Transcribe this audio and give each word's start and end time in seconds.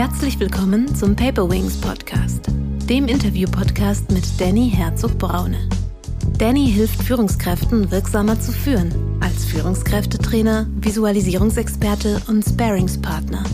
Herzlich 0.00 0.40
willkommen 0.40 0.94
zum 0.94 1.14
Paper 1.14 1.50
Wings 1.50 1.76
Podcast, 1.76 2.46
dem 2.88 3.06
Interview-Podcast 3.06 4.10
mit 4.10 4.24
Danny 4.40 4.70
Herzog-Braune. 4.70 5.68
Danny 6.38 6.72
hilft 6.72 7.02
Führungskräften 7.02 7.90
wirksamer 7.90 8.40
zu 8.40 8.50
führen, 8.50 8.94
als 9.20 9.44
Führungskräftetrainer, 9.44 10.66
Visualisierungsexperte 10.80 12.18
und 12.28 12.42
Sparingspartner. 12.42 13.44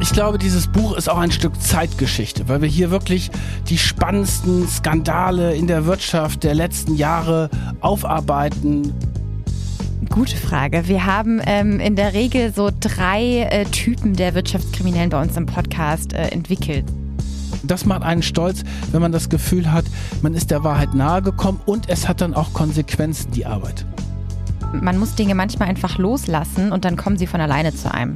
Ich 0.00 0.10
glaube, 0.14 0.38
dieses 0.38 0.68
Buch 0.68 0.96
ist 0.96 1.10
auch 1.10 1.18
ein 1.18 1.32
Stück 1.32 1.60
Zeitgeschichte, 1.60 2.48
weil 2.48 2.62
wir 2.62 2.68
hier 2.68 2.90
wirklich 2.90 3.30
die 3.68 3.76
spannendsten 3.76 4.66
Skandale 4.66 5.54
in 5.54 5.66
der 5.66 5.84
Wirtschaft 5.84 6.44
der 6.44 6.54
letzten 6.54 6.94
Jahre 6.94 7.50
aufarbeiten. 7.82 8.94
Gute 10.08 10.36
Frage. 10.36 10.88
Wir 10.88 11.06
haben 11.06 11.40
ähm, 11.46 11.78
in 11.78 11.96
der 11.96 12.12
Regel 12.12 12.52
so 12.52 12.70
drei 12.80 13.48
äh, 13.50 13.64
Typen 13.66 14.14
der 14.14 14.34
Wirtschaftskriminellen 14.34 15.10
bei 15.10 15.20
uns 15.20 15.36
im 15.36 15.46
Podcast 15.46 16.12
äh, 16.12 16.28
entwickelt. 16.28 16.84
Das 17.62 17.84
macht 17.86 18.02
einen 18.02 18.22
stolz, 18.22 18.62
wenn 18.90 19.00
man 19.00 19.12
das 19.12 19.28
Gefühl 19.28 19.70
hat, 19.70 19.84
man 20.20 20.34
ist 20.34 20.50
der 20.50 20.64
Wahrheit 20.64 20.94
nahe 20.94 21.22
gekommen 21.22 21.60
und 21.66 21.88
es 21.88 22.08
hat 22.08 22.20
dann 22.20 22.34
auch 22.34 22.52
Konsequenzen, 22.52 23.30
die 23.30 23.46
Arbeit. 23.46 23.86
Man 24.72 24.98
muss 24.98 25.14
Dinge 25.14 25.34
manchmal 25.34 25.68
einfach 25.68 25.98
loslassen 25.98 26.72
und 26.72 26.84
dann 26.84 26.96
kommen 26.96 27.16
sie 27.16 27.26
von 27.26 27.40
alleine 27.40 27.72
zu 27.72 27.92
einem. 27.92 28.14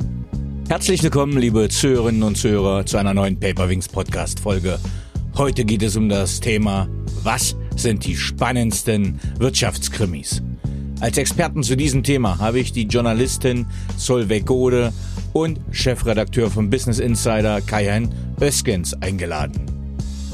Herzlich 0.68 1.02
willkommen, 1.02 1.38
liebe 1.38 1.68
Zuhörerinnen 1.68 2.24
und 2.24 2.36
Zuhörer, 2.36 2.84
zu 2.84 2.96
einer 2.96 3.14
neuen 3.14 3.38
Paperwings 3.38 3.88
Podcast 3.88 4.40
Folge. 4.40 4.80
Heute 5.36 5.64
geht 5.64 5.82
es 5.82 5.96
um 5.96 6.08
das 6.08 6.40
Thema, 6.40 6.88
was 7.22 7.54
sind 7.76 8.04
die 8.04 8.16
spannendsten 8.16 9.20
Wirtschaftskrimis? 9.38 10.42
Als 10.98 11.18
Experten 11.18 11.62
zu 11.62 11.76
diesem 11.76 12.02
Thema 12.02 12.38
habe 12.38 12.58
ich 12.58 12.72
die 12.72 12.84
Journalistin 12.84 13.66
Solveig 13.98 14.46
Gode 14.46 14.94
und 15.34 15.60
Chefredakteur 15.70 16.50
von 16.50 16.70
Business 16.70 17.00
Insider 17.00 17.60
Kajan 17.60 18.08
Öskens 18.40 18.94
eingeladen. 19.02 19.60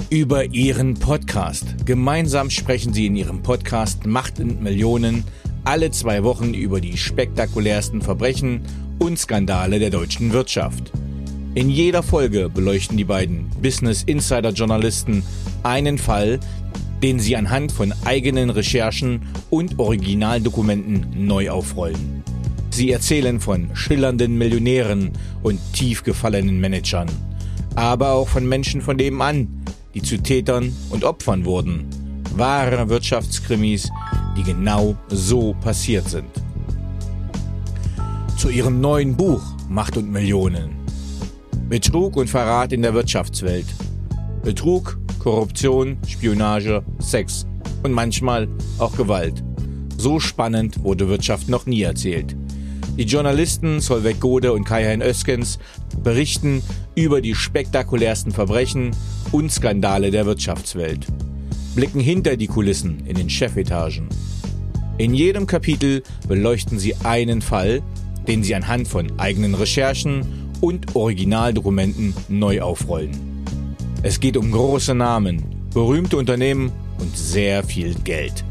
Über 0.09 0.45
ihren 0.45 0.95
Podcast. 0.95 1.85
Gemeinsam 1.85 2.49
sprechen 2.49 2.93
sie 2.93 3.07
in 3.07 3.17
ihrem 3.17 3.43
Podcast 3.43 4.07
Macht 4.07 4.39
und 4.39 4.63
Millionen 4.63 5.25
alle 5.65 5.91
zwei 5.91 6.23
Wochen 6.23 6.55
über 6.55 6.81
die 6.81 6.97
spektakulärsten 6.97 8.01
Verbrechen 8.01 8.61
und 9.01 9.19
Skandale 9.19 9.81
der 9.81 9.91
deutschen 9.91 10.33
Wirtschaft. 10.33 10.93
In 11.55 11.71
jeder 11.71 12.05
Folge 12.05 12.49
beleuchten 12.49 12.97
die 12.97 13.05
beiden 13.05 13.51
Business 13.61 14.05
Insider 14.05 14.51
Journalisten 14.51 15.25
einen 15.65 15.99
Fall, 15.99 16.39
den 17.03 17.19
sie 17.19 17.37
anhand 17.37 17.73
von 17.73 17.93
eigenen 18.05 18.51
Recherchen 18.51 19.23
und 19.51 19.79
Originaldokumenten 19.79 21.27
neu 21.27 21.51
aufrollen. 21.51 22.23
Sie 22.71 22.91
erzählen 22.91 23.41
von 23.41 23.75
schillernden 23.75 24.39
Millionären 24.39 25.11
und 25.43 25.61
tief 25.73 26.05
gefallenen 26.05 26.61
Managern, 26.61 27.11
aber 27.75 28.13
auch 28.13 28.29
von 28.29 28.49
Menschen 28.49 28.81
von 28.81 28.97
nebenan, 28.97 29.49
die 29.95 30.03
zu 30.03 30.17
Tätern 30.17 30.75
und 30.91 31.05
Opfern 31.05 31.45
wurden. 31.45 31.87
Wahre 32.35 32.89
Wirtschaftskrimis, 32.89 33.91
die 34.37 34.43
genau 34.43 34.97
so 35.09 35.55
passiert 35.61 36.09
sind. 36.09 36.31
Zu 38.39 38.49
ihrem 38.49 38.81
neuen 38.81 39.17
Buch 39.17 39.43
Macht 39.69 39.97
und 39.97 40.11
Millionen. 40.11 40.71
Betrug 41.69 42.17
und 42.17 42.29
Verrat 42.29 42.73
in 42.73 42.83
der 42.83 42.95
Wirtschaftswelt. 42.95 43.67
Betrug 44.43 44.99
Korruption, 45.23 45.99
Spionage, 46.09 46.83
Sex 46.99 47.47
und 47.85 47.93
manchmal 47.93 48.49
auch 48.79 48.97
Gewalt. 48.97 49.45
So 49.97 50.19
spannend 50.19 50.83
wurde 50.83 51.09
Wirtschaft 51.09 51.49
noch 51.49 51.65
nie 51.65 51.83
erzählt. 51.83 52.35
Die 52.99 53.05
Journalisten 53.05 53.81
Solveig 53.81 54.19
Gode 54.19 54.53
und 54.53 54.65
Kai-Hein 54.65 55.01
Öskens 55.01 55.61
berichten 56.03 56.61
über 56.97 57.21
die 57.21 57.37
spektakulärsten 57.37 58.33
Verbrechen 58.33 58.91
und 59.31 59.53
Skandale 59.53 60.11
der 60.11 60.27
Wirtschaftswelt, 60.27 61.07
blicken 61.77 62.01
hinter 62.01 62.37
die 62.37 62.49
Kulissen 62.49 63.07
in 63.07 63.15
den 63.15 63.31
Chefetagen. 63.31 64.09
In 64.99 65.15
jedem 65.15 65.47
Kapitel 65.47 66.03
beleuchten 66.27 66.81
sie 66.81 66.97
einen 66.97 67.43
Fall, 67.43 67.81
den 68.27 68.43
sie 68.43 68.57
anhand 68.57 68.89
von 68.89 69.21
eigenen 69.21 69.55
Recherchen 69.55 70.51
und 70.61 70.97
Originaldokumenten 70.97 72.13
neu 72.29 72.61
aufrollen. 72.61 73.32
Es 74.05 74.19
geht 74.19 74.37
um 74.37 74.51
große 74.51 74.97
Namen, 74.97 75.45
berühmte 75.73 76.17
Unternehmen 76.17 76.73
und 76.99 77.17
sehr 77.17 77.63
viel 77.63 77.95
Geld. 78.03 78.45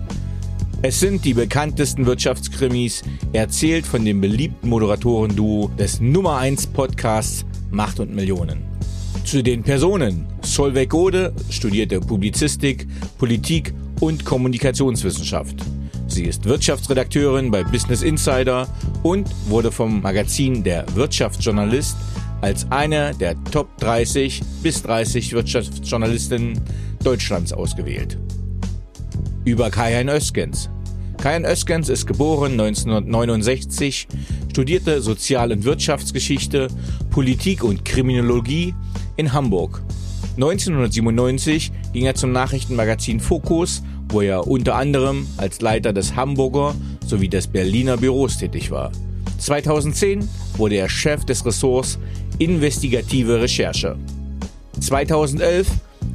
Es 0.81 1.01
sind 1.01 1.25
die 1.25 1.33
bekanntesten 1.33 2.05
Wirtschaftskrimis, 2.05 3.01
erzählt 3.33 3.85
von 3.85 4.05
dem 4.05 4.21
beliebten 4.21 4.69
Moderatoren-Duo 4.69 5.69
des 5.77 5.99
Nummer 5.99 6.37
1 6.37 6.67
Podcasts 6.67 7.45
Macht 7.69 7.99
und 7.99 8.15
Millionen. 8.15 8.63
Zu 9.25 9.43
den 9.43 9.61
Personen. 9.61 10.25
Solveig 10.41 10.89
Gode 10.89 11.33
studierte 11.49 11.99
Publizistik, 11.99 12.87
Politik 13.17 13.73
und 13.99 14.23
Kommunikationswissenschaft. 14.23 15.57
Sie 16.07 16.23
ist 16.23 16.45
Wirtschaftsredakteurin 16.45 17.51
bei 17.51 17.65
Business 17.65 18.03
Insider 18.03 18.69
und 19.03 19.29
wurde 19.47 19.71
vom 19.71 20.01
Magazin 20.01 20.63
Der 20.63 20.85
Wirtschaftsjournalist 20.95 21.97
als 22.41 22.69
eine 22.71 23.13
der 23.15 23.41
Top 23.45 23.77
30 23.77 24.41
bis 24.61 24.81
30 24.83 25.33
Wirtschaftsjournalistinnen 25.33 26.59
Deutschlands 27.03 27.53
ausgewählt. 27.53 28.17
Über 29.45 29.69
Kajan 29.69 30.09
Öskens. 30.09 30.69
Kajan 31.17 31.45
Öskens 31.45 31.89
ist 31.89 32.07
geboren 32.07 32.53
1969, 32.53 34.07
studierte 34.49 35.01
Sozial- 35.01 35.51
und 35.51 35.63
Wirtschaftsgeschichte, 35.63 36.67
Politik 37.11 37.63
und 37.63 37.85
Kriminologie 37.85 38.73
in 39.17 39.31
Hamburg. 39.31 39.81
1997 40.35 41.71
ging 41.93 42.05
er 42.05 42.15
zum 42.15 42.31
Nachrichtenmagazin 42.31 43.19
Fokus, 43.19 43.83
wo 44.09 44.21
er 44.21 44.47
unter 44.47 44.75
anderem 44.75 45.27
als 45.37 45.61
Leiter 45.61 45.93
des 45.93 46.15
Hamburger 46.15 46.73
sowie 47.05 47.29
des 47.29 47.47
Berliner 47.47 47.97
Büros 47.97 48.37
tätig 48.37 48.71
war. 48.71 48.91
2010 49.37 50.27
wurde 50.57 50.75
er 50.75 50.89
Chef 50.89 51.25
des 51.25 51.45
Ressorts 51.45 51.99
Investigative 52.39 53.41
Recherche. 53.41 53.95
2011 54.79 55.67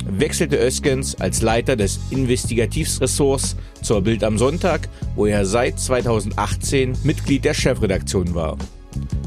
wechselte 0.09 0.56
Öskens 0.56 1.15
als 1.16 1.43
Leiter 1.43 1.77
des 1.77 2.00
Investigativressorts 2.10 3.56
zur 3.82 4.03
Bild 4.03 4.25
am 4.25 4.38
Sonntag, 4.38 4.88
wo 5.15 5.27
er 5.27 5.44
seit 5.44 5.78
2018 5.78 6.97
Mitglied 7.04 7.44
der 7.44 7.54
Chefredaktion 7.54 8.34
war. 8.34 8.56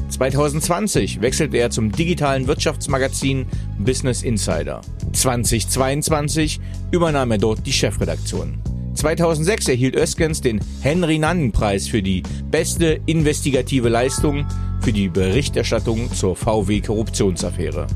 2020 0.08 1.20
wechselte 1.20 1.56
er 1.56 1.70
zum 1.70 1.92
digitalen 1.92 2.46
Wirtschaftsmagazin 2.46 3.46
Business 3.78 4.22
Insider. 4.22 4.80
2022 5.12 6.60
übernahm 6.90 7.30
er 7.30 7.38
dort 7.38 7.66
die 7.66 7.72
Chefredaktion. 7.72 8.58
2006 8.94 9.68
erhielt 9.68 9.96
Öskens 9.96 10.40
den 10.40 10.60
Henry-Nannen-Preis 10.82 11.88
für 11.88 12.02
die 12.02 12.22
beste 12.50 13.00
investigative 13.06 13.88
Leistung 13.88 14.46
für 14.80 14.92
die 14.92 15.08
Berichterstattung 15.08 16.12
zur 16.12 16.36
VW-Korruptionsaffäre. 16.36 17.86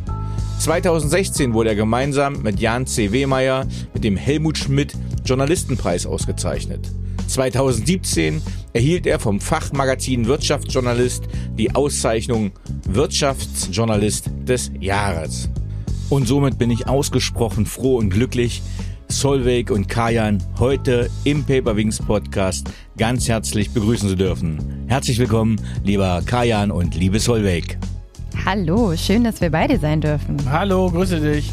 2016 0.58 1.52
wurde 1.52 1.70
er 1.70 1.76
gemeinsam 1.76 2.42
mit 2.42 2.60
Jan 2.60 2.86
C. 2.86 3.12
Wehmeier 3.12 3.66
mit 3.92 4.04
dem 4.04 4.16
Helmut 4.16 4.56
Schmidt 4.56 4.94
Journalistenpreis 5.24 6.06
ausgezeichnet. 6.06 6.90
2017 7.26 8.40
erhielt 8.72 9.06
er 9.06 9.18
vom 9.18 9.40
Fachmagazin 9.40 10.26
Wirtschaftsjournalist 10.26 11.24
die 11.58 11.74
Auszeichnung 11.74 12.52
Wirtschaftsjournalist 12.88 14.30
des 14.46 14.70
Jahres. 14.80 15.48
Und 16.10 16.28
somit 16.28 16.58
bin 16.58 16.70
ich 16.70 16.86
ausgesprochen 16.86 17.66
froh 17.66 17.96
und 17.96 18.10
glücklich, 18.10 18.62
Solveig 19.14 19.70
und 19.70 19.88
Kajan 19.88 20.42
heute 20.58 21.08
im 21.22 21.44
Paperwings 21.44 21.98
Podcast 21.98 22.68
ganz 22.98 23.28
herzlich 23.28 23.70
begrüßen 23.70 24.08
zu 24.08 24.16
dürfen. 24.16 24.84
Herzlich 24.88 25.18
willkommen, 25.18 25.60
lieber 25.84 26.20
Kajan 26.26 26.72
und 26.72 26.96
liebe 26.96 27.20
Solveig. 27.20 27.78
Hallo, 28.44 28.94
schön, 28.96 29.22
dass 29.22 29.40
wir 29.40 29.50
beide 29.50 29.78
sein 29.78 30.00
dürfen. 30.00 30.36
Hallo, 30.50 30.90
grüße 30.90 31.20
dich. 31.20 31.52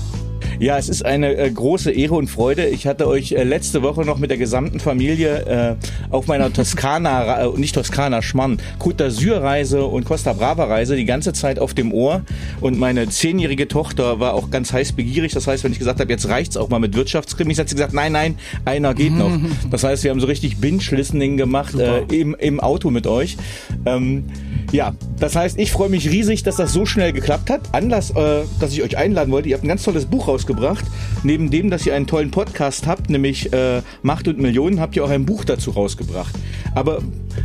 Ja, 0.59 0.77
es 0.77 0.89
ist 0.89 1.05
eine 1.05 1.35
äh, 1.35 1.49
große 1.49 1.91
Ehre 1.91 2.15
und 2.15 2.27
Freude. 2.27 2.67
Ich 2.67 2.87
hatte 2.87 3.07
euch 3.07 3.31
äh, 3.31 3.43
letzte 3.43 3.81
Woche 3.81 4.05
noch 4.05 4.17
mit 4.17 4.29
der 4.29 4.37
gesamten 4.37 4.79
Familie 4.79 5.77
äh, 5.79 5.85
auf 6.09 6.27
meiner 6.27 6.51
Toskana, 6.51 7.45
äh, 7.45 7.59
nicht 7.59 7.75
Toskana, 7.75 8.21
Schmarrn, 8.21 8.59
Côte 8.79 8.97
d'Azur 8.97 9.41
Reise 9.41 9.85
und 9.85 10.05
Costa 10.05 10.33
Brava 10.33 10.65
Reise 10.65 10.95
die 10.95 11.05
ganze 11.05 11.33
Zeit 11.33 11.59
auf 11.59 11.73
dem 11.73 11.93
Ohr. 11.93 12.21
Und 12.59 12.77
meine 12.77 13.09
zehnjährige 13.09 13.67
Tochter 13.67 14.19
war 14.19 14.33
auch 14.33 14.49
ganz 14.49 14.73
heiß 14.73 14.93
begierig. 14.93 15.33
Das 15.33 15.47
heißt, 15.47 15.63
wenn 15.63 15.71
ich 15.71 15.79
gesagt 15.79 15.99
habe, 15.99 16.11
jetzt 16.11 16.27
reicht's 16.27 16.57
auch 16.57 16.69
mal 16.69 16.79
mit 16.79 16.95
Wirtschaftskrimis, 16.95 17.59
hat 17.59 17.69
sie 17.69 17.75
gesagt, 17.75 17.93
nein, 17.93 18.11
nein, 18.11 18.35
einer 18.65 18.93
geht 18.93 19.13
noch. 19.13 19.31
Das 19.69 19.83
heißt, 19.83 20.03
wir 20.03 20.11
haben 20.11 20.19
so 20.19 20.27
richtig 20.27 20.57
Binge-Listening 20.57 21.37
gemacht 21.37 21.75
äh, 21.75 22.01
im, 22.11 22.35
im 22.37 22.59
Auto 22.59 22.89
mit 22.89 23.07
euch. 23.07 23.37
Ähm, 23.85 24.25
Ja, 24.71 24.93
das 25.19 25.35
heißt, 25.35 25.59
ich 25.59 25.69
freue 25.71 25.89
mich 25.89 26.09
riesig, 26.09 26.43
dass 26.43 26.55
das 26.55 26.71
so 26.71 26.85
schnell 26.85 27.11
geklappt 27.11 27.49
hat. 27.49 27.61
Anlass, 27.73 28.11
äh, 28.11 28.43
dass 28.61 28.71
ich 28.71 28.81
euch 28.81 28.97
einladen 28.97 29.29
wollte, 29.31 29.49
ihr 29.49 29.55
habt 29.55 29.65
ein 29.65 29.67
ganz 29.67 29.83
tolles 29.83 30.05
Buch 30.05 30.29
rausgebracht. 30.29 30.85
Neben 31.23 31.51
dem, 31.51 31.69
dass 31.69 31.85
ihr 31.85 31.93
einen 31.93 32.07
tollen 32.07 32.31
Podcast 32.31 32.87
habt, 32.87 33.09
nämlich 33.09 33.51
äh, 33.51 33.81
Macht 34.01 34.29
und 34.29 34.39
Millionen, 34.39 34.79
habt 34.79 34.95
ihr 34.95 35.03
auch 35.03 35.09
ein 35.09 35.25
Buch 35.25 35.43
dazu 35.43 35.71
rausgebracht. 35.71 36.33
Aber 36.73 37.01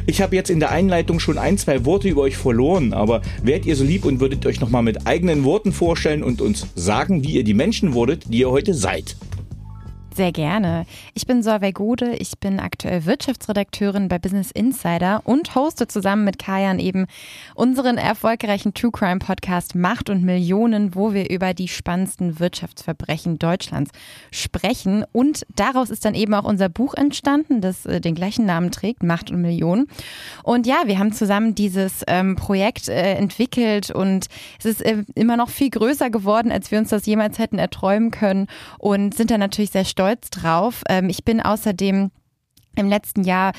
ich 0.06 0.22
habe 0.22 0.36
jetzt 0.36 0.50
in 0.50 0.60
der 0.60 0.70
Einleitung 0.70 1.18
schon 1.18 1.36
ein, 1.36 1.58
zwei 1.58 1.84
Worte 1.84 2.08
über 2.08 2.22
euch 2.22 2.36
verloren. 2.36 2.92
Aber 2.92 3.22
wärt 3.42 3.66
ihr 3.66 3.74
so 3.74 3.82
lieb 3.82 4.04
und 4.04 4.20
würdet 4.20 4.46
euch 4.46 4.60
nochmal 4.60 4.84
mit 4.84 5.08
eigenen 5.08 5.42
Worten 5.42 5.72
vorstellen 5.72 6.22
und 6.22 6.40
uns 6.40 6.68
sagen, 6.76 7.24
wie 7.24 7.32
ihr 7.32 7.44
die 7.44 7.54
Menschen 7.54 7.92
wurdet, 7.92 8.22
die 8.28 8.38
ihr 8.38 8.50
heute 8.50 8.72
seid? 8.72 9.16
Sehr 10.16 10.32
gerne. 10.32 10.86
Ich 11.12 11.26
bin 11.26 11.42
Solveig 11.42 11.74
Gode, 11.74 12.14
ich 12.14 12.38
bin 12.40 12.58
aktuell 12.58 13.04
Wirtschaftsredakteurin 13.04 14.08
bei 14.08 14.18
Business 14.18 14.50
Insider 14.50 15.20
und 15.24 15.54
hoste 15.54 15.88
zusammen 15.88 16.24
mit 16.24 16.38
Kajan 16.38 16.78
eben 16.78 17.04
unseren 17.54 17.98
erfolgreichen 17.98 18.72
True 18.72 18.92
Crime 18.92 19.18
Podcast 19.18 19.74
Macht 19.74 20.08
und 20.08 20.24
Millionen, 20.24 20.94
wo 20.94 21.12
wir 21.12 21.28
über 21.28 21.52
die 21.52 21.68
spannendsten 21.68 22.40
Wirtschaftsverbrechen 22.40 23.38
Deutschlands 23.38 23.90
sprechen. 24.30 25.04
Und 25.12 25.44
daraus 25.54 25.90
ist 25.90 26.06
dann 26.06 26.14
eben 26.14 26.32
auch 26.32 26.44
unser 26.44 26.70
Buch 26.70 26.94
entstanden, 26.94 27.60
das 27.60 27.84
äh, 27.84 28.00
den 28.00 28.14
gleichen 28.14 28.46
Namen 28.46 28.70
trägt, 28.70 29.02
Macht 29.02 29.30
und 29.30 29.42
Millionen. 29.42 29.86
Und 30.42 30.66
ja, 30.66 30.84
wir 30.86 30.98
haben 30.98 31.12
zusammen 31.12 31.54
dieses 31.54 32.02
ähm, 32.06 32.36
Projekt 32.36 32.88
äh, 32.88 33.16
entwickelt 33.16 33.90
und 33.90 34.28
es 34.58 34.64
ist 34.64 34.80
äh, 34.80 35.04
immer 35.14 35.36
noch 35.36 35.50
viel 35.50 35.68
größer 35.68 36.08
geworden, 36.08 36.50
als 36.50 36.70
wir 36.70 36.78
uns 36.78 36.88
das 36.88 37.04
jemals 37.04 37.38
hätten 37.38 37.58
erträumen 37.58 38.10
können 38.10 38.46
und 38.78 39.14
sind 39.14 39.30
dann 39.30 39.40
natürlich 39.40 39.72
sehr 39.72 39.84
stolz 39.84 40.05
stolz 40.06 40.30
drauf. 40.30 40.82
Ähm, 40.88 41.08
ich 41.08 41.24
bin 41.24 41.40
außerdem 41.40 42.10
im 42.76 42.88
letzten 42.88 43.24
Jahr 43.24 43.52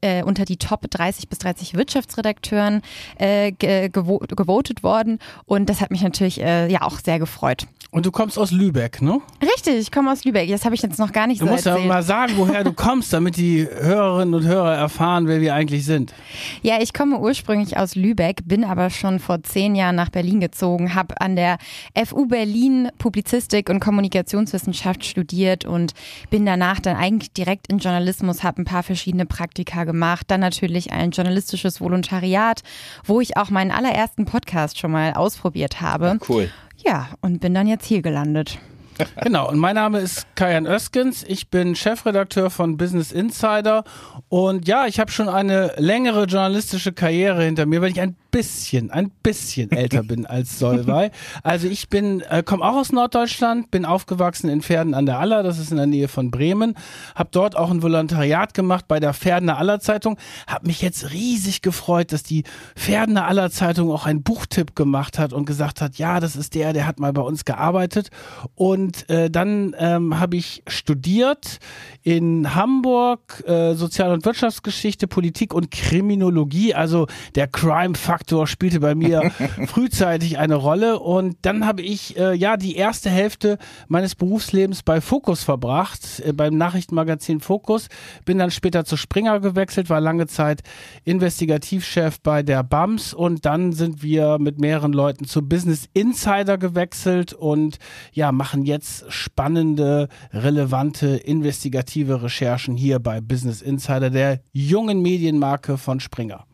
äh, 0.00 0.22
unter 0.22 0.44
die 0.44 0.56
Top 0.56 0.90
30 0.90 1.28
bis 1.28 1.38
30 1.38 1.74
Wirtschaftsredakteuren 1.74 2.82
äh, 3.18 3.52
gevo 3.52 4.18
gewotet 4.18 4.82
worden 4.82 5.18
und 5.46 5.68
das 5.68 5.80
hat 5.80 5.90
mich 5.90 6.02
natürlich 6.02 6.40
äh, 6.40 6.70
ja 6.70 6.82
auch 6.82 6.98
sehr 6.98 7.18
gefreut. 7.18 7.66
Und 7.92 8.06
du 8.06 8.12
kommst 8.12 8.38
aus 8.38 8.52
Lübeck, 8.52 9.02
ne? 9.02 9.20
Richtig, 9.42 9.74
ich 9.74 9.90
komme 9.90 10.12
aus 10.12 10.24
Lübeck. 10.24 10.48
Das 10.48 10.64
habe 10.64 10.76
ich 10.76 10.82
jetzt 10.82 11.00
noch 11.00 11.10
gar 11.10 11.26
nicht 11.26 11.40
du 11.40 11.46
so 11.46 11.50
erzählt. 11.50 11.66
Du 11.66 11.80
musst 11.80 11.82
ja 11.82 11.88
mal 11.88 12.02
sagen, 12.04 12.34
woher 12.36 12.62
du 12.62 12.72
kommst, 12.80 13.12
damit 13.12 13.36
die 13.36 13.66
Hörerinnen 13.66 14.32
und 14.32 14.44
Hörer 14.44 14.76
erfahren, 14.76 15.26
wer 15.26 15.40
wir 15.40 15.54
eigentlich 15.54 15.84
sind. 15.84 16.14
Ja, 16.62 16.80
ich 16.80 16.94
komme 16.94 17.18
ursprünglich 17.18 17.76
aus 17.76 17.96
Lübeck, 17.96 18.42
bin 18.44 18.62
aber 18.62 18.90
schon 18.90 19.18
vor 19.18 19.42
zehn 19.42 19.74
Jahren 19.74 19.96
nach 19.96 20.08
Berlin 20.10 20.38
gezogen, 20.38 20.94
habe 20.94 21.20
an 21.20 21.34
der 21.34 21.58
FU 22.06 22.26
Berlin 22.26 22.90
Publizistik 22.98 23.68
und 23.68 23.80
Kommunikationswissenschaft 23.80 25.04
studiert 25.04 25.64
und 25.64 25.92
bin 26.30 26.46
danach 26.46 26.78
dann 26.78 26.96
eigentlich 26.96 27.32
direkt 27.32 27.72
in 27.72 27.78
Journalismus, 27.78 28.44
habe 28.44 28.59
ein 28.60 28.64
paar 28.64 28.82
verschiedene 28.82 29.26
Praktika 29.26 29.84
gemacht, 29.84 30.26
dann 30.28 30.40
natürlich 30.40 30.92
ein 30.92 31.10
journalistisches 31.10 31.80
Volontariat, 31.80 32.62
wo 33.04 33.20
ich 33.20 33.36
auch 33.36 33.50
meinen 33.50 33.70
allerersten 33.70 34.24
Podcast 34.24 34.78
schon 34.78 34.92
mal 34.92 35.14
ausprobiert 35.14 35.80
habe. 35.80 36.18
Cool. 36.28 36.50
Ja, 36.76 37.08
und 37.20 37.40
bin 37.40 37.54
dann 37.54 37.66
jetzt 37.66 37.86
hier 37.86 38.02
gelandet. 38.02 38.58
Genau, 39.22 39.48
und 39.48 39.58
mein 39.58 39.76
Name 39.76 39.98
ist 39.98 40.26
Kajan 40.34 40.66
Öskens. 40.66 41.24
Ich 41.26 41.48
bin 41.48 41.74
Chefredakteur 41.74 42.50
von 42.50 42.76
Business 42.76 43.12
Insider. 43.12 43.84
Und 44.28 44.68
ja, 44.68 44.86
ich 44.86 45.00
habe 45.00 45.10
schon 45.10 45.28
eine 45.28 45.72
längere 45.76 46.24
journalistische 46.24 46.92
Karriere 46.92 47.44
hinter 47.44 47.66
mir, 47.66 47.80
weil 47.80 47.90
ich 47.90 48.00
ein 48.00 48.16
bisschen, 48.30 48.90
ein 48.90 49.10
bisschen 49.22 49.70
älter 49.70 50.02
bin 50.02 50.26
als 50.26 50.58
Solvay. 50.58 51.10
Also 51.42 51.68
ich 51.68 51.88
bin, 51.88 52.20
äh, 52.22 52.42
komme 52.42 52.64
auch 52.64 52.76
aus 52.76 52.92
Norddeutschland, 52.92 53.70
bin 53.70 53.84
aufgewachsen 53.84 54.48
in 54.48 54.62
Pferden 54.62 54.94
an 54.94 55.06
der 55.06 55.18
Aller, 55.18 55.42
das 55.42 55.58
ist 55.58 55.70
in 55.70 55.76
der 55.76 55.86
Nähe 55.86 56.08
von 56.08 56.30
Bremen, 56.30 56.74
habe 57.14 57.30
dort 57.32 57.56
auch 57.56 57.70
ein 57.70 57.82
Volontariat 57.82 58.54
gemacht 58.54 58.86
bei 58.88 59.00
der 59.00 59.14
Pferdener 59.14 59.58
Aller 59.58 59.80
Zeitung, 59.80 60.16
habe 60.46 60.66
mich 60.66 60.82
jetzt 60.82 61.12
riesig 61.12 61.62
gefreut, 61.62 62.12
dass 62.12 62.22
die 62.22 62.44
Pferdener 62.76 63.26
Aller 63.26 63.50
Zeitung 63.50 63.90
auch 63.90 64.06
einen 64.06 64.22
Buchtipp 64.22 64.74
gemacht 64.74 65.18
hat 65.18 65.32
und 65.32 65.44
gesagt 65.44 65.80
hat, 65.80 65.96
ja, 65.96 66.20
das 66.20 66.36
ist 66.36 66.54
der, 66.54 66.72
der 66.72 66.86
hat 66.86 67.00
mal 67.00 67.12
bei 67.12 67.22
uns 67.22 67.44
gearbeitet. 67.44 68.10
Und 68.54 69.08
äh, 69.10 69.30
dann 69.30 69.74
ähm, 69.78 70.18
habe 70.18 70.36
ich 70.36 70.62
studiert 70.66 71.58
in 72.02 72.54
Hamburg 72.54 73.42
äh, 73.46 73.74
Sozial- 73.74 74.12
und 74.12 74.24
Wirtschaftsgeschichte, 74.24 75.06
Politik 75.06 75.54
und 75.54 75.70
Kriminologie, 75.70 76.74
also 76.74 77.06
der 77.34 77.48
Crime 77.48 77.94
Factor 77.94 78.19
Faktor 78.20 78.46
spielte 78.46 78.80
bei 78.80 78.94
mir 78.94 79.32
frühzeitig 79.66 80.38
eine 80.38 80.54
Rolle. 80.54 80.98
Und 80.98 81.38
dann 81.40 81.64
habe 81.64 81.80
ich 81.80 82.18
äh, 82.18 82.34
ja 82.34 82.58
die 82.58 82.76
erste 82.76 83.08
Hälfte 83.08 83.56
meines 83.88 84.14
Berufslebens 84.14 84.82
bei 84.82 85.00
Focus 85.00 85.42
verbracht, 85.42 86.20
äh, 86.26 86.34
beim 86.34 86.58
Nachrichtenmagazin 86.58 87.40
Focus, 87.40 87.88
bin 88.26 88.36
dann 88.36 88.50
später 88.50 88.84
zu 88.84 88.98
Springer 88.98 89.40
gewechselt, 89.40 89.88
war 89.88 90.02
lange 90.02 90.26
Zeit 90.26 90.60
Investigativchef 91.04 92.20
bei 92.20 92.42
der 92.42 92.62
BAMS. 92.62 93.14
Und 93.14 93.46
dann 93.46 93.72
sind 93.72 94.02
wir 94.02 94.38
mit 94.38 94.60
mehreren 94.60 94.92
Leuten 94.92 95.24
zu 95.24 95.40
Business 95.40 95.88
Insider 95.94 96.58
gewechselt 96.58 97.32
und 97.32 97.78
ja, 98.12 98.32
machen 98.32 98.66
jetzt 98.66 99.10
spannende, 99.10 100.08
relevante, 100.30 101.16
investigative 101.16 102.22
Recherchen 102.22 102.76
hier 102.76 102.98
bei 102.98 103.22
Business 103.22 103.62
Insider, 103.62 104.10
der 104.10 104.40
jungen 104.52 105.00
Medienmarke 105.00 105.78
von 105.78 106.00
Springer. 106.00 106.44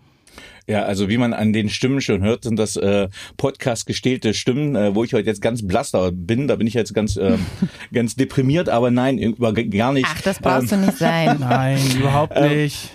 Ja, 0.69 0.83
also 0.83 1.09
wie 1.09 1.17
man 1.17 1.33
an 1.33 1.53
den 1.53 1.69
Stimmen 1.69 2.01
schon 2.01 2.23
hört, 2.23 2.43
sind 2.43 2.59
das 2.59 2.77
äh, 2.77 3.09
Podcast 3.37 3.87
gestählte 3.87 4.35
Stimmen, 4.35 4.75
äh, 4.75 4.95
wo 4.95 5.05
ich 5.05 5.15
heute 5.15 5.29
jetzt 5.29 5.41
ganz 5.41 5.67
blaster 5.67 6.11
bin. 6.11 6.49
Da 6.49 6.57
bin 6.57 6.67
ich 6.67 6.75
jetzt 6.75 6.93
ganz 6.93 7.17
äh, 7.17 7.39
ganz 7.93 8.17
deprimiert, 8.17 8.69
aber 8.69 8.91
nein, 8.91 9.19
über, 9.19 9.53
gar 9.53 9.93
nicht. 9.93 10.09
Ach, 10.09 10.21
das 10.23 10.41
brauchst 10.41 10.73
ähm, 10.73 10.81
du 10.81 10.87
nicht 10.87 10.99
sein. 10.99 11.37
Nein, 11.41 11.79
überhaupt 11.97 12.33
ähm, 12.37 12.57
nicht. 12.57 12.91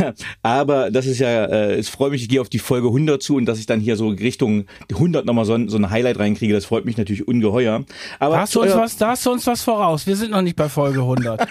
Aber 0.42 0.90
das 0.90 1.06
ist 1.06 1.18
ja, 1.18 1.44
äh, 1.46 1.74
es 1.74 1.88
freut 1.88 2.12
mich, 2.12 2.22
ich 2.22 2.28
gehe 2.28 2.40
auf 2.40 2.48
die 2.48 2.58
Folge 2.58 2.88
100 2.88 3.22
zu 3.22 3.36
und 3.36 3.46
dass 3.46 3.58
ich 3.58 3.66
dann 3.66 3.80
hier 3.80 3.96
so 3.96 4.08
Richtung 4.08 4.66
100 4.90 5.26
nochmal 5.26 5.44
so, 5.44 5.68
so 5.68 5.76
ein 5.76 5.90
Highlight 5.90 6.18
reinkriege, 6.18 6.52
das 6.52 6.64
freut 6.64 6.84
mich 6.84 6.96
natürlich 6.96 7.26
ungeheuer. 7.26 7.84
Aber 8.18 8.36
da 8.36 8.40
hast, 8.42 8.54
du 8.54 8.62
uns 8.62 8.74
was, 8.74 8.96
da 8.96 9.08
hast 9.08 9.26
du 9.26 9.32
uns 9.32 9.46
was 9.46 9.62
voraus. 9.62 10.06
Wir 10.06 10.16
sind 10.16 10.30
noch 10.30 10.42
nicht 10.42 10.56
bei 10.56 10.68
Folge 10.68 11.00
100. 11.00 11.46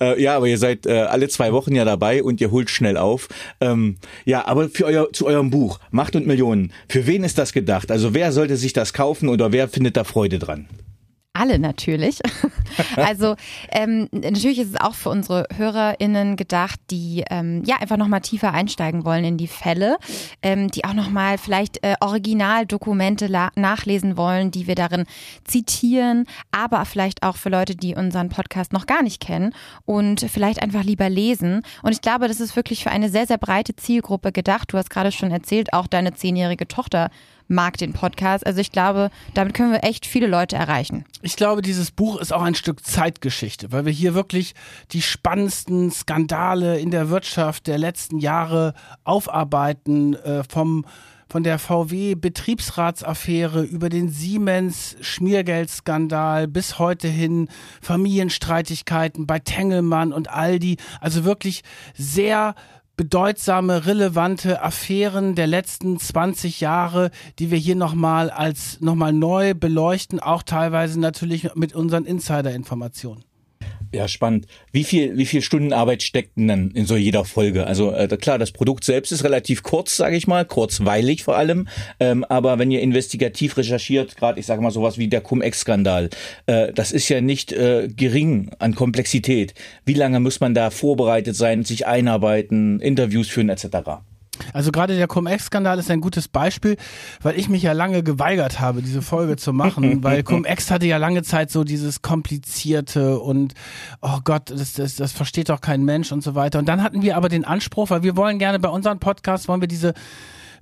äh, 0.00 0.20
ja, 0.20 0.36
aber 0.36 0.46
ihr 0.46 0.58
seid 0.58 0.86
äh, 0.86 0.92
alle 0.92 1.28
zwei 1.28 1.52
Wochen 1.52 1.74
ja 1.74 1.84
dabei 1.84 2.22
und 2.22 2.40
ihr 2.40 2.50
holt 2.50 2.70
schnell 2.70 2.96
auf. 2.96 3.28
Ähm, 3.60 3.96
ja, 4.24 4.46
aber 4.46 4.68
für 4.68 4.84
euer, 4.84 5.12
zu 5.12 5.26
eurem 5.26 5.50
Buch 5.50 5.80
Macht 5.90 6.16
und 6.16 6.26
Millionen, 6.26 6.72
für 6.88 7.06
wen 7.06 7.24
ist 7.24 7.38
das 7.38 7.52
gedacht? 7.52 7.90
Also 7.90 8.14
wer 8.14 8.32
sollte 8.32 8.56
sich 8.56 8.72
das 8.72 8.92
kaufen 8.92 9.28
oder 9.28 9.52
wer 9.52 9.68
findet 9.68 9.96
da 9.96 10.04
Freude 10.04 10.38
dran? 10.38 10.66
Alle 11.34 11.58
natürlich. 11.58 12.20
also 12.96 13.34
ähm, 13.70 14.08
natürlich 14.12 14.60
ist 14.60 14.70
es 14.70 14.80
auch 14.80 14.94
für 14.94 15.10
unsere 15.10 15.46
HörerInnen 15.54 16.36
gedacht, 16.36 16.80
die 16.90 17.24
ähm, 17.28 17.62
ja 17.64 17.76
einfach 17.80 17.96
nochmal 17.96 18.20
tiefer 18.20 18.52
einsteigen 18.52 19.04
wollen 19.04 19.24
in 19.24 19.36
die 19.36 19.48
Fälle, 19.48 19.98
ähm, 20.42 20.70
die 20.70 20.84
auch 20.84 20.94
nochmal 20.94 21.36
vielleicht 21.36 21.84
äh, 21.84 21.96
Originaldokumente 22.00 23.28
nachlesen 23.56 24.16
wollen, 24.16 24.52
die 24.52 24.66
wir 24.66 24.76
darin 24.76 25.04
zitieren, 25.44 26.26
aber 26.52 26.84
vielleicht 26.84 27.22
auch 27.24 27.36
für 27.36 27.48
Leute, 27.48 27.74
die 27.74 27.96
unseren 27.96 28.28
Podcast 28.28 28.72
noch 28.72 28.86
gar 28.86 29.02
nicht 29.02 29.20
kennen 29.20 29.54
und 29.84 30.20
vielleicht 30.20 30.62
einfach 30.62 30.84
lieber 30.84 31.10
lesen. 31.10 31.62
Und 31.82 31.92
ich 31.92 32.00
glaube, 32.00 32.28
das 32.28 32.40
ist 32.40 32.54
wirklich 32.54 32.84
für 32.84 32.90
eine 32.90 33.08
sehr, 33.08 33.26
sehr 33.26 33.38
breite 33.38 33.74
Zielgruppe 33.74 34.30
gedacht. 34.30 34.72
Du 34.72 34.78
hast 34.78 34.88
gerade 34.88 35.10
schon 35.10 35.32
erzählt, 35.32 35.72
auch 35.72 35.88
deine 35.88 36.14
zehnjährige 36.14 36.68
Tochter 36.68 37.10
mag 37.54 37.78
den 37.78 37.92
Podcast. 37.92 38.44
Also 38.46 38.60
ich 38.60 38.72
glaube, 38.72 39.10
damit 39.34 39.54
können 39.54 39.72
wir 39.72 39.84
echt 39.84 40.06
viele 40.06 40.26
Leute 40.26 40.56
erreichen. 40.56 41.04
Ich 41.22 41.36
glaube, 41.36 41.62
dieses 41.62 41.90
Buch 41.90 42.20
ist 42.20 42.32
auch 42.32 42.42
ein 42.42 42.54
Stück 42.54 42.84
Zeitgeschichte, 42.84 43.72
weil 43.72 43.86
wir 43.86 43.92
hier 43.92 44.14
wirklich 44.14 44.54
die 44.92 45.02
spannendsten 45.02 45.90
Skandale 45.90 46.78
in 46.78 46.90
der 46.90 47.10
Wirtschaft 47.10 47.66
der 47.66 47.78
letzten 47.78 48.18
Jahre 48.18 48.74
aufarbeiten, 49.04 50.14
äh, 50.14 50.42
vom 50.48 50.84
von 51.26 51.42
der 51.42 51.58
VW-Betriebsratsaffäre 51.58 53.64
über 53.64 53.88
den 53.88 54.08
Siemens-Schmiergeldskandal 54.08 56.46
bis 56.46 56.78
heute 56.78 57.08
hin 57.08 57.48
Familienstreitigkeiten 57.80 59.26
bei 59.26 59.40
Tengelmann 59.40 60.12
und 60.12 60.30
Aldi. 60.30 60.76
Also 61.00 61.24
wirklich 61.24 61.64
sehr 61.96 62.54
bedeutsame, 62.96 63.86
relevante 63.86 64.62
Affären 64.62 65.34
der 65.34 65.46
letzten 65.46 65.98
20 65.98 66.60
Jahre, 66.60 67.10
die 67.38 67.50
wir 67.50 67.58
hier 67.58 67.76
nochmal 67.76 68.30
als 68.30 68.80
nochmal 68.80 69.12
neu 69.12 69.54
beleuchten, 69.54 70.20
auch 70.20 70.42
teilweise 70.42 71.00
natürlich 71.00 71.54
mit 71.54 71.74
unseren 71.74 72.04
Insider-Informationen. 72.04 73.24
Ja, 73.94 74.08
spannend. 74.08 74.46
Wie 74.72 74.82
viel, 74.82 75.16
wie 75.16 75.24
viel 75.24 75.40
Stunden 75.40 75.72
Arbeit 75.72 76.02
steckt 76.02 76.36
denn 76.36 76.48
dann 76.48 76.70
in 76.72 76.84
so 76.84 76.96
jeder 76.96 77.24
Folge? 77.24 77.64
Also 77.64 77.92
äh, 77.92 78.08
klar, 78.08 78.38
das 78.38 78.50
Produkt 78.50 78.82
selbst 78.82 79.12
ist 79.12 79.22
relativ 79.22 79.62
kurz, 79.62 79.96
sage 79.96 80.16
ich 80.16 80.26
mal, 80.26 80.44
kurzweilig 80.44 81.22
vor 81.22 81.36
allem. 81.36 81.68
Ähm, 82.00 82.24
aber 82.24 82.58
wenn 82.58 82.72
ihr 82.72 82.80
investigativ 82.80 83.56
recherchiert, 83.56 84.16
gerade 84.16 84.40
ich 84.40 84.46
sage 84.46 84.62
mal 84.62 84.72
sowas 84.72 84.98
wie 84.98 85.06
der 85.06 85.20
Cum-Ex-Skandal, 85.20 86.10
äh, 86.46 86.72
das 86.72 86.90
ist 86.90 87.08
ja 87.08 87.20
nicht 87.20 87.52
äh, 87.52 87.86
gering 87.86 88.50
an 88.58 88.74
Komplexität. 88.74 89.54
Wie 89.84 89.94
lange 89.94 90.18
muss 90.18 90.40
man 90.40 90.54
da 90.54 90.70
vorbereitet 90.70 91.36
sein, 91.36 91.62
sich 91.62 91.86
einarbeiten, 91.86 92.80
Interviews 92.80 93.28
führen 93.28 93.48
etc.? 93.48 94.02
Also 94.52 94.72
gerade 94.72 94.96
der 94.96 95.06
Cum-Ex-Skandal 95.06 95.78
ist 95.78 95.90
ein 95.90 96.00
gutes 96.00 96.28
Beispiel, 96.28 96.76
weil 97.22 97.38
ich 97.38 97.48
mich 97.48 97.62
ja 97.62 97.72
lange 97.72 98.02
geweigert 98.02 98.60
habe, 98.60 98.82
diese 98.82 99.02
Folge 99.02 99.36
zu 99.36 99.52
machen, 99.52 100.02
weil 100.02 100.22
Cum-Ex 100.22 100.70
hatte 100.70 100.86
ja 100.86 100.96
lange 100.96 101.22
Zeit 101.22 101.50
so 101.50 101.64
dieses 101.64 102.02
komplizierte 102.02 103.18
und 103.18 103.54
oh 104.00 104.18
Gott, 104.24 104.50
das, 104.50 104.74
das, 104.74 104.96
das 104.96 105.12
versteht 105.12 105.48
doch 105.48 105.60
kein 105.60 105.84
Mensch 105.84 106.12
und 106.12 106.22
so 106.22 106.34
weiter. 106.34 106.58
Und 106.58 106.68
dann 106.68 106.82
hatten 106.82 107.02
wir 107.02 107.16
aber 107.16 107.28
den 107.28 107.44
Anspruch, 107.44 107.90
weil 107.90 108.02
wir 108.02 108.16
wollen 108.16 108.38
gerne 108.38 108.58
bei 108.58 108.68
unseren 108.68 108.98
Podcasts, 108.98 109.48
wollen 109.48 109.60
wir 109.60 109.68
diese 109.68 109.94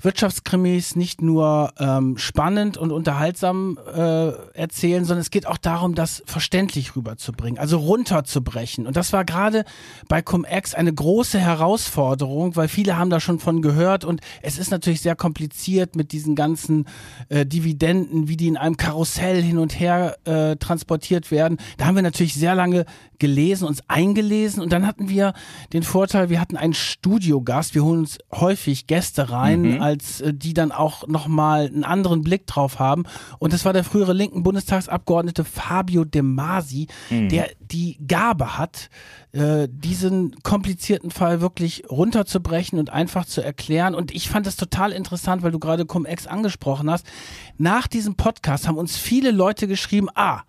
Wirtschaftskrimis 0.03 0.97
nicht 0.97 1.23
nur 1.23 1.73
ähm, 1.79 2.19
spannend 2.19 2.77
und 2.77 2.93
unterhaltsam 2.93 3.79
äh, 3.95 4.29
erzählen, 4.55 5.05
sondern 5.05 5.21
es 5.21 5.31
geht 5.31 5.47
auch 5.47 5.57
darum, 5.57 5.95
das 5.95 6.23
verständlich 6.27 6.97
rüberzubringen, 6.97 7.59
also 7.59 7.79
runterzubrechen. 7.79 8.87
Und 8.87 8.97
das 8.97 9.13
war 9.13 9.25
gerade 9.25 9.65
bei 10.09 10.23
Cum-Ex 10.23 10.75
eine 10.75 10.93
große 10.93 11.39
Herausforderung, 11.39 12.57
weil 12.57 12.69
viele 12.69 12.97
haben 12.97 13.11
da 13.11 13.21
schon 13.21 13.39
von 13.39 13.63
gehört 13.63 14.05
und 14.05 14.21
es 14.43 14.59
ist 14.59 14.71
natürlich 14.71 15.01
sehr 15.01 15.17
kompliziert 15.17 15.97
mit 15.97 16.13
diesen 16.13 16.35
ganzen 16.35 16.87
äh, 17.29 17.47
Dividenden, 17.47 18.29
wie 18.29 18.37
die 18.37 18.49
in 18.49 18.57
einem 18.57 18.77
Karussell 18.77 19.43
hin 19.43 19.59
und 19.59 19.79
her 19.79 20.17
äh, 20.25 20.57
transportiert 20.57 21.31
werden. 21.31 21.59
Da 21.77 21.87
haben 21.87 21.97
wir 21.97 22.03
natürlich 22.03 22.35
sehr 22.35 22.55
lange 22.55 22.87
gelesen, 23.23 23.69
uns 23.69 23.83
eingelesen 23.87 24.61
und 24.61 24.73
dann 24.73 24.85
hatten 24.85 25.09
wir 25.09 25.33
den 25.73 25.85
Vorteil, 25.85 26.29
wir 26.29 26.41
hatten 26.41 26.57
einen 26.57 26.75
Studiogast. 26.75 27.73
Wir 27.73 27.85
holen 27.85 28.01
uns 28.01 28.19
häufig 28.33 28.89
Gäste 28.89 29.31
rein, 29.31 29.77
mhm. 29.77 29.81
als 29.81 30.21
äh, 30.21 30.35
die 30.35 30.55
dann 30.55 30.73
auch 30.73 31.07
nochmal 31.07 31.67
einen 31.67 31.85
anderen 31.85 32.23
Blick 32.23 32.49
drauf 32.49 32.81
haben. 32.81 33.05
Und 33.39 33.53
das 33.53 33.65
war 33.65 33.73
der 33.73 33.85
frühere 33.85 34.13
linken 34.13 34.43
Bundestagsabgeordnete 34.43 35.45
Fabio 35.45 36.05
De 36.05 36.21
Masi, 36.21 36.89
mhm. 37.11 37.29
der 37.29 37.49
die 37.61 37.97
Gabe 38.09 38.59
hat, 38.59 38.91
äh, 39.31 39.69
diesen 39.71 40.35
komplizierten 40.43 41.13
Fall 41.13 41.41
wirklich 41.41 41.85
runterzubrechen 41.89 42.81
und 42.81 42.91
einfach 42.91 43.25
zu 43.25 43.41
erklären. 43.41 43.95
Und 43.95 44.13
ich 44.13 44.29
fand 44.29 44.49
das 44.49 44.57
total 44.57 44.91
interessant, 44.91 45.45
weil 45.45 45.53
du 45.53 45.61
gerade 45.61 45.87
Cum-Ex 45.87 46.27
angesprochen 46.27 46.91
hast. 46.91 47.07
Nach 47.57 47.87
diesem 47.87 48.17
Podcast 48.17 48.67
haben 48.67 48.79
uns 48.79 48.97
viele 48.97 49.31
Leute 49.31 49.69
geschrieben, 49.69 50.09
ah, 50.17 50.43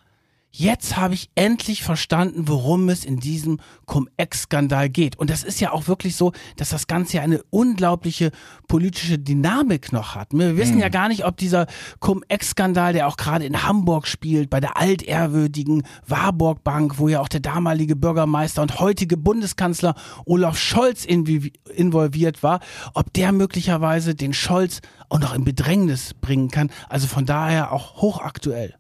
jetzt 0.55 0.98
habe 0.98 1.15
ich 1.15 1.29
endlich 1.33 1.83
verstanden, 1.83 2.48
worum 2.48 2.88
es 2.89 3.03
in 3.03 3.19
diesem 3.19 3.60
Cum-Ex-Skandal 3.86 4.88
geht. 4.89 5.17
Und 5.17 5.29
das 5.29 5.43
ist 5.43 5.60
ja 5.60 5.72
auch 5.72 5.88
wirklich 5.88 6.15
so, 6.15 6.31
dass 6.57 6.69
das 6.69 6.86
Ganze 6.86 7.17
ja 7.17 7.24
eine 7.24 7.41
unglaubliche 7.50 8.31
politische 8.67 9.17
Dynamik 9.17 9.91
noch 9.91 10.15
hat. 10.15 10.31
Wir 10.31 10.55
wissen 10.55 10.75
mhm. 10.75 10.81
ja 10.81 10.89
gar 10.89 11.07
nicht, 11.07 11.25
ob 11.25 11.38
dieser 11.38 11.65
Cum-Ex-Skandal, 12.00 12.93
der 12.93 13.07
auch 13.07 13.17
gerade 13.17 13.45
in 13.45 13.63
Hamburg 13.63 14.07
spielt, 14.07 14.51
bei 14.51 14.60
der 14.60 14.77
altehrwürdigen 14.77 15.83
Warburg 16.07 16.63
Bank, 16.63 17.00
wo 17.00 17.07
ja 17.07 17.19
auch 17.19 17.29
der 17.29 17.39
damalige 17.39 17.95
Bürgermeister 17.95 18.62
und 18.62 18.79
heutige 18.79 19.17
Bundeskanzler 19.17 19.95
Olaf 20.25 20.57
Scholz 20.57 21.05
involviert 21.05 22.43
war, 22.43 22.60
ob 22.93 23.12
der 23.13 23.31
möglicherweise 23.31 24.13
den 24.13 24.33
Scholz 24.33 24.81
auch 25.10 25.19
noch 25.19 25.33
in 25.33 25.43
Bedrängnis 25.43 26.13
bringen 26.13 26.50
kann. 26.50 26.69
Also 26.89 27.07
von 27.07 27.25
daher 27.25 27.72
auch 27.72 28.01
hochaktuell. 28.01 28.75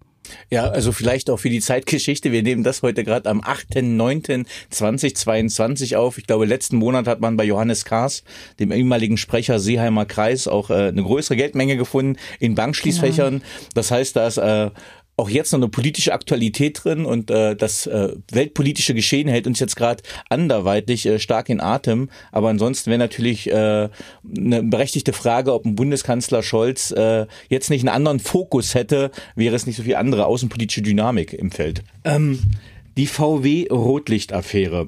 Ja, 0.49 0.69
also 0.69 0.91
vielleicht 0.91 1.29
auch 1.29 1.37
für 1.37 1.49
die 1.49 1.59
Zeitgeschichte. 1.59 2.31
Wir 2.31 2.41
nehmen 2.43 2.63
das 2.63 2.81
heute 2.81 3.03
gerade 3.03 3.29
am 3.29 3.41
8.9.2022 3.41 5.95
auf. 5.95 6.17
Ich 6.17 6.25
glaube, 6.27 6.45
letzten 6.45 6.77
Monat 6.77 7.07
hat 7.07 7.19
man 7.19 7.35
bei 7.37 7.43
Johannes 7.43 7.85
Kaas, 7.85 8.23
dem 8.59 8.71
ehemaligen 8.71 9.17
Sprecher 9.17 9.59
Seeheimer 9.59 10.05
Kreis, 10.05 10.47
auch 10.47 10.69
äh, 10.69 10.89
eine 10.89 11.01
größere 11.03 11.35
Geldmenge 11.35 11.77
gefunden 11.77 12.17
in 12.39 12.53
Bankschließfächern. 12.55 13.39
Genau. 13.39 13.51
Das 13.73 13.91
heißt, 13.91 14.15
da 14.15 14.27
ist 14.27 14.37
äh, 14.37 14.69
auch 15.15 15.29
jetzt 15.29 15.51
noch 15.51 15.59
eine 15.59 15.69
politische 15.69 16.13
Aktualität 16.13 16.83
drin 16.83 17.05
und 17.05 17.29
äh, 17.29 17.55
das 17.55 17.85
äh, 17.85 18.15
weltpolitische 18.31 18.93
Geschehen 18.93 19.27
hält 19.27 19.45
uns 19.45 19.59
jetzt 19.59 19.75
gerade 19.75 20.01
anderweitig 20.29 21.05
äh, 21.05 21.19
stark 21.19 21.49
in 21.49 21.61
Atem. 21.61 22.09
Aber 22.31 22.49
ansonsten 22.49 22.89
wäre 22.89 22.99
natürlich 22.99 23.49
äh, 23.49 23.89
eine 24.37 24.63
berechtigte 24.63 25.13
Frage, 25.13 25.53
ob 25.53 25.65
ein 25.65 25.75
Bundeskanzler 25.75 26.41
Scholz 26.41 26.91
äh, 26.91 27.27
jetzt 27.49 27.69
nicht 27.69 27.81
einen 27.81 27.95
anderen 27.95 28.19
Fokus 28.19 28.73
hätte, 28.73 29.11
wäre 29.35 29.55
es 29.55 29.67
nicht 29.67 29.75
so 29.75 29.83
viel 29.83 29.95
andere 29.95 30.25
außenpolitische 30.25 30.81
Dynamik 30.81 31.33
im 31.33 31.51
Feld. 31.51 31.83
Ähm, 32.03 32.39
die 32.97 33.07
VW-Rotlicht-Affäre. 33.07 34.87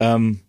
Ähm, 0.00 0.40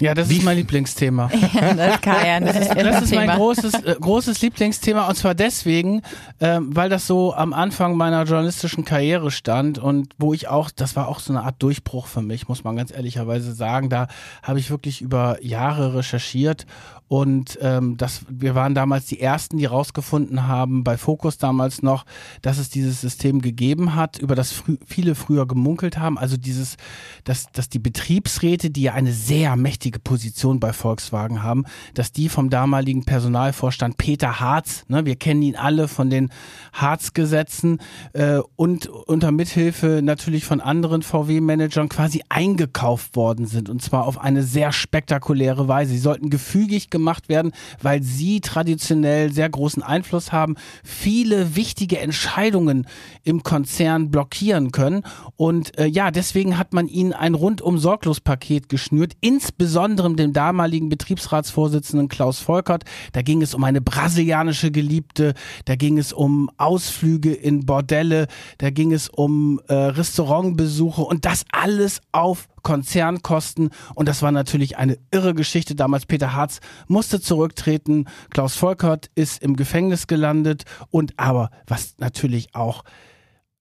ja, 0.00 0.12
das 0.12 0.28
Wie 0.28 0.38
ist 0.38 0.44
mein 0.44 0.56
Lieblingsthema. 0.56 1.30
ja, 1.54 1.74
das, 1.74 2.00
kann 2.00 2.26
ja 2.26 2.40
das, 2.40 2.56
ist, 2.56 2.74
das 2.74 3.02
ist 3.04 3.14
mein 3.14 3.28
großes, 3.28 3.74
äh, 3.74 3.96
großes 4.00 4.42
Lieblingsthema 4.42 5.06
und 5.06 5.14
zwar 5.14 5.36
deswegen, 5.36 6.02
ähm, 6.40 6.74
weil 6.74 6.90
das 6.90 7.06
so 7.06 7.32
am 7.32 7.52
Anfang 7.52 7.96
meiner 7.96 8.24
journalistischen 8.24 8.84
Karriere 8.84 9.30
stand 9.30 9.78
und 9.78 10.12
wo 10.18 10.34
ich 10.34 10.48
auch, 10.48 10.70
das 10.70 10.96
war 10.96 11.06
auch 11.06 11.20
so 11.20 11.32
eine 11.32 11.44
Art 11.44 11.62
Durchbruch 11.62 12.08
für 12.08 12.22
mich, 12.22 12.48
muss 12.48 12.64
man 12.64 12.74
ganz 12.74 12.90
ehrlicherweise 12.90 13.52
sagen. 13.52 13.88
Da 13.88 14.08
habe 14.42 14.58
ich 14.58 14.68
wirklich 14.68 15.00
über 15.00 15.38
Jahre 15.44 15.94
recherchiert 15.94 16.66
und 17.06 17.58
ähm, 17.60 17.96
das, 17.96 18.22
wir 18.28 18.54
waren 18.54 18.74
damals 18.74 19.06
die 19.06 19.20
ersten, 19.20 19.58
die 19.58 19.66
rausgefunden 19.66 20.48
haben, 20.48 20.82
bei 20.82 20.96
Focus 20.96 21.38
damals 21.38 21.82
noch, 21.82 22.06
dass 22.42 22.58
es 22.58 22.70
dieses 22.70 23.00
System 23.00 23.42
gegeben 23.42 23.94
hat, 23.94 24.18
über 24.18 24.34
das 24.34 24.52
frü 24.52 24.78
viele 24.86 25.14
früher 25.14 25.46
gemunkelt 25.46 25.98
haben. 25.98 26.18
Also 26.18 26.36
dieses, 26.36 26.76
dass, 27.22 27.52
dass 27.52 27.68
die 27.68 27.78
Betriebsräte, 27.78 28.70
die 28.70 28.82
ja 28.82 28.94
eine 28.94 29.12
sehr 29.12 29.54
mächtige 29.54 29.83
Position 29.92 30.60
bei 30.60 30.72
Volkswagen 30.72 31.42
haben, 31.42 31.64
dass 31.94 32.12
die 32.12 32.28
vom 32.28 32.50
damaligen 32.50 33.04
Personalvorstand 33.04 33.96
Peter 33.98 34.40
Harz, 34.40 34.84
ne, 34.88 35.04
wir 35.04 35.16
kennen 35.16 35.42
ihn 35.42 35.56
alle 35.56 35.88
von 35.88 36.10
den 36.10 36.30
Harz-Gesetzen 36.72 37.78
äh, 38.12 38.38
und 38.56 38.86
unter 38.86 39.30
Mithilfe 39.30 40.00
natürlich 40.02 40.44
von 40.44 40.60
anderen 40.60 41.02
VW-Managern 41.02 41.88
quasi 41.88 42.22
eingekauft 42.28 43.16
worden 43.16 43.46
sind. 43.46 43.68
Und 43.68 43.82
zwar 43.82 44.06
auf 44.06 44.18
eine 44.18 44.42
sehr 44.42 44.72
spektakuläre 44.72 45.68
Weise. 45.68 45.92
Sie 45.92 45.98
sollten 45.98 46.30
gefügig 46.30 46.90
gemacht 46.90 47.28
werden, 47.28 47.52
weil 47.82 48.02
sie 48.02 48.40
traditionell 48.40 49.32
sehr 49.32 49.48
großen 49.48 49.82
Einfluss 49.82 50.32
haben, 50.32 50.56
viele 50.82 51.56
wichtige 51.56 51.98
Entscheidungen 51.98 52.86
im 53.22 53.42
Konzern 53.42 54.10
blockieren 54.10 54.72
können. 54.72 55.02
Und 55.36 55.78
äh, 55.78 55.86
ja, 55.86 56.10
deswegen 56.10 56.58
hat 56.58 56.72
man 56.72 56.88
ihnen 56.88 57.12
ein 57.12 57.34
rundum 57.34 57.78
sorglos 57.78 58.20
Paket 58.20 58.68
geschnürt, 58.68 59.12
insbesondere 59.20 59.73
dem 59.74 60.32
damaligen 60.32 60.88
Betriebsratsvorsitzenden 60.88 62.08
Klaus 62.08 62.38
Volkert. 62.38 62.84
Da 63.12 63.22
ging 63.22 63.42
es 63.42 63.54
um 63.54 63.64
eine 63.64 63.80
brasilianische 63.80 64.70
Geliebte, 64.70 65.34
da 65.64 65.76
ging 65.76 65.98
es 65.98 66.12
um 66.12 66.50
Ausflüge 66.56 67.32
in 67.32 67.66
Bordelle, 67.66 68.26
da 68.58 68.70
ging 68.70 68.92
es 68.92 69.08
um 69.08 69.60
äh, 69.68 69.74
Restaurantbesuche 69.74 71.02
und 71.02 71.24
das 71.24 71.44
alles 71.52 72.00
auf 72.12 72.48
Konzernkosten. 72.62 73.70
Und 73.94 74.08
das 74.08 74.22
war 74.22 74.32
natürlich 74.32 74.76
eine 74.78 74.98
irre 75.10 75.34
Geschichte. 75.34 75.74
Damals 75.74 76.06
Peter 76.06 76.32
Harz 76.32 76.60
musste 76.88 77.20
zurücktreten. 77.20 78.06
Klaus 78.30 78.56
Volkert 78.56 79.10
ist 79.14 79.42
im 79.42 79.54
Gefängnis 79.54 80.08
gelandet. 80.08 80.64
Und 80.90 81.12
aber 81.18 81.50
was 81.66 81.94
natürlich 81.98 82.54
auch 82.54 82.82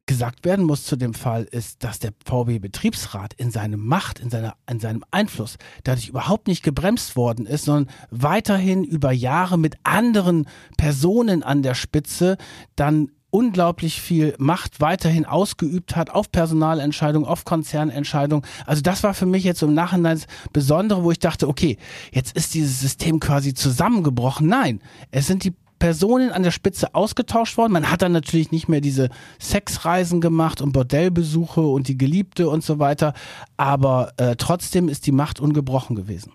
gesagt 0.06 0.44
werden 0.44 0.66
muss 0.66 0.86
zu 0.86 0.96
dem 0.96 1.14
Fall 1.14 1.44
ist, 1.44 1.84
dass 1.84 2.00
der 2.00 2.12
VW-Betriebsrat 2.26 3.34
in 3.36 3.52
seiner 3.52 3.78
Macht, 3.78 4.20
in, 4.20 4.30
seiner, 4.30 4.56
in 4.70 4.80
seinem 4.80 5.04
Einfluss 5.12 5.58
dadurch 5.84 6.10
überhaupt 6.10 6.48
nicht 6.48 6.64
gebremst 6.64 7.16
worden 7.16 7.46
ist, 7.46 7.66
sondern 7.66 7.94
weiterhin 8.12 8.84
über 8.84 9.12
Jahre 9.12 9.58
mit 9.58 9.76
anderen 9.84 10.48
Personen 10.78 11.42
an 11.42 11.64
der 11.64 11.74
Spitze 11.74 12.38
dann 12.76 13.10
unglaublich 13.34 14.00
viel 14.00 14.36
Macht 14.38 14.80
weiterhin 14.80 15.26
ausgeübt 15.26 15.96
hat 15.96 16.12
auf 16.12 16.32
Personalentscheidungen, 16.32 17.28
auf 17.28 17.46
Konzernentscheidungen. 17.46 18.46
Also 18.68 18.84
das 18.84 19.02
war 19.02 19.16
für 19.16 19.26
mich 19.26 19.44
jetzt 19.44 19.64
im 19.64 19.74
Nachhinein 19.74 20.18
das 20.18 20.28
Besondere, 20.54 21.04
wo 21.04 21.10
ich 21.10 21.18
dachte, 21.18 21.48
okay, 21.48 21.78
jetzt 22.12 22.36
ist 22.38 22.54
dieses 22.54 22.80
System 22.80 23.20
quasi 23.20 23.56
zusammengebrochen. 23.56 24.48
Nein, 24.48 24.82
es 25.10 25.26
sind 25.26 25.46
die 25.46 25.56
Personen 25.84 26.32
an 26.32 26.44
der 26.44 26.52
Spitze 26.52 26.96
ausgetauscht 26.96 27.58
worden. 27.58 27.74
Man 27.74 27.92
hat 27.92 28.02
dann 28.02 28.14
natürlich 28.14 28.52
nicht 28.52 28.70
mehr 28.70 28.80
diese 28.80 29.10
Sexreisen 29.38 30.22
gemacht 30.22 30.62
und 30.62 30.72
Bordellbesuche 30.72 31.60
und 31.60 31.90
die 31.90 31.98
Geliebte 31.98 32.48
und 32.48 32.64
so 32.64 32.80
weiter, 32.80 33.14
aber 33.58 34.14
äh, 34.16 34.38
trotzdem 34.38 34.88
ist 34.88 35.08
die 35.08 35.12
Macht 35.12 35.42
ungebrochen 35.42 35.98
gewesen. 35.98 36.32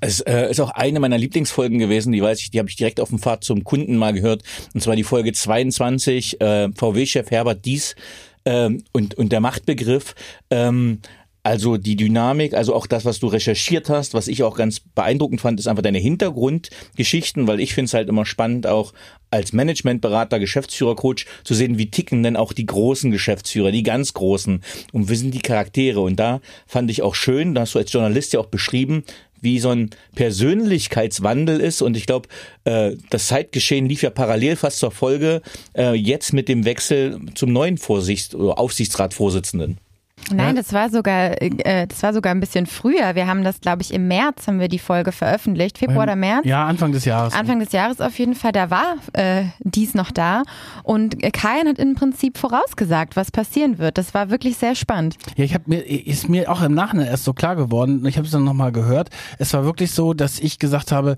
Es 0.00 0.20
äh, 0.20 0.50
ist 0.50 0.58
auch 0.58 0.70
eine 0.70 1.00
meiner 1.00 1.18
Lieblingsfolgen 1.18 1.78
gewesen, 1.78 2.12
die 2.12 2.22
weiß 2.22 2.40
ich, 2.40 2.50
die 2.50 2.60
habe 2.60 2.70
ich 2.70 2.76
direkt 2.76 2.98
auf 2.98 3.10
dem 3.10 3.18
Fahrt 3.18 3.44
zum 3.44 3.62
Kunden 3.62 3.98
mal 3.98 4.14
gehört. 4.14 4.42
Und 4.72 4.82
zwar 4.82 4.96
die 4.96 5.04
Folge 5.04 5.34
22, 5.34 6.40
äh, 6.40 6.70
VW-Chef 6.74 7.30
Herbert 7.30 7.66
Dies 7.66 7.94
ähm, 8.46 8.82
und, 8.92 9.16
und 9.16 9.32
der 9.32 9.40
Machtbegriff. 9.42 10.14
Ähm, 10.48 11.00
also 11.42 11.76
die 11.76 11.96
Dynamik, 11.96 12.54
also 12.54 12.74
auch 12.74 12.86
das, 12.86 13.04
was 13.04 13.18
du 13.18 13.26
recherchiert 13.26 13.88
hast, 13.88 14.14
was 14.14 14.28
ich 14.28 14.44
auch 14.44 14.56
ganz 14.56 14.80
beeindruckend 14.80 15.40
fand, 15.40 15.58
ist 15.58 15.66
einfach 15.66 15.82
deine 15.82 15.98
Hintergrundgeschichten, 15.98 17.48
weil 17.48 17.60
ich 17.60 17.74
finde 17.74 17.86
es 17.86 17.94
halt 17.94 18.08
immer 18.08 18.24
spannend, 18.24 18.66
auch 18.66 18.92
als 19.30 19.52
Managementberater, 19.52 20.38
Geschäftsführer, 20.38 20.94
Coach 20.94 21.26
zu 21.42 21.54
sehen, 21.54 21.78
wie 21.78 21.90
ticken 21.90 22.22
denn 22.22 22.36
auch 22.36 22.52
die 22.52 22.66
großen 22.66 23.10
Geschäftsführer, 23.10 23.72
die 23.72 23.82
ganz 23.82 24.12
großen 24.12 24.62
und 24.92 25.08
wie 25.08 25.16
sind 25.16 25.34
die 25.34 25.40
Charaktere. 25.40 26.00
Und 26.00 26.16
da 26.16 26.40
fand 26.66 26.90
ich 26.90 27.02
auch 27.02 27.14
schön, 27.14 27.54
da 27.54 27.62
hast 27.62 27.74
du 27.74 27.78
als 27.78 27.92
Journalist 27.92 28.34
ja 28.34 28.40
auch 28.40 28.46
beschrieben, 28.46 29.04
wie 29.40 29.58
so 29.58 29.70
ein 29.70 29.90
Persönlichkeitswandel 30.14 31.60
ist. 31.60 31.82
Und 31.82 31.96
ich 31.96 32.06
glaube, 32.06 32.28
äh, 32.64 32.92
das 33.10 33.26
Zeitgeschehen 33.26 33.86
lief 33.86 34.02
ja 34.02 34.10
parallel 34.10 34.54
fast 34.54 34.78
zur 34.78 34.92
Folge, 34.92 35.42
äh, 35.76 35.94
jetzt 35.94 36.32
mit 36.32 36.48
dem 36.48 36.64
Wechsel 36.64 37.18
zum 37.34 37.52
neuen 37.52 37.78
Vorsicht- 37.78 38.36
oder 38.36 38.58
Aufsichtsratsvorsitzenden. 38.60 39.78
Nein, 40.30 40.56
das 40.56 40.72
war 40.72 40.90
sogar, 40.90 41.40
äh, 41.40 41.86
das 41.86 42.02
war 42.02 42.12
sogar 42.12 42.32
ein 42.32 42.40
bisschen 42.40 42.66
früher. 42.66 43.14
Wir 43.14 43.26
haben 43.26 43.44
das, 43.44 43.60
glaube 43.60 43.82
ich, 43.82 43.92
im 43.92 44.08
März 44.08 44.46
haben 44.46 44.60
wir 44.60 44.68
die 44.68 44.78
Folge 44.78 45.12
veröffentlicht. 45.12 45.78
Februar 45.78 46.04
oder 46.04 46.16
März? 46.16 46.44
Ja, 46.44 46.66
Anfang 46.66 46.92
des 46.92 47.04
Jahres. 47.04 47.34
Anfang 47.34 47.58
des 47.58 47.72
Jahres 47.72 48.00
auf 48.00 48.18
jeden 48.18 48.34
Fall. 48.34 48.52
Da 48.52 48.70
war 48.70 48.96
äh, 49.12 49.44
dies 49.60 49.94
noch 49.94 50.10
da. 50.10 50.42
Und 50.82 51.20
Kajan 51.32 51.68
hat 51.68 51.78
im 51.78 51.94
Prinzip 51.94 52.38
vorausgesagt, 52.38 53.16
was 53.16 53.30
passieren 53.30 53.78
wird. 53.78 53.98
Das 53.98 54.14
war 54.14 54.30
wirklich 54.30 54.56
sehr 54.56 54.74
spannend. 54.74 55.16
Ja, 55.36 55.44
ich 55.44 55.54
habe 55.54 55.64
mir, 55.66 55.80
ist 55.80 56.28
mir 56.28 56.50
auch 56.50 56.62
im 56.62 56.74
Nachhinein 56.74 57.06
erst 57.06 57.24
so 57.24 57.32
klar 57.32 57.56
geworden. 57.56 58.04
Ich 58.06 58.16
habe 58.16 58.26
es 58.26 58.32
dann 58.32 58.44
nochmal 58.44 58.72
gehört. 58.72 59.10
Es 59.38 59.52
war 59.54 59.64
wirklich 59.64 59.92
so, 59.92 60.14
dass 60.14 60.38
ich 60.38 60.58
gesagt 60.58 60.92
habe, 60.92 61.16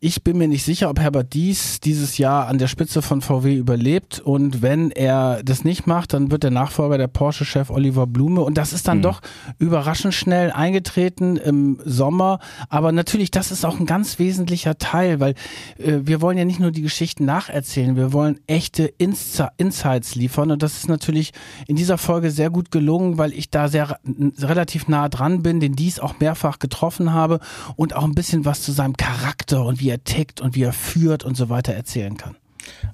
ich 0.00 0.22
bin 0.22 0.38
mir 0.38 0.48
nicht 0.48 0.64
sicher, 0.64 0.90
ob 0.90 1.00
Herbert 1.00 1.32
Dies 1.32 1.80
dieses 1.80 2.18
Jahr 2.18 2.48
an 2.48 2.58
der 2.58 2.66
Spitze 2.66 3.02
von 3.02 3.20
VW 3.20 3.56
überlebt. 3.56 4.20
Und 4.20 4.62
wenn 4.62 4.90
er 4.90 5.42
das 5.42 5.64
nicht 5.64 5.86
macht, 5.86 6.12
dann 6.12 6.30
wird 6.30 6.42
der 6.42 6.50
Nachfolger 6.50 6.98
der 6.98 7.08
Porsche-Chef 7.08 7.70
Oliver 7.70 8.06
Blume. 8.34 8.42
Und 8.42 8.58
das 8.58 8.72
ist 8.72 8.88
dann 8.88 8.98
mhm. 8.98 9.02
doch 9.02 9.20
überraschend 9.58 10.14
schnell 10.14 10.50
eingetreten 10.52 11.36
im 11.36 11.78
Sommer. 11.84 12.38
Aber 12.68 12.92
natürlich, 12.92 13.30
das 13.30 13.50
ist 13.50 13.64
auch 13.64 13.78
ein 13.78 13.86
ganz 13.86 14.18
wesentlicher 14.18 14.78
Teil, 14.78 15.20
weil 15.20 15.34
äh, 15.78 16.00
wir 16.02 16.20
wollen 16.20 16.38
ja 16.38 16.44
nicht 16.44 16.60
nur 16.60 16.70
die 16.70 16.82
Geschichten 16.82 17.24
nacherzählen, 17.24 17.96
wir 17.96 18.12
wollen 18.12 18.40
echte 18.46 18.84
Insi 18.84 19.44
Insights 19.56 20.14
liefern. 20.14 20.50
Und 20.50 20.62
das 20.62 20.74
ist 20.74 20.88
natürlich 20.88 21.32
in 21.66 21.76
dieser 21.76 21.98
Folge 21.98 22.30
sehr 22.30 22.50
gut 22.50 22.70
gelungen, 22.70 23.18
weil 23.18 23.32
ich 23.32 23.50
da 23.50 23.68
sehr 23.68 23.98
relativ 24.38 24.88
nah 24.88 25.08
dran 25.08 25.42
bin, 25.42 25.60
den 25.60 25.76
Dies 25.76 26.00
auch 26.00 26.18
mehrfach 26.20 26.58
getroffen 26.58 27.12
habe 27.12 27.40
und 27.76 27.94
auch 27.94 28.04
ein 28.04 28.14
bisschen 28.14 28.44
was 28.44 28.62
zu 28.62 28.72
seinem 28.72 28.96
Charakter 28.96 29.64
und 29.64 29.80
wie 29.80 29.90
er 29.90 30.02
tickt 30.04 30.40
und 30.40 30.54
wie 30.54 30.62
er 30.62 30.72
führt 30.72 31.24
und 31.24 31.36
so 31.36 31.48
weiter 31.48 31.72
erzählen 31.72 32.16
kann. 32.16 32.36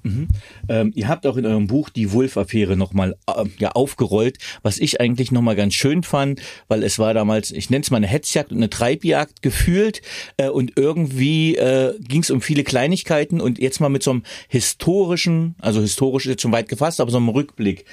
Mhm. 0.03 0.27
Ähm, 0.69 0.91
ihr 0.95 1.07
habt 1.07 1.25
auch 1.25 1.37
in 1.37 1.45
eurem 1.45 1.67
Buch 1.67 1.89
die 1.89 2.11
Wolf-Affäre 2.11 2.75
nochmal 2.75 3.15
äh, 3.27 3.45
ja, 3.57 3.71
aufgerollt, 3.71 4.37
was 4.61 4.79
ich 4.79 5.01
eigentlich 5.01 5.31
nochmal 5.31 5.55
ganz 5.55 5.73
schön 5.73 6.03
fand, 6.03 6.41
weil 6.67 6.83
es 6.83 6.99
war 6.99 7.13
damals, 7.13 7.51
ich 7.51 7.69
nenne 7.69 7.83
es 7.83 7.91
mal 7.91 7.97
eine 7.97 8.07
Hetzjagd 8.07 8.51
und 8.51 8.57
eine 8.57 8.69
Treibjagd 8.69 9.41
gefühlt 9.41 10.01
äh, 10.37 10.49
und 10.49 10.73
irgendwie 10.75 11.55
äh, 11.55 11.97
ging 11.99 12.21
es 12.21 12.31
um 12.31 12.41
viele 12.41 12.63
Kleinigkeiten 12.63 13.41
und 13.41 13.59
jetzt 13.59 13.79
mal 13.79 13.89
mit 13.89 14.03
so 14.03 14.11
einem 14.11 14.23
historischen, 14.47 15.55
also 15.59 15.81
historisch 15.81 16.25
ist 16.25 16.31
jetzt 16.31 16.41
schon 16.41 16.51
weit 16.51 16.69
gefasst, 16.69 16.99
aber 17.01 17.11
so 17.11 17.17
einem 17.17 17.29
Rückblick. 17.29 17.85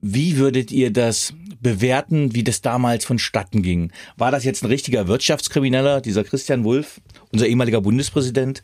Wie 0.00 0.36
würdet 0.36 0.70
ihr 0.70 0.92
das 0.92 1.34
bewerten, 1.60 2.34
wie 2.34 2.44
das 2.44 2.62
damals 2.62 3.04
vonstatten 3.04 3.62
ging? 3.62 3.90
War 4.16 4.30
das 4.30 4.44
jetzt 4.44 4.62
ein 4.62 4.68
richtiger 4.68 5.08
Wirtschaftskrimineller, 5.08 6.00
dieser 6.00 6.22
Christian 6.22 6.62
Wulff, 6.62 7.00
unser 7.32 7.48
ehemaliger 7.48 7.80
Bundespräsident? 7.80 8.62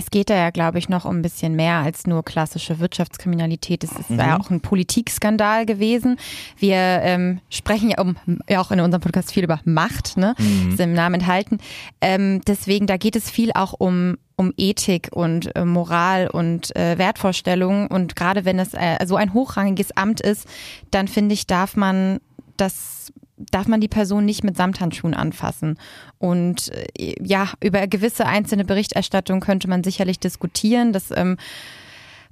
Es 0.00 0.10
geht 0.10 0.30
da 0.30 0.34
ja, 0.34 0.48
glaube 0.48 0.78
ich, 0.78 0.88
noch 0.88 1.04
um 1.04 1.18
ein 1.18 1.22
bisschen 1.22 1.54
mehr 1.56 1.74
als 1.74 2.06
nur 2.06 2.24
klassische 2.24 2.78
Wirtschaftskriminalität. 2.78 3.84
Es 3.84 3.92
ist 3.92 4.08
mhm. 4.08 4.18
ja 4.18 4.40
auch 4.40 4.48
ein 4.48 4.62
Politikskandal 4.62 5.66
gewesen. 5.66 6.16
Wir 6.56 6.78
ähm, 6.78 7.40
sprechen 7.50 7.90
ja, 7.90 8.00
um, 8.00 8.16
ja 8.48 8.62
auch 8.62 8.70
in 8.70 8.80
unserem 8.80 9.02
Podcast 9.02 9.30
viel 9.30 9.44
über 9.44 9.60
Macht, 9.66 10.16
ne? 10.16 10.34
Mhm. 10.38 10.72
Ist 10.72 10.80
im 10.80 10.94
Namen 10.94 11.16
enthalten. 11.16 11.58
Ähm, 12.00 12.40
deswegen, 12.46 12.86
da 12.86 12.96
geht 12.96 13.14
es 13.14 13.30
viel 13.30 13.52
auch 13.52 13.74
um 13.76 14.16
um 14.36 14.54
Ethik 14.56 15.10
und 15.12 15.54
äh, 15.54 15.66
Moral 15.66 16.28
und 16.28 16.74
äh, 16.74 16.96
Wertvorstellungen. 16.96 17.88
Und 17.88 18.16
gerade 18.16 18.46
wenn 18.46 18.58
es 18.58 18.72
äh, 18.72 18.96
so 19.04 19.16
ein 19.16 19.34
hochrangiges 19.34 19.94
Amt 19.98 20.22
ist, 20.22 20.48
dann 20.90 21.08
finde 21.08 21.34
ich, 21.34 21.46
darf 21.46 21.76
man 21.76 22.20
das 22.56 23.12
darf 23.50 23.68
man 23.68 23.80
die 23.80 23.88
Person 23.88 24.24
nicht 24.24 24.44
mit 24.44 24.56
Samthandschuhen 24.56 25.14
anfassen. 25.14 25.78
Und 26.18 26.70
äh, 26.98 27.14
ja, 27.20 27.48
über 27.62 27.86
gewisse 27.86 28.26
einzelne 28.26 28.64
Berichterstattung 28.64 29.40
könnte 29.40 29.68
man 29.68 29.84
sicherlich 29.84 30.18
diskutieren. 30.18 30.92
Das 30.92 31.10
ähm, 31.14 31.36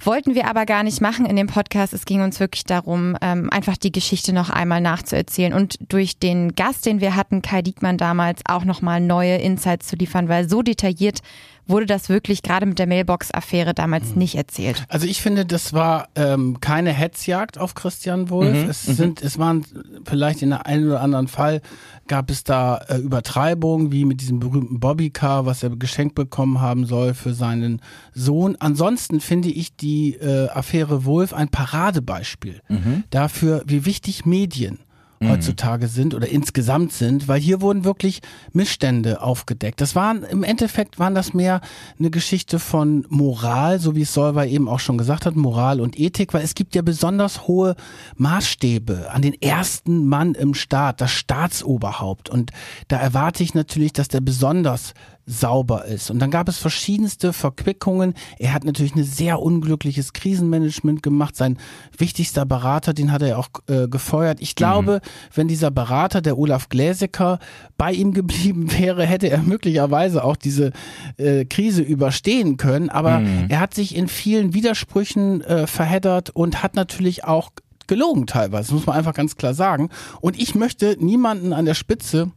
wollten 0.00 0.34
wir 0.34 0.46
aber 0.46 0.64
gar 0.64 0.82
nicht 0.82 1.00
machen 1.00 1.26
in 1.26 1.36
dem 1.36 1.48
Podcast. 1.48 1.92
Es 1.92 2.04
ging 2.04 2.22
uns 2.22 2.40
wirklich 2.40 2.64
darum, 2.64 3.16
ähm, 3.20 3.50
einfach 3.50 3.76
die 3.76 3.92
Geschichte 3.92 4.32
noch 4.32 4.50
einmal 4.50 4.80
nachzuerzählen 4.80 5.52
und 5.52 5.78
durch 5.88 6.18
den 6.18 6.54
Gast, 6.54 6.86
den 6.86 7.00
wir 7.00 7.16
hatten, 7.16 7.42
Kai 7.42 7.62
Diekmann 7.62 7.98
damals, 7.98 8.42
auch 8.46 8.64
nochmal 8.64 9.00
neue 9.00 9.36
Insights 9.36 9.88
zu 9.88 9.96
liefern, 9.96 10.28
weil 10.28 10.48
so 10.48 10.62
detailliert 10.62 11.20
wurde 11.68 11.86
das 11.86 12.08
wirklich 12.08 12.42
gerade 12.42 12.66
mit 12.66 12.78
der 12.78 12.86
Mailbox-Affäre 12.86 13.74
damals 13.74 14.10
mhm. 14.10 14.18
nicht 14.18 14.34
erzählt. 14.34 14.84
Also 14.88 15.06
ich 15.06 15.22
finde, 15.22 15.46
das 15.46 15.72
war 15.72 16.08
ähm, 16.14 16.60
keine 16.60 16.92
Hetzjagd 16.92 17.58
auf 17.58 17.74
Christian 17.74 18.30
Wulff. 18.30 18.64
Mhm. 18.64 18.70
Es 18.70 18.88
mhm. 18.88 18.92
sind, 18.94 19.22
es 19.22 19.38
waren 19.38 19.64
vielleicht 20.04 20.42
in 20.42 20.52
einem 20.52 20.88
oder 20.88 21.00
anderen 21.00 21.28
Fall 21.28 21.60
gab 22.08 22.30
es 22.30 22.42
da 22.42 22.78
äh, 22.88 22.96
Übertreibungen, 22.96 23.92
wie 23.92 24.04
mit 24.04 24.20
diesem 24.20 24.40
berühmten 24.40 24.80
Bobbycar, 24.80 25.46
was 25.46 25.62
er 25.62 25.70
geschenkt 25.76 26.14
bekommen 26.14 26.60
haben 26.60 26.86
soll 26.86 27.14
für 27.14 27.34
seinen 27.34 27.80
Sohn. 28.14 28.56
Ansonsten 28.58 29.20
finde 29.20 29.50
ich 29.50 29.76
die 29.76 30.14
äh, 30.14 30.48
Affäre 30.48 31.04
Wolf 31.04 31.34
ein 31.34 31.48
Paradebeispiel 31.48 32.62
mhm. 32.68 33.04
dafür, 33.10 33.62
wie 33.66 33.84
wichtig 33.84 34.24
Medien 34.24 34.78
mhm. 35.20 35.30
heutzutage 35.30 35.88
sind 35.88 36.14
oder 36.14 36.28
insgesamt 36.28 36.92
sind, 36.92 37.28
weil 37.28 37.40
hier 37.40 37.60
wurden 37.60 37.84
wirklich 37.84 38.20
Missstände 38.52 39.22
aufgedeckt. 39.22 39.80
Das 39.80 39.94
waren 39.94 40.22
im 40.22 40.42
Endeffekt 40.42 40.98
waren 40.98 41.14
das 41.14 41.34
mehr 41.34 41.60
eine 41.98 42.10
Geschichte 42.10 42.58
von 42.58 43.06
Moral, 43.08 43.78
so 43.78 43.94
wie 43.94 44.02
es 44.02 44.14
Solver 44.14 44.46
eben 44.46 44.68
auch 44.68 44.80
schon 44.80 44.98
gesagt 44.98 45.26
hat, 45.26 45.36
Moral 45.36 45.80
und 45.80 45.98
Ethik, 45.98 46.34
weil 46.34 46.42
es 46.42 46.54
gibt 46.54 46.74
ja 46.74 46.82
besonders 46.82 47.46
hohe 47.46 47.76
Maßstäbe 48.16 49.10
an 49.10 49.22
den 49.22 49.40
ersten 49.40 50.06
Mann 50.06 50.34
im 50.34 50.54
Staat, 50.54 51.00
das 51.00 51.12
Staatsoberhaupt. 51.12 52.30
Und 52.30 52.50
da 52.88 52.98
erwarte 52.98 53.42
ich 53.42 53.54
natürlich, 53.54 53.92
dass 53.92 54.08
der 54.08 54.20
besonders 54.20 54.94
sauber 55.28 55.84
ist. 55.84 56.10
Und 56.10 56.20
dann 56.20 56.30
gab 56.30 56.48
es 56.48 56.56
verschiedenste 56.56 57.34
Verquickungen. 57.34 58.14
Er 58.38 58.54
hat 58.54 58.64
natürlich 58.64 58.94
ein 58.94 59.04
sehr 59.04 59.40
unglückliches 59.40 60.14
Krisenmanagement 60.14 61.02
gemacht. 61.02 61.36
Sein 61.36 61.58
wichtigster 61.96 62.46
Berater, 62.46 62.94
den 62.94 63.12
hat 63.12 63.20
er 63.20 63.38
auch 63.38 63.48
äh, 63.68 63.88
gefeuert. 63.88 64.40
Ich 64.40 64.54
glaube, 64.54 65.02
mhm. 65.04 65.08
wenn 65.34 65.48
dieser 65.48 65.70
Berater, 65.70 66.22
der 66.22 66.38
Olaf 66.38 66.70
Gläsecker, 66.70 67.38
bei 67.76 67.92
ihm 67.92 68.12
geblieben 68.18 68.72
wäre, 68.72 69.04
hätte 69.04 69.28
er 69.28 69.42
möglicherweise 69.42 70.24
auch 70.24 70.36
diese 70.36 70.72
äh, 71.18 71.44
Krise 71.44 71.82
überstehen 71.82 72.56
können. 72.56 72.88
Aber 72.88 73.20
mhm. 73.20 73.46
er 73.50 73.60
hat 73.60 73.74
sich 73.74 73.94
in 73.94 74.08
vielen 74.08 74.54
Widersprüchen 74.54 75.42
äh, 75.42 75.66
verheddert 75.66 76.30
und 76.30 76.62
hat 76.62 76.74
natürlich 76.74 77.24
auch 77.24 77.50
gelogen 77.86 78.26
teilweise, 78.26 78.68
das 78.68 78.72
muss 78.72 78.86
man 78.86 78.96
einfach 78.96 79.14
ganz 79.14 79.36
klar 79.36 79.54
sagen. 79.54 79.90
Und 80.20 80.40
ich 80.40 80.54
möchte 80.54 80.96
niemanden 81.00 81.52
an 81.52 81.64
der 81.64 81.74
Spitze 81.74 82.30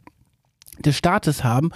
des 0.82 0.96
Staates 0.96 1.44
haben, 1.44 1.70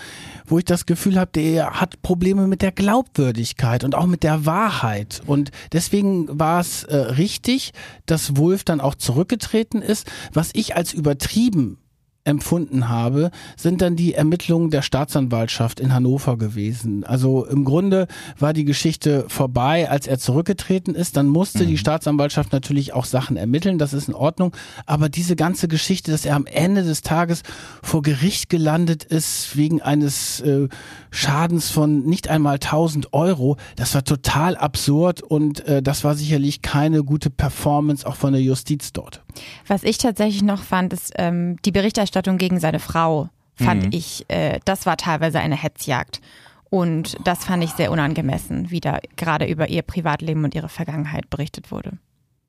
wo 0.46 0.58
ich 0.58 0.64
das 0.64 0.86
Gefühl 0.86 1.18
habe, 1.18 1.30
der 1.34 1.80
hat 1.80 2.02
Probleme 2.02 2.46
mit 2.46 2.62
der 2.62 2.72
Glaubwürdigkeit 2.72 3.84
und 3.84 3.94
auch 3.94 4.06
mit 4.06 4.22
der 4.22 4.46
Wahrheit. 4.46 5.22
Und 5.26 5.50
deswegen 5.72 6.38
war 6.38 6.60
es 6.60 6.84
äh, 6.84 6.96
richtig, 6.96 7.72
dass 8.06 8.36
Wolf 8.36 8.64
dann 8.64 8.80
auch 8.80 8.94
zurückgetreten 8.94 9.82
ist, 9.82 10.10
was 10.32 10.50
ich 10.52 10.76
als 10.76 10.92
übertrieben 10.92 11.78
empfunden 12.26 12.88
habe, 12.88 13.30
sind 13.56 13.80
dann 13.80 13.96
die 13.96 14.14
Ermittlungen 14.14 14.70
der 14.70 14.82
Staatsanwaltschaft 14.82 15.80
in 15.80 15.94
Hannover 15.94 16.36
gewesen. 16.36 17.04
Also 17.04 17.46
im 17.46 17.64
Grunde 17.64 18.08
war 18.38 18.52
die 18.52 18.64
Geschichte 18.64 19.24
vorbei, 19.28 19.88
als 19.88 20.06
er 20.06 20.18
zurückgetreten 20.18 20.94
ist. 20.94 21.16
Dann 21.16 21.28
musste 21.28 21.64
mhm. 21.64 21.68
die 21.68 21.78
Staatsanwaltschaft 21.78 22.52
natürlich 22.52 22.92
auch 22.92 23.04
Sachen 23.04 23.36
ermitteln, 23.36 23.78
das 23.78 23.92
ist 23.92 24.08
in 24.08 24.14
Ordnung. 24.14 24.52
Aber 24.86 25.08
diese 25.08 25.36
ganze 25.36 25.68
Geschichte, 25.68 26.10
dass 26.10 26.26
er 26.26 26.34
am 26.34 26.46
Ende 26.46 26.82
des 26.82 27.02
Tages 27.02 27.42
vor 27.82 28.02
Gericht 28.02 28.48
gelandet 28.48 29.04
ist 29.04 29.56
wegen 29.56 29.80
eines 29.80 30.40
äh, 30.40 30.68
Schadens 31.16 31.70
von 31.70 32.04
nicht 32.04 32.28
einmal 32.28 32.54
1000 32.54 33.12
Euro, 33.14 33.56
das 33.76 33.94
war 33.94 34.04
total 34.04 34.56
absurd 34.56 35.22
und 35.22 35.66
äh, 35.66 35.82
das 35.82 36.04
war 36.04 36.14
sicherlich 36.14 36.62
keine 36.62 37.02
gute 37.02 37.30
Performance 37.30 38.06
auch 38.06 38.16
von 38.16 38.32
der 38.32 38.42
Justiz 38.42 38.92
dort. 38.92 39.22
Was 39.66 39.82
ich 39.82 39.98
tatsächlich 39.98 40.42
noch 40.42 40.62
fand, 40.62 40.92
ist 40.92 41.12
ähm, 41.16 41.56
die 41.64 41.72
Berichterstattung 41.72 42.36
gegen 42.36 42.60
seine 42.60 42.80
Frau, 42.80 43.30
fand 43.54 43.84
mhm. 43.84 43.90
ich, 43.92 44.26
äh, 44.28 44.60
das 44.64 44.84
war 44.84 44.96
teilweise 44.96 45.40
eine 45.40 45.56
Hetzjagd. 45.56 46.20
Und 46.68 47.16
das 47.24 47.44
fand 47.44 47.62
ich 47.64 47.70
sehr 47.70 47.92
unangemessen, 47.92 48.70
wie 48.70 48.80
da 48.80 48.98
gerade 49.16 49.46
über 49.46 49.68
ihr 49.68 49.82
Privatleben 49.82 50.44
und 50.44 50.54
ihre 50.54 50.68
Vergangenheit 50.68 51.30
berichtet 51.30 51.70
wurde. 51.70 51.92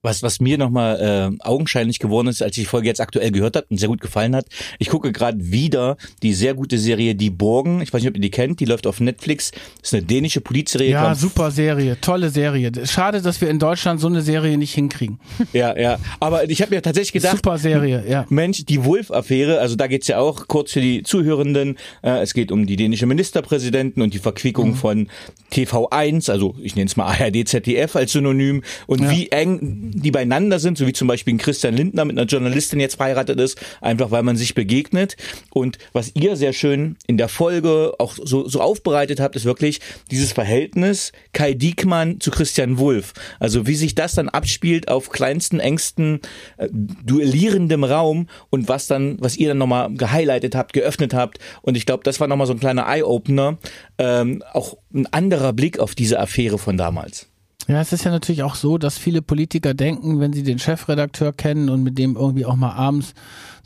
Was, 0.04 0.22
was 0.22 0.40
mir 0.40 0.58
nochmal 0.58 1.32
äh, 1.42 1.44
augenscheinlich 1.44 2.00
geworden 2.00 2.28
ist, 2.28 2.42
als 2.42 2.56
ich 2.56 2.64
die 2.64 2.70
Folge 2.70 2.88
jetzt 2.88 3.02
aktuell 3.02 3.32
gehört 3.32 3.56
habe 3.56 3.66
und 3.70 3.78
sehr 3.78 3.90
gut 3.90 4.00
gefallen 4.00 4.36
hat, 4.36 4.46
ich 4.78 4.90
gucke 4.90 5.12
gerade 5.12 5.52
wieder 5.52 5.98
die 6.22 6.34
sehr 6.34 6.54
gute 6.54 6.78
Serie 6.78 7.16
Die 7.16 7.30
Borgen. 7.30 7.82
Ich 7.82 7.92
weiß 7.92 8.02
nicht, 8.02 8.10
ob 8.10 8.16
ihr 8.16 8.22
die 8.22 8.30
kennt, 8.30 8.60
die 8.60 8.66
läuft 8.66 8.86
auf 8.86 9.00
Netflix. 9.00 9.52
Das 9.52 9.90
ist 9.90 9.94
eine 9.96 10.04
dänische 10.04 10.40
Polizserie. 10.42 10.92
Ja, 10.92 11.16
super 11.16 11.52
Serie, 11.52 12.00
tolle 12.00 12.30
Serie. 12.30 12.72
Schade, 12.86 13.22
dass 13.22 13.42
wir 13.42 13.50
in 13.50 13.60
Deutschland 13.60 14.00
so 14.00 14.08
eine 14.08 14.22
Serie 14.22 14.58
nicht 14.58 14.74
hinkriegen. 14.74 15.20
Ja, 15.54 15.76
ja. 15.78 15.98
Aber 16.20 16.50
ich 16.50 16.62
habe 16.62 16.76
mir 16.76 16.82
tatsächlich 16.82 17.14
gedacht, 17.14 17.38
super 17.38 17.58
Serie, 17.58 18.04
ja. 18.08 18.26
Mensch, 18.30 18.66
die 18.66 18.84
Wolf-Affäre, 18.84 19.60
also 19.60 19.76
da 19.76 19.88
geht's 19.88 20.08
ja 20.08 20.20
auch 20.20 20.48
kurz 20.48 20.74
für 20.74 20.82
die 20.82 21.04
Zuhörenden. 21.04 21.78
Äh, 22.04 22.22
es 22.22 22.34
geht 22.34 22.52
um 22.52 22.68
die 22.68 22.76
dänische 22.76 23.06
Ministerpräsidenten 23.06 24.02
und 24.02 24.14
die 24.14 24.20
Verquickung 24.20 24.72
mhm. 24.72 24.76
von 24.76 25.08
TV1, 25.52 26.30
also 26.30 26.56
ich 26.62 26.76
nenne 26.76 26.88
es 26.88 26.98
mal 26.98 27.06
ARD, 27.06 27.48
ZDF 27.48 27.96
als 27.96 28.12
Synonym 28.12 28.62
und 28.88 29.02
ja. 29.02 29.10
wie 29.10 29.30
eng 29.30 29.87
die 29.91 30.12
beieinander 30.12 30.60
sind, 30.60 30.78
so 30.78 30.88
wie 30.88 30.93
zum 30.93 31.08
Beispiel 31.08 31.34
ein 31.34 31.38
Christian 31.38 31.76
Lindner 31.76 32.06
mit 32.06 32.17
einer 32.17 32.28
Journalistin 32.28 32.80
jetzt 32.80 32.95
verheiratet 32.95 33.39
ist, 33.39 33.60
einfach 33.82 34.12
weil 34.12 34.23
man 34.23 34.38
sich 34.38 34.56
begegnet. 34.56 35.17
Und 35.52 35.78
was 35.93 36.12
ihr 36.15 36.36
sehr 36.36 36.54
schön 36.54 36.97
in 37.08 37.17
der 37.17 37.30
Folge 37.30 37.93
auch 38.00 38.15
so, 38.21 38.47
so 38.47 38.62
aufbereitet 38.62 39.19
habt, 39.19 39.36
ist 39.36 39.45
wirklich 39.45 39.80
dieses 40.12 40.32
Verhältnis 40.32 41.12
Kai 41.34 41.54
Diekmann 41.54 42.19
zu 42.19 42.32
Christian 42.32 42.78
Wulff. 42.78 43.13
Also 43.39 43.67
wie 43.67 43.76
sich 43.76 43.95
das 43.95 44.15
dann 44.15 44.30
abspielt 44.30 44.88
auf 44.89 45.10
kleinsten, 45.10 45.60
engsten, 45.60 46.19
äh, 46.58 46.67
duellierendem 46.71 47.84
Raum 47.84 48.28
und 48.50 48.67
was 48.67 48.88
dann, 48.88 49.17
was 49.19 49.38
ihr 49.38 49.50
dann 49.50 49.58
nochmal 49.58 49.93
gehighlightet 49.93 50.56
habt, 50.56 50.73
geöffnet 50.73 51.13
habt. 51.13 51.39
Und 51.62 51.78
ich 51.78 51.86
glaube, 51.86 52.04
das 52.04 52.19
war 52.19 52.28
nochmal 52.28 52.47
so 52.47 52.54
ein 52.54 52.60
kleiner 52.60 52.88
Eye-Opener, 52.88 53.58
ähm, 53.97 54.43
auch 54.54 54.78
ein 54.93 55.08
anderer 55.08 55.54
Blick 55.54 55.80
auf 55.80 55.95
diese 55.95 56.19
Affäre 56.19 56.58
von 56.58 56.78
damals. 56.78 57.28
Ja, 57.67 57.82
es 57.82 57.91
ist 57.91 58.06
ja 58.06 58.12
natürlich 58.12 58.43
auch 58.43 58.56
so, 58.56 58.77
dass 58.77 58.97
viele 58.97 59.21
Politiker 59.21 59.73
denken, 59.73 60.21
wenn 60.21 60.32
sie 60.32 60.43
den 60.43 60.58
Chefredakteur 60.58 61.34
kennen 61.34 61.69
und 61.69 61.84
mit 61.84 61.97
dem 61.97 62.15
irgendwie 62.15 62.45
auch 62.45 62.56
mal 62.56 62.71
abends 62.71 63.13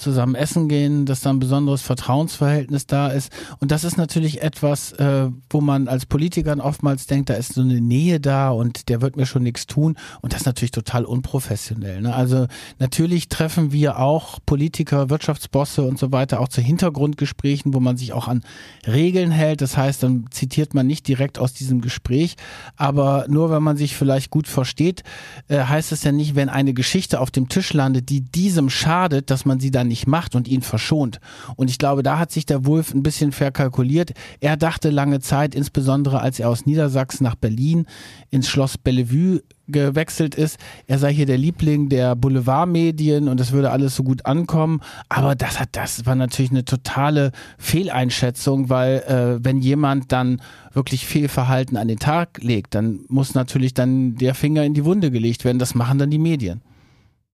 zusammen 0.01 0.35
essen 0.35 0.67
gehen, 0.67 1.05
dass 1.05 1.21
da 1.21 1.29
ein 1.29 1.39
besonderes 1.39 1.81
Vertrauensverhältnis 1.83 2.87
da 2.87 3.07
ist. 3.07 3.31
Und 3.59 3.71
das 3.71 3.83
ist 3.83 3.97
natürlich 3.97 4.41
etwas, 4.41 4.93
äh, 4.93 5.29
wo 5.49 5.61
man 5.61 5.87
als 5.87 6.05
Politiker 6.05 6.57
oftmals 6.59 7.05
denkt, 7.05 7.29
da 7.29 7.35
ist 7.35 7.53
so 7.53 7.61
eine 7.61 7.79
Nähe 7.79 8.19
da 8.19 8.49
und 8.49 8.89
der 8.89 9.01
wird 9.01 9.15
mir 9.15 9.25
schon 9.25 9.43
nichts 9.43 9.67
tun. 9.67 9.95
Und 10.21 10.33
das 10.33 10.41
ist 10.41 10.45
natürlich 10.47 10.71
total 10.71 11.05
unprofessionell. 11.05 12.01
Ne? 12.01 12.13
Also 12.13 12.47
natürlich 12.79 13.29
treffen 13.29 13.71
wir 13.71 13.99
auch 13.99 14.39
Politiker, 14.45 15.09
Wirtschaftsbosse 15.09 15.83
und 15.83 15.99
so 15.99 16.11
weiter 16.11 16.39
auch 16.39 16.49
zu 16.49 16.61
Hintergrundgesprächen, 16.61 17.73
wo 17.73 17.79
man 17.79 17.97
sich 17.97 18.13
auch 18.13 18.27
an 18.27 18.41
Regeln 18.87 19.31
hält. 19.31 19.61
Das 19.61 19.77
heißt, 19.77 20.01
dann 20.03 20.25
zitiert 20.31 20.73
man 20.73 20.87
nicht 20.87 21.07
direkt 21.07 21.37
aus 21.37 21.53
diesem 21.53 21.81
Gespräch, 21.81 22.35
aber 22.75 23.25
nur 23.27 23.51
wenn 23.51 23.61
man 23.61 23.77
sich 23.77 23.90
vielleicht 23.95 24.29
gut 24.29 24.47
versteht, 24.47 25.03
äh, 25.47 25.59
heißt 25.59 25.91
es 25.91 26.03
ja 26.03 26.11
nicht, 26.11 26.35
wenn 26.35 26.49
eine 26.49 26.73
Geschichte 26.73 27.19
auf 27.19 27.31
dem 27.31 27.49
Tisch 27.49 27.73
landet, 27.73 28.09
die 28.09 28.21
diesem 28.21 28.69
schadet, 28.69 29.29
dass 29.29 29.45
man 29.45 29.59
sie 29.59 29.71
dann 29.71 29.87
nicht 29.87 30.07
macht 30.07 30.35
und 30.35 30.47
ihn 30.47 30.61
verschont. 30.61 31.19
Und 31.55 31.69
ich 31.69 31.77
glaube, 31.77 32.03
da 32.03 32.19
hat 32.19 32.31
sich 32.31 32.45
der 32.45 32.65
Wolf 32.65 32.93
ein 32.93 33.03
bisschen 33.03 33.31
verkalkuliert. 33.31 34.11
Er 34.39 34.57
dachte 34.57 34.89
lange 34.89 35.19
Zeit, 35.19 35.55
insbesondere 35.55 36.21
als 36.21 36.39
er 36.39 36.49
aus 36.49 36.65
Niedersachsen 36.65 37.23
nach 37.23 37.35
Berlin 37.35 37.85
ins 38.29 38.47
Schloss 38.47 38.77
Bellevue 38.77 39.41
gewechselt 39.71 40.35
ist, 40.35 40.57
er 40.87 40.99
sei 40.99 41.13
hier 41.13 41.25
der 41.25 41.37
Liebling 41.37 41.89
der 41.89 42.15
Boulevardmedien 42.15 43.27
und 43.27 43.39
es 43.39 43.51
würde 43.51 43.71
alles 43.71 43.95
so 43.95 44.03
gut 44.03 44.25
ankommen. 44.25 44.81
Aber 45.09 45.35
das 45.35 45.59
hat, 45.59 45.69
das 45.73 46.05
war 46.05 46.15
natürlich 46.15 46.51
eine 46.51 46.65
totale 46.65 47.31
Fehleinschätzung, 47.57 48.69
weil 48.69 48.99
äh, 49.07 49.43
wenn 49.43 49.59
jemand 49.59 50.11
dann 50.11 50.41
wirklich 50.73 51.05
Fehlverhalten 51.05 51.77
an 51.77 51.87
den 51.87 51.99
Tag 51.99 52.39
legt, 52.41 52.75
dann 52.75 53.01
muss 53.07 53.33
natürlich 53.33 53.73
dann 53.73 54.15
der 54.15 54.35
Finger 54.35 54.63
in 54.63 54.73
die 54.73 54.85
Wunde 54.85 55.11
gelegt 55.11 55.45
werden. 55.45 55.59
Das 55.59 55.75
machen 55.75 55.97
dann 55.97 56.11
die 56.11 56.17
Medien. 56.17 56.61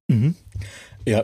Mhm. 0.08 0.36
Ja, 1.08 1.24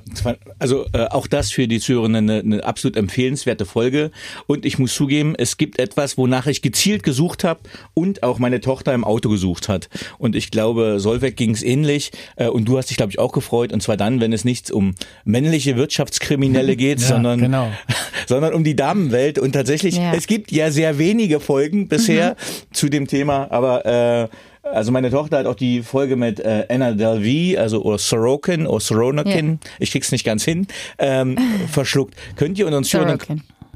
also 0.60 0.86
äh, 0.93 1.08
auch 1.08 1.28
das 1.28 1.52
für 1.52 1.67
die 1.67 1.82
Zuhörenden 1.82 2.30
eine, 2.30 2.39
eine 2.39 2.63
absolut 2.63 2.96
empfehlenswerte 2.96 3.65
Folge. 3.65 4.12
Und 4.48 4.65
ich 4.65 4.80
muss 4.80 4.93
zugeben, 4.93 5.36
es 5.38 5.58
gibt 5.58 5.78
etwas, 5.78 6.17
wonach 6.17 6.48
ich 6.48 6.62
gezielt 6.62 7.04
gesucht 7.04 7.43
habe 7.43 7.60
und 7.93 8.24
auch 8.24 8.39
meine 8.39 8.62
Tochter 8.62 8.93
im 8.93 9.04
Auto 9.04 9.28
gesucht 9.28 9.67
hat. 9.67 9.89
Und 10.17 10.38
ich 10.38 10.52
glaube, 10.52 11.02
Solveig 11.02 11.36
ging 11.36 11.52
es 11.52 11.63
ähnlich. 11.63 12.12
Äh, 12.38 12.48
und 12.48 12.63
du 12.63 12.78
hast 12.78 12.91
dich, 12.91 12.98
glaube 12.98 13.12
ich, 13.12 13.19
auch 13.19 13.34
gefreut. 13.34 13.74
Und 13.74 13.84
zwar 13.84 13.98
dann, 13.98 14.22
wenn 14.22 14.32
es 14.32 14.46
nicht 14.46 14.72
um 14.72 14.96
männliche 15.26 15.76
Wirtschaftskriminelle 15.76 16.78
geht, 16.78 17.00
ja, 17.02 17.08
sondern, 17.08 17.41
genau. 17.41 17.69
sondern 18.28 18.54
um 18.54 18.63
die 18.63 18.78
Damenwelt. 18.78 19.38
Und 19.38 19.52
tatsächlich, 19.52 19.98
ja. 19.98 20.13
es 20.13 20.28
gibt 20.28 20.54
ja 20.54 20.72
sehr 20.72 20.98
wenige 20.98 21.41
Folgen 21.41 21.89
bisher 21.89 22.38
mhm. 22.38 22.74
zu 22.74 22.88
dem 22.88 23.08
Thema, 23.08 23.52
aber 23.52 23.86
äh, 23.86 24.28
also 24.63 24.91
meine 24.91 25.12
Tochter 25.12 25.39
hat 25.39 25.45
auch 25.45 25.56
die 25.56 25.84
Folge 25.84 26.15
mit 26.15 26.39
äh, 26.39 26.65
Anna 26.69 26.93
Delvey, 26.93 27.58
also 27.58 27.84
oder 27.84 27.97
Sorokin 27.97 28.65
oder 28.65 28.80
Soronakin, 28.80 29.60
ja. 29.63 29.69
ich 29.80 29.91
krieg's 29.91 30.12
nicht 30.12 30.23
ganz 30.23 30.43
hin, 30.43 30.67
ähm, 30.97 31.38
verschluckt. 31.69 32.15
Könnt 32.36 32.58
ihr 32.58 32.67
uns 32.67 32.89
schon... 32.89 33.19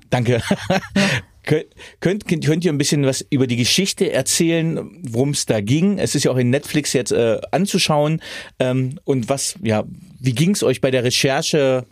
Danke. 0.10 0.42
Ja. 0.70 0.80
Könnt, 2.00 2.28
könnt, 2.28 2.46
könnt 2.46 2.66
ihr 2.66 2.74
ein 2.74 2.78
bisschen 2.78 3.06
was 3.06 3.26
über 3.30 3.48
die 3.48 3.56
Geschichte 3.56 4.12
erzählen, 4.12 5.00
worum 5.04 5.30
es 5.30 5.46
da 5.46 5.62
ging? 5.62 5.98
Es 5.98 6.14
ist 6.14 6.26
ja 6.26 6.32
auch 6.32 6.38
in 6.38 6.50
Netflix 6.50 6.92
jetzt 6.92 7.14
äh, 7.14 7.40
anzuschauen. 7.52 8.22
Ähm, 8.60 9.00
und 9.06 9.30
was, 9.30 9.56
ja, 9.64 9.86
wie 10.20 10.34
ging 10.34 10.52
es 10.52 10.62
euch 10.62 10.82
bei 10.82 10.92
der 10.92 11.06
Recherche? 11.06 11.86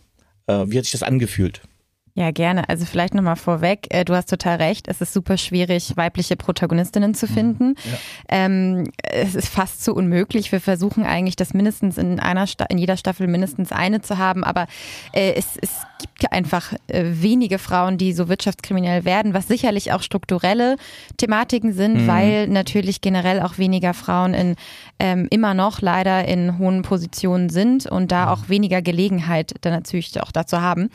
Äh, 0.46 0.64
wie 0.66 0.76
hat 0.76 0.84
sich 0.84 0.92
das 0.92 1.02
angefühlt? 1.02 1.62
Ja, 2.16 2.30
gerne. 2.30 2.66
Also 2.70 2.86
vielleicht 2.86 3.12
nochmal 3.12 3.36
vorweg, 3.36 3.88
äh, 3.90 4.02
du 4.02 4.14
hast 4.14 4.30
total 4.30 4.56
recht, 4.56 4.88
es 4.88 5.02
ist 5.02 5.12
super 5.12 5.36
schwierig, 5.36 5.98
weibliche 5.98 6.34
Protagonistinnen 6.34 7.14
zu 7.14 7.26
mhm. 7.26 7.30
finden. 7.30 7.74
Ja. 7.84 7.98
Ähm, 8.30 8.90
es 9.02 9.34
ist 9.34 9.48
fast 9.48 9.84
zu 9.84 9.94
unmöglich. 9.94 10.50
Wir 10.50 10.62
versuchen 10.62 11.04
eigentlich, 11.04 11.36
das 11.36 11.52
mindestens 11.52 11.98
in 11.98 12.18
einer 12.18 12.46
Sta 12.46 12.64
in 12.70 12.78
jeder 12.78 12.96
Staffel 12.96 13.26
mindestens 13.26 13.70
eine 13.70 14.00
zu 14.00 14.16
haben, 14.16 14.44
aber 14.44 14.66
äh, 15.12 15.34
es, 15.34 15.58
es 15.60 15.82
gibt 15.98 16.32
einfach 16.32 16.72
äh, 16.88 17.04
wenige 17.04 17.58
Frauen, 17.58 17.98
die 17.98 18.14
so 18.14 18.30
wirtschaftskriminell 18.30 19.04
werden, 19.04 19.34
was 19.34 19.46
sicherlich 19.46 19.92
auch 19.92 20.00
strukturelle 20.00 20.76
Thematiken 21.18 21.74
sind, 21.74 22.04
mhm. 22.04 22.06
weil 22.06 22.48
natürlich 22.48 23.02
generell 23.02 23.42
auch 23.42 23.58
weniger 23.58 23.92
Frauen 23.92 24.32
in 24.32 24.56
ähm, 24.98 25.26
immer 25.30 25.52
noch 25.52 25.82
leider 25.82 26.26
in 26.26 26.56
hohen 26.56 26.80
Positionen 26.80 27.50
sind 27.50 27.84
und 27.84 28.10
da 28.10 28.24
mhm. 28.26 28.32
auch 28.32 28.48
weniger 28.48 28.80
Gelegenheit 28.80 29.54
dann 29.60 29.74
natürlich 29.74 30.18
auch 30.22 30.32
dazu 30.32 30.62
haben. 30.62 30.88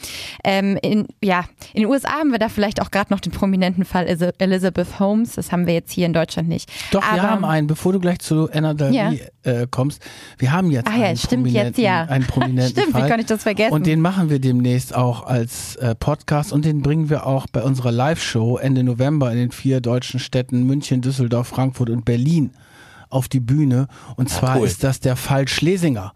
Ähm, 0.43 0.79
in, 0.81 1.07
ja, 1.23 1.45
in 1.73 1.81
den 1.81 1.89
USA 1.89 2.11
haben 2.11 2.31
wir 2.31 2.39
da 2.39 2.49
vielleicht 2.49 2.81
auch 2.81 2.91
gerade 2.91 3.13
noch 3.13 3.19
den 3.19 3.31
prominenten 3.31 3.85
Fall 3.85 4.05
Elizabeth 4.07 4.99
Holmes. 4.99 5.33
Das 5.33 5.51
haben 5.51 5.67
wir 5.67 5.73
jetzt 5.73 5.91
hier 5.91 6.05
in 6.05 6.13
Deutschland 6.13 6.49
nicht. 6.49 6.71
Doch, 6.91 7.03
Aber, 7.03 7.15
wir 7.15 7.23
haben 7.23 7.45
einen, 7.45 7.67
bevor 7.67 7.93
du 7.93 7.99
gleich 7.99 8.19
zu 8.19 8.49
Anna 8.51 8.73
Dalby 8.73 8.95
ja. 8.95 9.11
äh, 9.43 9.67
kommst. 9.69 10.01
Wir 10.37 10.51
haben 10.51 10.71
jetzt, 10.71 10.87
ah, 10.87 10.97
ja, 10.97 11.05
einen, 11.07 11.17
stimmt, 11.17 11.43
prominenten, 11.43 11.67
jetzt 11.67 11.77
ja. 11.79 12.03
einen 12.03 12.25
prominenten 12.25 12.71
stimmt, 12.71 12.91
Fall. 12.91 13.03
wie 13.03 13.09
kann 13.09 13.19
ich 13.19 13.25
das 13.25 13.43
vergessen? 13.43 13.73
Und 13.73 13.85
den 13.85 14.01
machen 14.01 14.29
wir 14.29 14.39
demnächst 14.39 14.95
auch 14.95 15.25
als 15.25 15.75
äh, 15.77 15.95
Podcast 15.95 16.53
und 16.53 16.65
den 16.65 16.81
bringen 16.81 17.09
wir 17.09 17.25
auch 17.25 17.47
bei 17.51 17.63
unserer 17.63 17.91
Live-Show 17.91 18.57
Ende 18.57 18.83
November 18.83 19.31
in 19.31 19.37
den 19.37 19.51
vier 19.51 19.81
deutschen 19.81 20.19
Städten 20.19 20.65
München, 20.65 21.01
Düsseldorf, 21.01 21.47
Frankfurt 21.47 21.89
und 21.89 22.05
Berlin 22.05 22.51
auf 23.09 23.27
die 23.27 23.39
Bühne. 23.39 23.87
Und 24.15 24.29
zwar 24.29 24.57
cool. 24.57 24.65
ist 24.65 24.83
das 24.83 24.99
der 24.99 25.15
Fall 25.15 25.47
Schlesinger. 25.47 26.13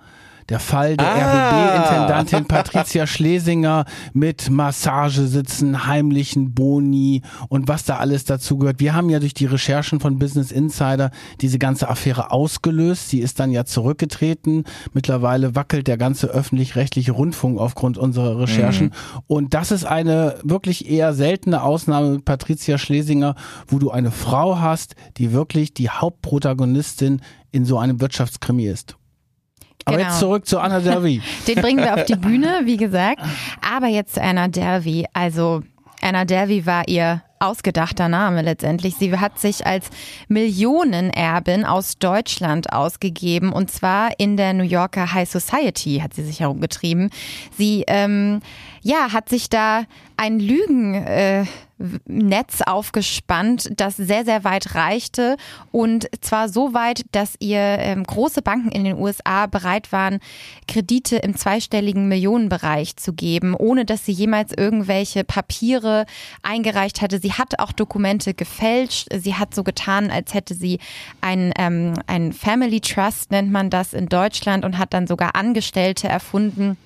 Der 0.50 0.60
Fall 0.60 0.96
der 0.96 1.08
ah. 1.08 1.80
RBB-Intendantin 1.80 2.46
Patricia 2.46 3.08
Schlesinger 3.08 3.86
mit 4.14 4.52
Massagesitzen, 4.52 5.88
heimlichen 5.88 6.54
Boni 6.54 7.24
und 7.50 7.68
was 7.68 7.84
da 7.84 7.98
alles 7.98 8.26
dazu 8.26 8.60
gehört. 8.60 8.80
Wir 8.80 8.94
haben 8.94 9.10
ja 9.10 9.20
durch 9.20 9.34
die 9.34 9.48
Recherchen 9.48 10.00
von 10.00 10.20
Business 10.20 10.52
Insider 10.52 11.10
diese 11.42 11.58
ganze 11.58 11.90
Affäre 11.90 12.32
ausgelöst. 12.32 13.10
Sie 13.10 13.22
ist 13.22 13.40
dann 13.40 13.52
ja 13.52 13.66
zurückgetreten. 13.66 14.66
Mittlerweile 14.94 15.56
wackelt 15.56 15.88
der 15.88 15.98
ganze 15.98 16.28
öffentlich-rechtliche 16.28 17.12
Rundfunk 17.12 17.60
aufgrund 17.60 17.98
unserer 17.98 18.40
Recherchen. 18.40 18.88
Mhm. 18.88 19.22
Und 19.26 19.54
das 19.56 19.72
ist 19.72 19.86
eine 19.86 20.36
wirklich 20.44 20.88
eher 20.90 21.14
seltene 21.14 21.64
Ausnahme 21.64 22.12
mit 22.12 22.26
Patricia 22.26 22.78
Schlesinger, 22.78 23.36
wo 23.68 23.80
du 23.80 23.90
eine 23.90 24.12
Frau 24.12 24.60
hast, 24.60 24.96
die 25.18 25.32
wirklich 25.32 25.74
die 25.74 25.90
Hauptprotagonistin 25.90 27.22
in 27.52 27.66
so 27.66 27.80
einem 27.80 28.00
Wirtschaftskrimi 28.00 28.68
ist. 28.68 28.96
Aber 29.86 29.98
genau. 29.98 30.10
jetzt 30.10 30.19
zurück 30.19 30.48
zu 30.48 30.60
Anna 30.60 30.80
Delvey. 30.80 31.21
Den 31.48 31.62
bringen 31.62 31.84
wir 31.84 31.93
auf 31.93 32.06
die 32.06 32.15
Bühne, 32.15 32.62
wie 32.63 32.78
gesagt. 32.78 33.21
Aber 33.62 33.88
jetzt 33.88 34.15
zu 34.15 34.21
Anna 34.21 34.48
Delvey. 34.48 35.06
Also 35.13 35.62
Anna 36.02 36.26
Delvey 36.26 36.65
war 36.65 36.88
ihr 36.88 37.21
ausgedachter 37.39 38.10
Name 38.10 38.41
letztendlich. 38.41 38.95
Sie 38.95 39.17
hat 39.17 39.39
sich 39.39 39.65
als 39.65 39.89
Millionenerbin 40.28 41.65
aus 41.65 41.98
Deutschland 42.00 42.74
ausgegeben 42.74 43.52
und 43.54 43.71
zwar 43.71 44.19
in 44.19 44.38
der 44.38 44.54
New 44.54 44.63
Yorker 44.63 45.13
High 45.13 45.30
Society 45.30 46.00
hat 46.02 46.13
sie 46.13 46.24
sich 46.24 46.39
herumgetrieben. 46.39 47.10
Sie 47.58 47.84
ähm, 47.88 48.41
ja 48.82 49.13
hat 49.13 49.30
sich 49.30 49.50
da 49.50 49.84
ein 50.17 50.39
Lügen 50.39 50.93
äh, 50.95 51.45
aufgespannt, 52.65 53.69
das 53.75 53.97
sehr, 53.97 54.23
sehr 54.23 54.45
weit 54.45 54.75
reichte 54.75 55.36
und 55.71 56.08
zwar 56.21 56.47
so 56.47 56.73
weit, 56.73 57.04
dass 57.12 57.36
ihr 57.39 57.60
ähm, 57.60 58.06
große 58.06 58.41
Banken 58.41 58.69
in 58.69 58.86
den 58.86 58.97
USA 58.97 59.45
bereit 59.47 59.91
waren, 59.91 60.19
Kredite 60.69 61.17
im 61.17 61.36
zweistelligen 61.36 62.08
Millionenbereich 62.08 62.95
zu 62.95 63.12
geben, 63.12 63.56
ohne 63.56 63.84
dass 63.84 64.06
sie 64.06 64.13
jemals 64.13 64.54
irgendwelche 64.56 65.25
Papiere 65.25 66.06
eingereicht 66.43 67.01
hatte. 67.01 67.19
Sie 67.19 67.34
hat 67.34 67.60
auch 67.60 67.73
Dokumente 67.73 68.34
gefälscht. 68.34 69.10
Sie 69.13 69.36
hat 69.36 69.54
so 69.54 69.63
getan, 69.63 70.12
als 70.12 70.34
hätte 70.34 70.54
sie 70.54 70.80
ein, 71.19 71.51
ähm, 71.58 71.95
ein 72.08 72.32
Family 72.32 72.80
Trust, 72.80 73.32
nennt 73.32 73.51
man 73.51 73.69
das 73.69 73.93
in 73.93 74.08
Deutschland, 74.08 74.63
und 74.63 74.78
hat 74.78 74.93
dann 74.93 75.08
sogar 75.08 75.36
Angestellte 75.36 76.08
erfunden 76.08 76.78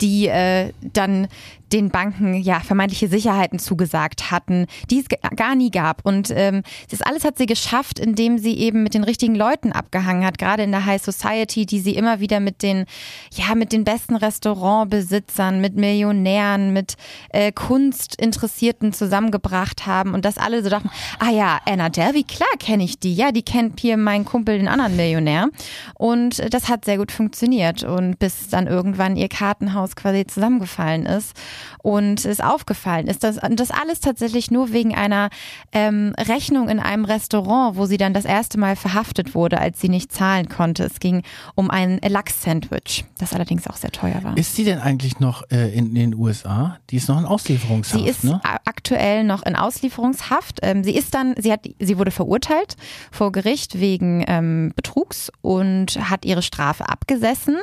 die 0.00 0.28
äh, 0.28 0.72
dann 0.80 1.28
den 1.76 1.90
Banken 1.90 2.34
ja 2.34 2.60
vermeintliche 2.60 3.06
Sicherheiten 3.06 3.58
zugesagt 3.58 4.30
hatten, 4.30 4.66
die 4.90 5.00
es 5.00 5.06
gar 5.36 5.54
nie 5.54 5.70
gab. 5.70 6.04
Und 6.04 6.32
ähm, 6.34 6.62
das 6.90 7.02
alles 7.02 7.24
hat 7.24 7.36
sie 7.36 7.44
geschafft, 7.44 7.98
indem 7.98 8.38
sie 8.38 8.56
eben 8.58 8.82
mit 8.82 8.94
den 8.94 9.04
richtigen 9.04 9.34
Leuten 9.34 9.72
abgehangen 9.72 10.24
hat, 10.24 10.38
gerade 10.38 10.62
in 10.62 10.70
der 10.70 10.86
High 10.86 11.02
Society, 11.02 11.66
die 11.66 11.80
sie 11.80 11.94
immer 11.94 12.20
wieder 12.20 12.40
mit 12.40 12.62
den, 12.62 12.86
ja, 13.32 13.54
mit 13.54 13.72
den 13.72 13.84
besten 13.84 14.16
Restaurantbesitzern, 14.16 15.60
mit 15.60 15.76
Millionären, 15.76 16.72
mit 16.72 16.96
äh, 17.28 17.52
Kunstinteressierten 17.52 18.94
zusammengebracht 18.94 19.86
haben 19.86 20.14
und 20.14 20.24
das 20.24 20.38
alle 20.38 20.62
so 20.62 20.70
dachten, 20.70 20.90
ah 21.18 21.30
ja, 21.30 21.58
Anna 21.66 21.90
Delvey, 21.90 22.22
klar 22.22 22.48
kenne 22.58 22.84
ich 22.84 22.98
die, 22.98 23.14
ja, 23.14 23.32
die 23.32 23.42
kennt 23.42 23.80
hier 23.80 23.98
mein 23.98 24.24
Kumpel, 24.24 24.56
den 24.56 24.68
anderen 24.68 24.96
Millionär. 24.96 25.48
Und 25.94 26.42
das 26.54 26.70
hat 26.70 26.86
sehr 26.86 26.96
gut 26.96 27.12
funktioniert 27.12 27.84
und 27.84 28.18
bis 28.18 28.48
dann 28.48 28.66
irgendwann 28.66 29.16
ihr 29.16 29.28
Kartenhaus 29.28 29.94
quasi 29.94 30.26
zusammengefallen 30.26 31.04
ist 31.04 31.34
und 31.82 32.24
es 32.24 32.40
aufgefallen 32.40 33.06
ist. 33.06 33.24
Das, 33.24 33.38
das 33.50 33.70
alles 33.70 34.00
tatsächlich 34.00 34.50
nur 34.50 34.72
wegen 34.72 34.94
einer 34.94 35.30
ähm, 35.72 36.14
Rechnung 36.18 36.68
in 36.68 36.80
einem 36.80 37.04
Restaurant, 37.04 37.76
wo 37.76 37.86
sie 37.86 37.96
dann 37.96 38.14
das 38.14 38.24
erste 38.24 38.58
Mal 38.58 38.76
verhaftet 38.76 39.34
wurde, 39.34 39.60
als 39.60 39.80
sie 39.80 39.88
nicht 39.88 40.12
zahlen 40.12 40.48
konnte. 40.48 40.84
Es 40.84 41.00
ging 41.00 41.22
um 41.54 41.70
ein 41.70 41.98
Lachs-Sandwich, 42.06 43.04
das 43.18 43.32
allerdings 43.32 43.66
auch 43.66 43.76
sehr 43.76 43.90
teuer 43.90 44.22
war. 44.22 44.36
Ist 44.36 44.54
sie 44.54 44.64
denn 44.64 44.78
eigentlich 44.78 45.20
noch 45.20 45.42
äh, 45.50 45.72
in, 45.76 45.88
in 45.88 45.94
den 45.94 46.14
USA? 46.14 46.78
Die 46.90 46.96
ist 46.96 47.08
noch 47.08 47.18
in 47.18 47.24
Auslieferungshaft. 47.24 48.02
Sie 48.02 48.08
ist 48.08 48.24
ne? 48.24 48.40
aktuell 48.64 49.24
noch 49.24 49.42
in 49.44 49.56
Auslieferungshaft. 49.56 50.60
Ähm, 50.62 50.84
sie 50.84 50.94
ist 50.96 51.14
dann, 51.14 51.34
sie 51.38 51.52
hat, 51.52 51.68
sie 51.78 51.98
wurde 51.98 52.10
verurteilt 52.10 52.76
vor 53.10 53.32
Gericht 53.32 53.80
wegen 53.80 54.24
ähm, 54.26 54.72
Betrugs 54.76 55.30
und 55.42 55.98
hat 56.10 56.24
ihre 56.24 56.42
Strafe 56.42 56.88
abgesessen 56.88 57.56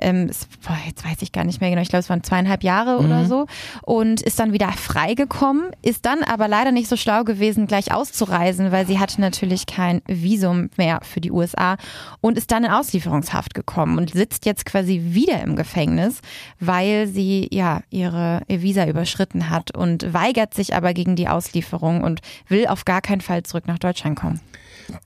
ähm, 0.00 0.26
es, 0.30 0.46
boah, 0.66 0.76
jetzt 0.86 1.04
weiß 1.04 1.22
ich 1.22 1.32
gar 1.32 1.44
nicht 1.44 1.60
mehr 1.60 1.70
genau, 1.70 1.82
ich 1.82 1.88
glaube, 1.88 2.00
es 2.00 2.10
waren 2.10 2.22
zweieinhalb 2.22 2.62
Jahre 2.62 2.98
mhm. 2.98 3.06
oder 3.06 3.24
so 3.26 3.46
und 3.82 4.20
ist 4.22 4.38
dann 4.38 4.52
wieder 4.52 4.70
freigekommen, 4.72 5.70
ist 5.82 6.06
dann 6.06 6.22
aber 6.22 6.48
leider 6.48 6.72
nicht 6.72 6.88
so 6.88 6.96
schlau 6.96 7.24
gewesen, 7.24 7.66
gleich 7.66 7.92
auszureisen, 7.92 8.72
weil 8.72 8.86
sie 8.86 8.98
hatte 8.98 9.20
natürlich 9.20 9.66
kein 9.66 10.02
Visum 10.06 10.70
mehr 10.76 11.00
für 11.02 11.20
die 11.20 11.30
USA 11.30 11.76
und 12.20 12.38
ist 12.38 12.50
dann 12.50 12.64
in 12.64 12.70
Auslieferungshaft 12.70 13.54
gekommen 13.54 13.98
und 13.98 14.10
sitzt 14.10 14.46
jetzt 14.46 14.64
quasi 14.64 15.00
wieder 15.04 15.40
im 15.42 15.56
Gefängnis, 15.56 16.20
weil 16.58 17.06
sie 17.06 17.48
ja 17.50 17.80
ihre 17.90 18.42
ihr 18.48 18.62
Visa 18.62 18.86
überschritten 18.86 19.50
hat 19.50 19.76
und 19.76 20.12
weigert 20.12 20.54
sich 20.54 20.74
aber 20.74 20.94
gegen 20.94 21.16
die 21.16 21.28
Auslieferung 21.28 22.02
und 22.02 22.20
will 22.48 22.66
auf 22.66 22.84
gar 22.84 23.00
keinen 23.00 23.20
Fall 23.20 23.42
zurück 23.42 23.66
nach 23.66 23.78
Deutschland 23.78 24.18
kommen. 24.18 24.40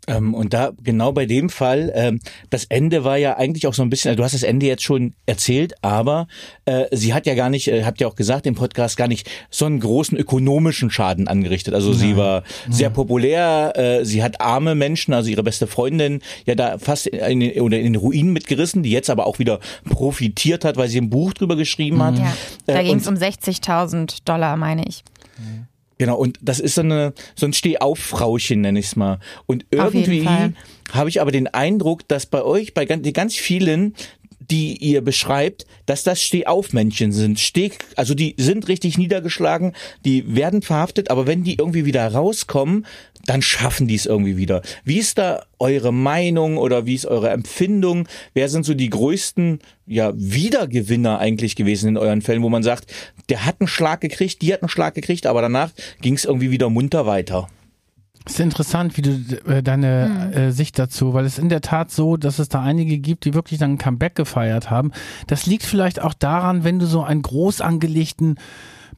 Ähm, 0.07 0.35
und 0.35 0.53
da 0.53 0.73
genau 0.83 1.13
bei 1.13 1.27
dem 1.27 1.49
Fall, 1.49 1.93
ähm, 1.95 2.21
das 2.51 2.65
Ende 2.67 3.05
war 3.05 3.17
ja 3.17 3.37
eigentlich 3.37 3.67
auch 3.67 3.75
so 3.75 3.83
ein 3.83 3.91
bisschen, 3.91 4.11
also 4.11 4.19
du 4.19 4.25
hast 4.25 4.35
das 4.35 4.43
Ende 4.43 4.67
jetzt 4.67 4.83
schon 4.83 5.15
erzählt, 5.27 5.75
aber 5.83 6.27
äh, 6.67 6.85
sie 6.93 7.15
hat 7.15 7.27
ja 7.27 7.35
gar 7.35 7.49
nicht, 7.49 7.69
äh, 7.69 7.85
habt 7.85 8.01
ihr 8.01 8.09
auch 8.09 8.17
gesagt 8.17 8.47
im 8.47 8.55
Podcast, 8.55 8.97
gar 8.97 9.09
nicht 9.09 9.31
so 9.51 9.65
einen 9.65 9.81
großen 9.81 10.19
ökonomischen 10.19 10.91
Schaden 10.91 11.27
angerichtet. 11.27 11.75
Also 11.75 11.91
Nein. 11.91 11.99
sie 11.99 12.17
war 12.17 12.43
Nein. 12.43 12.73
sehr 12.73 12.91
populär, 12.91 13.73
äh, 13.77 14.05
sie 14.05 14.23
hat 14.23 14.41
arme 14.41 14.75
Menschen, 14.75 15.15
also 15.15 15.31
ihre 15.31 15.43
beste 15.43 15.67
Freundin, 15.67 16.21
ja 16.45 16.55
da 16.55 16.79
fast 16.79 17.07
in 17.07 17.41
den, 17.41 17.61
oder 17.61 17.79
in 17.79 17.85
den 17.85 17.97
Ruinen 17.97 18.33
mitgerissen, 18.33 18.83
die 18.83 18.91
jetzt 18.91 19.09
aber 19.11 19.27
auch 19.27 19.39
wieder 19.39 19.61
profitiert 19.89 20.65
hat, 20.65 20.77
weil 20.77 20.89
sie 20.89 20.99
ein 20.99 21.11
Buch 21.11 21.33
drüber 21.33 21.57
geschrieben 21.57 22.03
hat. 22.03 22.19
Ja, 22.19 22.37
da 22.67 22.81
äh, 22.81 22.85
ging 22.85 22.97
es 22.97 23.07
um 23.07 23.15
60.000 23.15 24.19
Dollar, 24.25 24.57
meine 24.57 24.87
ich. 24.87 25.03
Mhm. 25.39 25.67
Genau, 25.99 26.17
und 26.17 26.39
das 26.43 26.61
ist 26.61 26.75
so, 26.75 26.81
eine, 26.81 27.15
so 27.37 27.47
ein 27.47 27.53
Steh-auf-Frauchen, 27.53 28.61
nenne 28.61 28.81
ich 28.81 28.87
es 28.87 28.97
mal. 28.97 29.21
Und 29.47 29.67
irgendwie 29.71 30.29
habe 30.93 31.09
ich 31.09 31.21
aber 31.21 31.31
den 31.31 31.47
Eindruck, 31.49 32.07
dass 32.09 32.27
bei 32.27 32.43
euch, 32.43 32.75
bei 32.75 32.85
ganz, 32.85 33.11
ganz 33.13 33.37
vielen, 33.37 33.95
die 34.51 34.77
ihr 34.77 35.01
beschreibt, 35.01 35.67
dass 35.87 36.03
das 36.03 36.23
Stehaufmännchen 36.23 37.13
sind. 37.13 37.39
Steh, 37.41 37.73
also 37.97 38.15
die 38.15 38.35
sind 38.39 38.69
richtig 38.69 38.99
niedergeschlagen, 38.99 39.73
die 40.05 40.35
werden 40.35 40.63
verhaftet, 40.63 41.11
aber 41.11 41.27
wenn 41.27 41.45
die 41.45 41.55
irgendwie 41.55 41.85
wieder 41.85 42.07
rauskommen, 42.07 42.87
dann 43.27 43.41
schaffen 43.41 43.89
die 43.89 43.95
es 43.95 44.07
irgendwie 44.07 44.37
wieder. 44.37 44.61
Wie 44.85 44.99
ist 44.99 45.17
da 45.17 45.47
eure 45.59 45.93
Meinung 45.93 46.59
oder 46.59 46.85
wie 46.85 46.95
ist 46.95 47.07
eure 47.07 47.31
Empfindung? 47.31 48.07
Wer 48.35 48.51
sind 48.51 48.65
so 48.65 48.75
die 48.75 48.91
größten 48.91 49.61
ja, 49.87 50.13
Wiedergewinner 50.15 51.19
eigentlich 51.19 51.57
gewesen 51.57 51.91
in 51.91 51.97
euren 51.97 52.21
Fällen, 52.21 52.43
wo 52.43 52.51
man 52.51 52.63
sagt, 52.63 52.93
der 53.29 53.45
hat 53.45 53.61
einen 53.61 53.69
Schlag 53.69 54.01
gekriegt, 54.01 54.43
die 54.43 54.53
hat 54.53 54.63
einen 54.63 54.69
Schlag 54.69 54.95
gekriegt, 54.95 55.27
aber 55.27 55.43
danach 55.43 55.71
ging 56.01 56.15
es 56.15 56.25
irgendwie 56.25 56.51
wieder 56.51 56.71
munter 56.71 57.07
weiter? 57.07 57.49
Es 58.27 58.35
ist 58.35 58.41
interessant, 58.41 58.97
wie 58.97 59.03
du 59.03 59.11
äh, 59.47 59.63
deine 59.63 60.31
hm. 60.33 60.33
äh, 60.33 60.53
Sicht 60.53 60.79
dazu, 60.79 61.13
weil 61.13 61.27
es 61.27 61.39
in 61.39 61.51
der 61.51 61.61
Tat 61.61 61.91
so, 61.91 62.17
dass 62.17 62.39
es 62.39 62.49
da 62.49 62.63
einige 62.63 62.99
gibt, 62.99 63.27
die 63.27 63.35
wirklich 63.35 63.61
dann 63.61 63.73
ein 63.73 63.79
Comeback 63.79 64.15
gefeiert 64.15 64.71
haben. 64.71 64.93
Das 65.27 65.45
liegt 65.45 65.65
vielleicht 65.65 66.01
auch 66.01 66.15
daran, 66.15 66.65
wenn 66.65 66.79
du 66.79 66.87
so 66.87 67.03
einen 67.03 67.21
groß 67.21 67.61
angelegten 67.61 68.37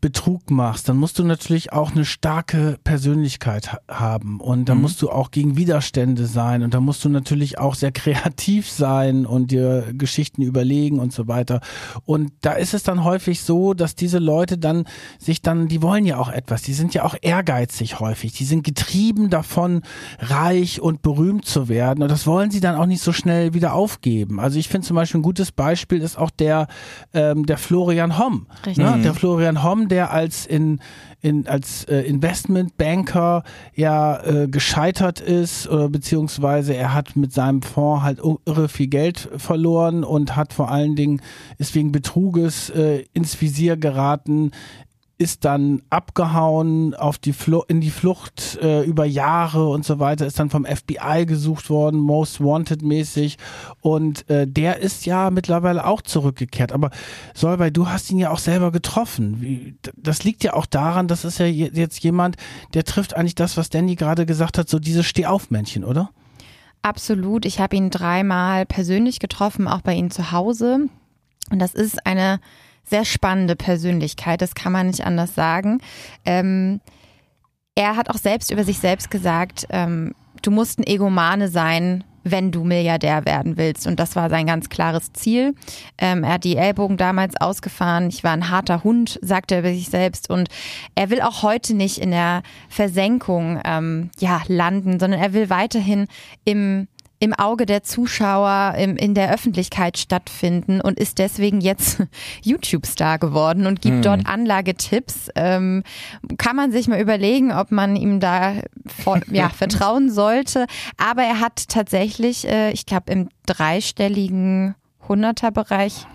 Betrug 0.00 0.50
machst, 0.50 0.88
dann 0.88 0.96
musst 0.96 1.18
du 1.18 1.24
natürlich 1.24 1.72
auch 1.72 1.92
eine 1.92 2.04
starke 2.04 2.78
Persönlichkeit 2.84 3.72
ha 3.72 3.78
haben 3.88 4.40
und 4.40 4.68
da 4.68 4.74
mhm. 4.74 4.82
musst 4.82 5.00
du 5.02 5.10
auch 5.10 5.30
gegen 5.30 5.56
Widerstände 5.56 6.26
sein 6.26 6.62
und 6.62 6.74
da 6.74 6.80
musst 6.80 7.04
du 7.04 7.08
natürlich 7.08 7.58
auch 7.58 7.74
sehr 7.74 7.92
kreativ 7.92 8.70
sein 8.70 9.26
und 9.26 9.50
dir 9.50 9.92
Geschichten 9.92 10.42
überlegen 10.42 10.98
und 10.98 11.12
so 11.12 11.28
weiter. 11.28 11.60
Und 12.04 12.32
da 12.40 12.52
ist 12.52 12.74
es 12.74 12.82
dann 12.82 13.04
häufig 13.04 13.40
so, 13.40 13.74
dass 13.74 13.94
diese 13.94 14.18
Leute 14.18 14.58
dann 14.58 14.84
sich 15.18 15.42
dann, 15.42 15.68
die 15.68 15.82
wollen 15.82 16.04
ja 16.04 16.18
auch 16.18 16.30
etwas, 16.30 16.62
die 16.62 16.74
sind 16.74 16.94
ja 16.94 17.04
auch 17.04 17.14
ehrgeizig 17.20 18.00
häufig, 18.00 18.32
die 18.32 18.44
sind 18.44 18.64
getrieben 18.64 19.30
davon, 19.30 19.82
reich 20.18 20.80
und 20.80 21.02
berühmt 21.02 21.44
zu 21.44 21.68
werden 21.68 22.02
und 22.02 22.10
das 22.10 22.26
wollen 22.26 22.50
sie 22.50 22.60
dann 22.60 22.76
auch 22.76 22.86
nicht 22.86 23.02
so 23.02 23.12
schnell 23.12 23.54
wieder 23.54 23.74
aufgeben. 23.74 24.40
Also 24.40 24.58
ich 24.58 24.68
finde 24.68 24.86
zum 24.86 24.96
Beispiel 24.96 25.20
ein 25.20 25.22
gutes 25.22 25.52
Beispiel 25.52 26.02
ist 26.02 26.18
auch 26.18 26.30
der, 26.30 26.68
ähm, 27.14 27.46
der 27.46 27.58
Florian 27.58 28.18
Homm. 28.18 28.46
Richtig. 28.64 28.84
Ne? 28.84 29.00
Der 29.02 29.14
Florian 29.14 29.62
Homm, 29.62 29.85
der 29.88 30.12
als 30.12 30.46
in, 30.46 30.80
in 31.20 31.46
als 31.46 31.84
äh, 31.84 32.00
Investmentbanker 32.00 33.42
ja 33.74 34.22
äh, 34.24 34.48
gescheitert 34.48 35.20
ist 35.20 35.68
oder 35.68 35.88
beziehungsweise 35.88 36.74
er 36.74 36.94
hat 36.94 37.16
mit 37.16 37.32
seinem 37.32 37.62
Fonds 37.62 38.02
halt 38.02 38.20
irre 38.44 38.68
viel 38.68 38.88
Geld 38.88 39.28
verloren 39.36 40.04
und 40.04 40.36
hat 40.36 40.52
vor 40.52 40.70
allen 40.70 40.96
Dingen 40.96 41.20
ist 41.58 41.74
wegen 41.74 41.92
Betruges 41.92 42.70
äh, 42.70 43.04
ins 43.12 43.40
Visier 43.40 43.76
geraten 43.76 44.52
ist 45.18 45.46
dann 45.46 45.82
abgehauen 45.88 46.94
auf 46.94 47.16
die 47.16 47.32
Fl 47.32 47.62
in 47.68 47.80
die 47.80 47.90
Flucht 47.90 48.58
äh, 48.60 48.82
über 48.84 49.06
Jahre 49.06 49.68
und 49.68 49.84
so 49.84 49.98
weiter, 49.98 50.26
ist 50.26 50.38
dann 50.38 50.50
vom 50.50 50.66
FBI 50.66 51.24
gesucht 51.24 51.70
worden, 51.70 51.98
Most 52.00 52.40
Wanted 52.40 52.82
mäßig 52.82 53.38
und 53.80 54.28
äh, 54.28 54.46
der 54.46 54.80
ist 54.80 55.06
ja 55.06 55.30
mittlerweile 55.30 55.86
auch 55.86 56.02
zurückgekehrt. 56.02 56.72
Aber 56.72 56.90
Solvay, 57.34 57.70
du 57.70 57.88
hast 57.88 58.10
ihn 58.10 58.18
ja 58.18 58.30
auch 58.30 58.38
selber 58.38 58.70
getroffen. 58.72 59.40
Wie, 59.40 59.76
das 59.96 60.22
liegt 60.24 60.44
ja 60.44 60.52
auch 60.52 60.66
daran, 60.66 61.08
das 61.08 61.24
ist 61.24 61.38
ja 61.38 61.46
jetzt 61.46 62.00
jemand, 62.00 62.36
der 62.74 62.84
trifft 62.84 63.16
eigentlich 63.16 63.34
das, 63.34 63.56
was 63.56 63.70
Danny 63.70 63.96
gerade 63.96 64.26
gesagt 64.26 64.58
hat, 64.58 64.68
so 64.68 64.78
diese 64.78 65.02
Stehaufmännchen, 65.02 65.84
oder? 65.84 66.10
Absolut. 66.82 67.46
Ich 67.46 67.58
habe 67.58 67.74
ihn 67.74 67.90
dreimal 67.90 68.66
persönlich 68.66 69.18
getroffen, 69.18 69.66
auch 69.66 69.80
bei 69.80 69.94
ihm 69.94 70.10
zu 70.10 70.30
Hause. 70.30 70.88
Und 71.50 71.58
das 71.58 71.74
ist 71.74 72.06
eine 72.06 72.38
sehr 72.88 73.04
spannende 73.04 73.56
Persönlichkeit, 73.56 74.40
das 74.42 74.54
kann 74.54 74.72
man 74.72 74.86
nicht 74.88 75.04
anders 75.04 75.34
sagen. 75.34 75.78
Ähm, 76.24 76.80
er 77.74 77.96
hat 77.96 78.08
auch 78.10 78.16
selbst 78.16 78.50
über 78.50 78.64
sich 78.64 78.78
selbst 78.78 79.10
gesagt, 79.10 79.66
ähm, 79.70 80.14
du 80.42 80.50
musst 80.50 80.78
ein 80.78 80.86
Egomane 80.86 81.48
sein, 81.48 82.04
wenn 82.28 82.50
du 82.50 82.64
Milliardär 82.64 83.24
werden 83.24 83.56
willst. 83.56 83.86
Und 83.86 84.00
das 84.00 84.16
war 84.16 84.28
sein 84.30 84.46
ganz 84.46 84.68
klares 84.68 85.12
Ziel. 85.12 85.54
Ähm, 85.96 86.24
er 86.24 86.34
hat 86.34 86.44
die 86.44 86.56
Ellbogen 86.56 86.96
damals 86.96 87.40
ausgefahren. 87.40 88.08
Ich 88.08 88.24
war 88.24 88.32
ein 88.32 88.50
harter 88.50 88.82
Hund, 88.82 89.18
sagte 89.22 89.54
er 89.54 89.60
über 89.60 89.72
sich 89.72 89.88
selbst. 89.88 90.28
Und 90.28 90.48
er 90.96 91.10
will 91.10 91.20
auch 91.20 91.42
heute 91.42 91.74
nicht 91.74 91.98
in 91.98 92.10
der 92.10 92.42
Versenkung 92.68 93.60
ähm, 93.64 94.10
ja, 94.18 94.42
landen, 94.48 94.98
sondern 94.98 95.20
er 95.20 95.34
will 95.34 95.50
weiterhin 95.50 96.08
im 96.44 96.88
im 97.18 97.32
Auge 97.32 97.66
der 97.66 97.82
Zuschauer 97.82 98.74
im, 98.78 98.96
in 98.96 99.14
der 99.14 99.32
Öffentlichkeit 99.32 99.96
stattfinden 99.98 100.80
und 100.80 100.98
ist 100.98 101.18
deswegen 101.18 101.60
jetzt 101.60 102.02
YouTube-Star 102.42 103.18
geworden 103.18 103.66
und 103.66 103.80
gibt 103.80 103.96
hm. 103.96 104.02
dort 104.02 104.26
Anlagetipps. 104.26 105.30
Ähm, 105.34 105.82
kann 106.38 106.56
man 106.56 106.72
sich 106.72 106.88
mal 106.88 107.00
überlegen, 107.00 107.52
ob 107.52 107.70
man 107.70 107.96
ihm 107.96 108.20
da 108.20 108.54
vor, 108.86 109.20
ja, 109.30 109.48
vertrauen 109.48 110.10
sollte. 110.10 110.66
Aber 110.96 111.22
er 111.22 111.40
hat 111.40 111.68
tatsächlich, 111.68 112.46
äh, 112.46 112.70
ich 112.72 112.86
glaube, 112.86 113.12
im 113.12 113.28
dreistelligen 113.46 114.74
Hunderter-Bereich 115.08 116.06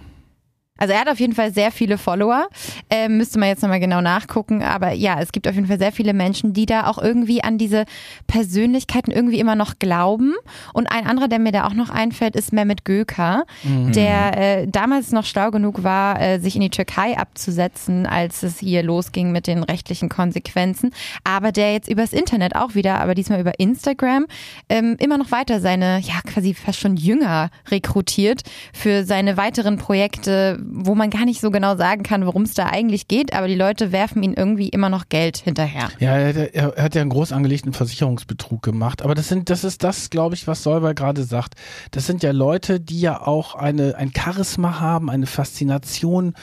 also 0.81 0.95
er 0.95 1.01
hat 1.01 1.09
auf 1.09 1.19
jeden 1.19 1.33
Fall 1.33 1.53
sehr 1.53 1.71
viele 1.71 1.99
Follower. 1.99 2.47
Ähm, 2.89 3.17
müsste 3.17 3.37
man 3.37 3.49
jetzt 3.49 3.61
nochmal 3.61 3.79
genau 3.79 4.01
nachgucken. 4.01 4.63
Aber 4.63 4.93
ja, 4.93 5.21
es 5.21 5.31
gibt 5.31 5.47
auf 5.47 5.53
jeden 5.53 5.67
Fall 5.67 5.77
sehr 5.77 5.91
viele 5.91 6.11
Menschen, 6.11 6.53
die 6.53 6.65
da 6.65 6.87
auch 6.87 6.97
irgendwie 6.97 7.43
an 7.43 7.59
diese 7.59 7.85
Persönlichkeiten 8.25 9.11
irgendwie 9.11 9.39
immer 9.39 9.53
noch 9.53 9.77
glauben. 9.77 10.33
Und 10.73 10.87
ein 10.91 11.05
anderer, 11.05 11.27
der 11.27 11.37
mir 11.37 11.51
da 11.51 11.67
auch 11.67 11.75
noch 11.75 11.91
einfällt, 11.91 12.35
ist 12.35 12.51
Mehmet 12.51 12.83
Göker, 12.83 13.45
mhm. 13.61 13.91
der 13.91 14.37
äh, 14.37 14.67
damals 14.67 15.11
noch 15.11 15.23
schlau 15.23 15.51
genug 15.51 15.83
war, 15.83 16.19
äh, 16.19 16.39
sich 16.39 16.55
in 16.55 16.61
die 16.61 16.71
Türkei 16.71 17.15
abzusetzen, 17.15 18.07
als 18.07 18.41
es 18.41 18.57
hier 18.57 18.81
losging 18.81 19.31
mit 19.31 19.45
den 19.45 19.61
rechtlichen 19.61 20.09
Konsequenzen. 20.09 20.95
Aber 21.23 21.51
der 21.51 21.73
jetzt 21.73 21.89
übers 21.89 22.11
Internet 22.11 22.55
auch 22.55 22.73
wieder, 22.73 23.01
aber 23.01 23.13
diesmal 23.13 23.39
über 23.39 23.59
Instagram, 23.59 24.25
ähm, 24.67 24.95
immer 24.97 25.19
noch 25.19 25.29
weiter 25.29 25.59
seine, 25.59 25.99
ja, 25.99 26.21
quasi 26.25 26.55
fast 26.55 26.79
schon 26.79 26.97
Jünger 26.97 27.51
rekrutiert 27.69 28.41
für 28.73 29.03
seine 29.03 29.37
weiteren 29.37 29.77
Projekte, 29.77 30.57
wo 30.71 30.95
man 30.95 31.09
gar 31.09 31.25
nicht 31.25 31.41
so 31.41 31.51
genau 31.51 31.75
sagen 31.75 32.03
kann, 32.03 32.25
worum 32.25 32.43
es 32.43 32.53
da 32.53 32.67
eigentlich 32.67 33.07
geht, 33.07 33.33
aber 33.33 33.47
die 33.47 33.55
Leute 33.55 33.91
werfen 33.91 34.23
ihm 34.23 34.33
irgendwie 34.33 34.69
immer 34.69 34.89
noch 34.89 35.09
Geld 35.09 35.37
hinterher. 35.37 35.89
Ja, 35.99 36.17
er, 36.17 36.55
er 36.75 36.83
hat 36.83 36.95
ja 36.95 37.01
einen 37.01 37.09
groß 37.09 37.33
angelegten 37.33 37.73
Versicherungsbetrug 37.73 38.61
gemacht, 38.63 39.01
aber 39.01 39.13
das 39.13 39.27
sind, 39.27 39.49
das 39.49 39.63
ist 39.63 39.83
das, 39.83 40.09
glaube 40.09 40.35
ich, 40.35 40.47
was 40.47 40.63
Solberg 40.63 40.97
gerade 40.97 41.23
sagt. 41.23 41.55
Das 41.91 42.07
sind 42.07 42.23
ja 42.23 42.31
Leute, 42.31 42.79
die 42.79 43.01
ja 43.01 43.21
auch 43.21 43.55
eine, 43.55 43.97
ein 43.97 44.11
Charisma 44.15 44.79
haben, 44.79 45.09
eine 45.09 45.25
Faszination 45.25 46.33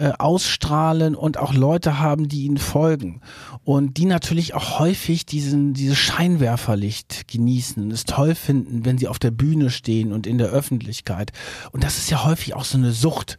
äh, 0.00 0.12
ausstrahlen 0.18 1.14
und 1.14 1.36
auch 1.36 1.52
Leute 1.52 1.98
haben, 1.98 2.26
die 2.28 2.44
ihnen 2.46 2.56
folgen 2.56 3.20
und 3.64 3.98
die 3.98 4.06
natürlich 4.06 4.54
auch 4.54 4.78
häufig 4.78 5.26
diesen 5.26 5.74
dieses 5.74 5.98
Scheinwerferlicht 5.98 7.28
genießen 7.28 7.82
und 7.82 7.90
es 7.90 8.04
toll 8.04 8.34
finden, 8.34 8.86
wenn 8.86 8.96
sie 8.96 9.08
auf 9.08 9.18
der 9.18 9.30
Bühne 9.30 9.68
stehen 9.68 10.12
und 10.12 10.26
in 10.26 10.38
der 10.38 10.48
Öffentlichkeit. 10.48 11.32
Und 11.70 11.84
das 11.84 11.98
ist 11.98 12.08
ja 12.08 12.24
häufig 12.24 12.54
auch 12.54 12.64
so 12.64 12.78
eine 12.78 12.92
Sucht. 12.92 13.38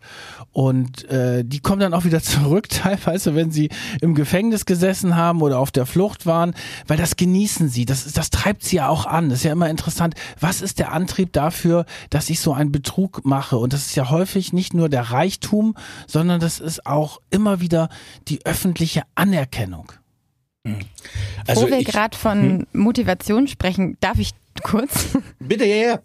Und 0.51 1.09
äh, 1.09 1.43
die 1.43 1.61
kommen 1.61 1.79
dann 1.79 1.95
auch 1.95 2.03
wieder 2.03 2.21
zurück, 2.23 2.69
teilweise, 2.69 3.33
wenn 3.33 3.51
sie 3.51 3.69
im 3.99 4.13
Gefängnis 4.13 4.65
gesessen 4.65 5.15
haben 5.15 5.41
oder 5.41 5.57
auf 5.57 5.71
der 5.71 5.87
Flucht 5.87 6.27
waren, 6.27 6.53
weil 6.85 6.97
das 6.97 7.15
genießen 7.15 7.69
sie. 7.69 7.85
Das, 7.85 8.11
das 8.11 8.29
treibt 8.29 8.63
sie 8.63 8.75
ja 8.75 8.87
auch 8.87 9.07
an. 9.07 9.29
Das 9.29 9.39
ist 9.39 9.45
ja 9.45 9.51
immer 9.51 9.69
interessant. 9.69 10.13
Was 10.39 10.61
ist 10.61 10.77
der 10.77 10.91
Antrieb 10.91 11.33
dafür, 11.33 11.85
dass 12.11 12.29
ich 12.29 12.39
so 12.39 12.53
einen 12.53 12.71
Betrug 12.71 13.25
mache? 13.25 13.57
Und 13.57 13.73
das 13.73 13.87
ist 13.87 13.95
ja 13.95 14.11
häufig 14.11 14.53
nicht 14.53 14.75
nur 14.75 14.89
der 14.89 15.11
Reichtum, 15.11 15.75
sondern 16.05 16.39
das 16.39 16.50
ist 16.59 16.85
auch 16.85 17.19
immer 17.29 17.61
wieder 17.61 17.89
die 18.27 18.45
öffentliche 18.45 19.03
Anerkennung. 19.15 19.91
Also 21.47 21.63
Wo 21.63 21.67
wir 21.67 21.83
gerade 21.83 22.17
von 22.17 22.41
hm? 22.41 22.67
Motivation 22.73 23.47
sprechen, 23.47 23.97
darf 23.99 24.19
ich 24.19 24.31
kurz? 24.63 25.17
Bitte, 25.39 25.65
ja, 25.65 25.75
ja. 25.75 25.99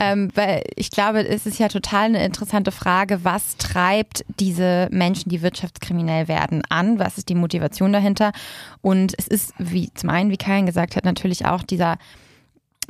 Ähm, 0.00 0.30
weil 0.34 0.64
ich 0.74 0.90
glaube, 0.90 1.26
es 1.26 1.46
ist 1.46 1.60
ja 1.60 1.68
total 1.68 2.06
eine 2.06 2.24
interessante 2.24 2.72
Frage, 2.72 3.20
was 3.22 3.56
treibt 3.56 4.24
diese 4.40 4.88
Menschen, 4.90 5.28
die 5.28 5.40
wirtschaftskriminell 5.40 6.26
werden, 6.26 6.62
an? 6.68 6.98
Was 6.98 7.16
ist 7.16 7.28
die 7.28 7.36
Motivation 7.36 7.92
dahinter? 7.92 8.32
Und 8.82 9.14
es 9.18 9.28
ist, 9.28 9.54
wie 9.58 9.92
zum 9.94 10.10
einen, 10.10 10.30
wie 10.30 10.36
Karin 10.36 10.66
gesagt 10.66 10.96
hat, 10.96 11.04
natürlich 11.04 11.46
auch 11.46 11.62
dieser 11.62 11.96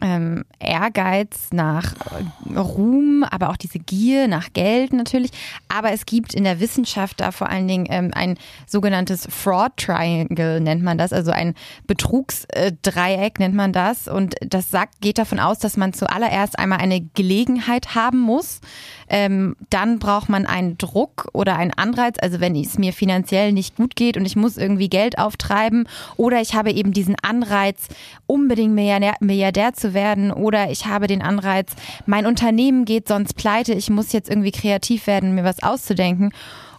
ähm, 0.02 0.44
Ehrgeiz 0.58 1.48
nach 1.52 1.94
äh, 1.94 2.58
Ruhm, 2.58 3.24
aber 3.24 3.50
auch 3.50 3.56
diese 3.56 3.78
Gier 3.78 4.28
nach 4.28 4.52
Geld 4.52 4.92
natürlich. 4.92 5.30
Aber 5.68 5.92
es 5.92 6.06
gibt 6.06 6.34
in 6.34 6.44
der 6.44 6.60
Wissenschaft 6.60 7.20
da 7.20 7.32
vor 7.32 7.48
allen 7.48 7.68
Dingen 7.68 7.86
ähm, 7.90 8.10
ein 8.14 8.38
sogenanntes 8.66 9.26
Fraud 9.30 9.76
Triangle 9.76 10.60
nennt 10.60 10.82
man 10.82 10.98
das, 10.98 11.12
also 11.12 11.30
ein 11.30 11.54
Betrugsdreieck 11.86 13.38
nennt 13.38 13.54
man 13.54 13.72
das. 13.72 14.08
Und 14.08 14.34
das 14.40 14.70
sagt, 14.70 15.00
geht 15.00 15.18
davon 15.18 15.40
aus, 15.40 15.58
dass 15.58 15.76
man 15.76 15.92
zuallererst 15.92 16.58
einmal 16.58 16.78
eine 16.78 17.00
Gelegenheit 17.14 17.94
haben 17.94 18.18
muss. 18.18 18.60
Ähm, 19.08 19.56
dann 19.70 19.98
braucht 19.98 20.28
man 20.28 20.46
einen 20.46 20.78
Druck 20.78 21.28
oder 21.32 21.56
einen 21.56 21.72
Anreiz, 21.72 22.16
also 22.20 22.40
wenn 22.40 22.56
es 22.56 22.78
mir 22.78 22.92
finanziell 22.92 23.52
nicht 23.52 23.76
gut 23.76 23.96
geht 23.96 24.16
und 24.16 24.24
ich 24.26 24.36
muss 24.36 24.56
irgendwie 24.56 24.88
Geld 24.88 25.18
auftreiben 25.18 25.88
oder 26.16 26.40
ich 26.40 26.54
habe 26.54 26.72
eben 26.72 26.92
diesen 26.92 27.16
Anreiz, 27.22 27.88
unbedingt 28.26 28.74
Milliardär, 28.74 29.14
Milliardär 29.20 29.74
zu 29.74 29.94
werden 29.94 30.30
oder 30.30 30.70
ich 30.70 30.86
habe 30.86 31.06
den 31.06 31.22
Anreiz, 31.22 31.72
mein 32.06 32.26
Unternehmen 32.26 32.84
geht 32.84 33.08
sonst 33.08 33.34
pleite, 33.34 33.74
ich 33.74 33.90
muss 33.90 34.12
jetzt 34.12 34.28
irgendwie 34.28 34.52
kreativ 34.52 35.06
werden, 35.06 35.34
mir 35.34 35.44
was 35.44 35.62
auszudenken. 35.62 36.32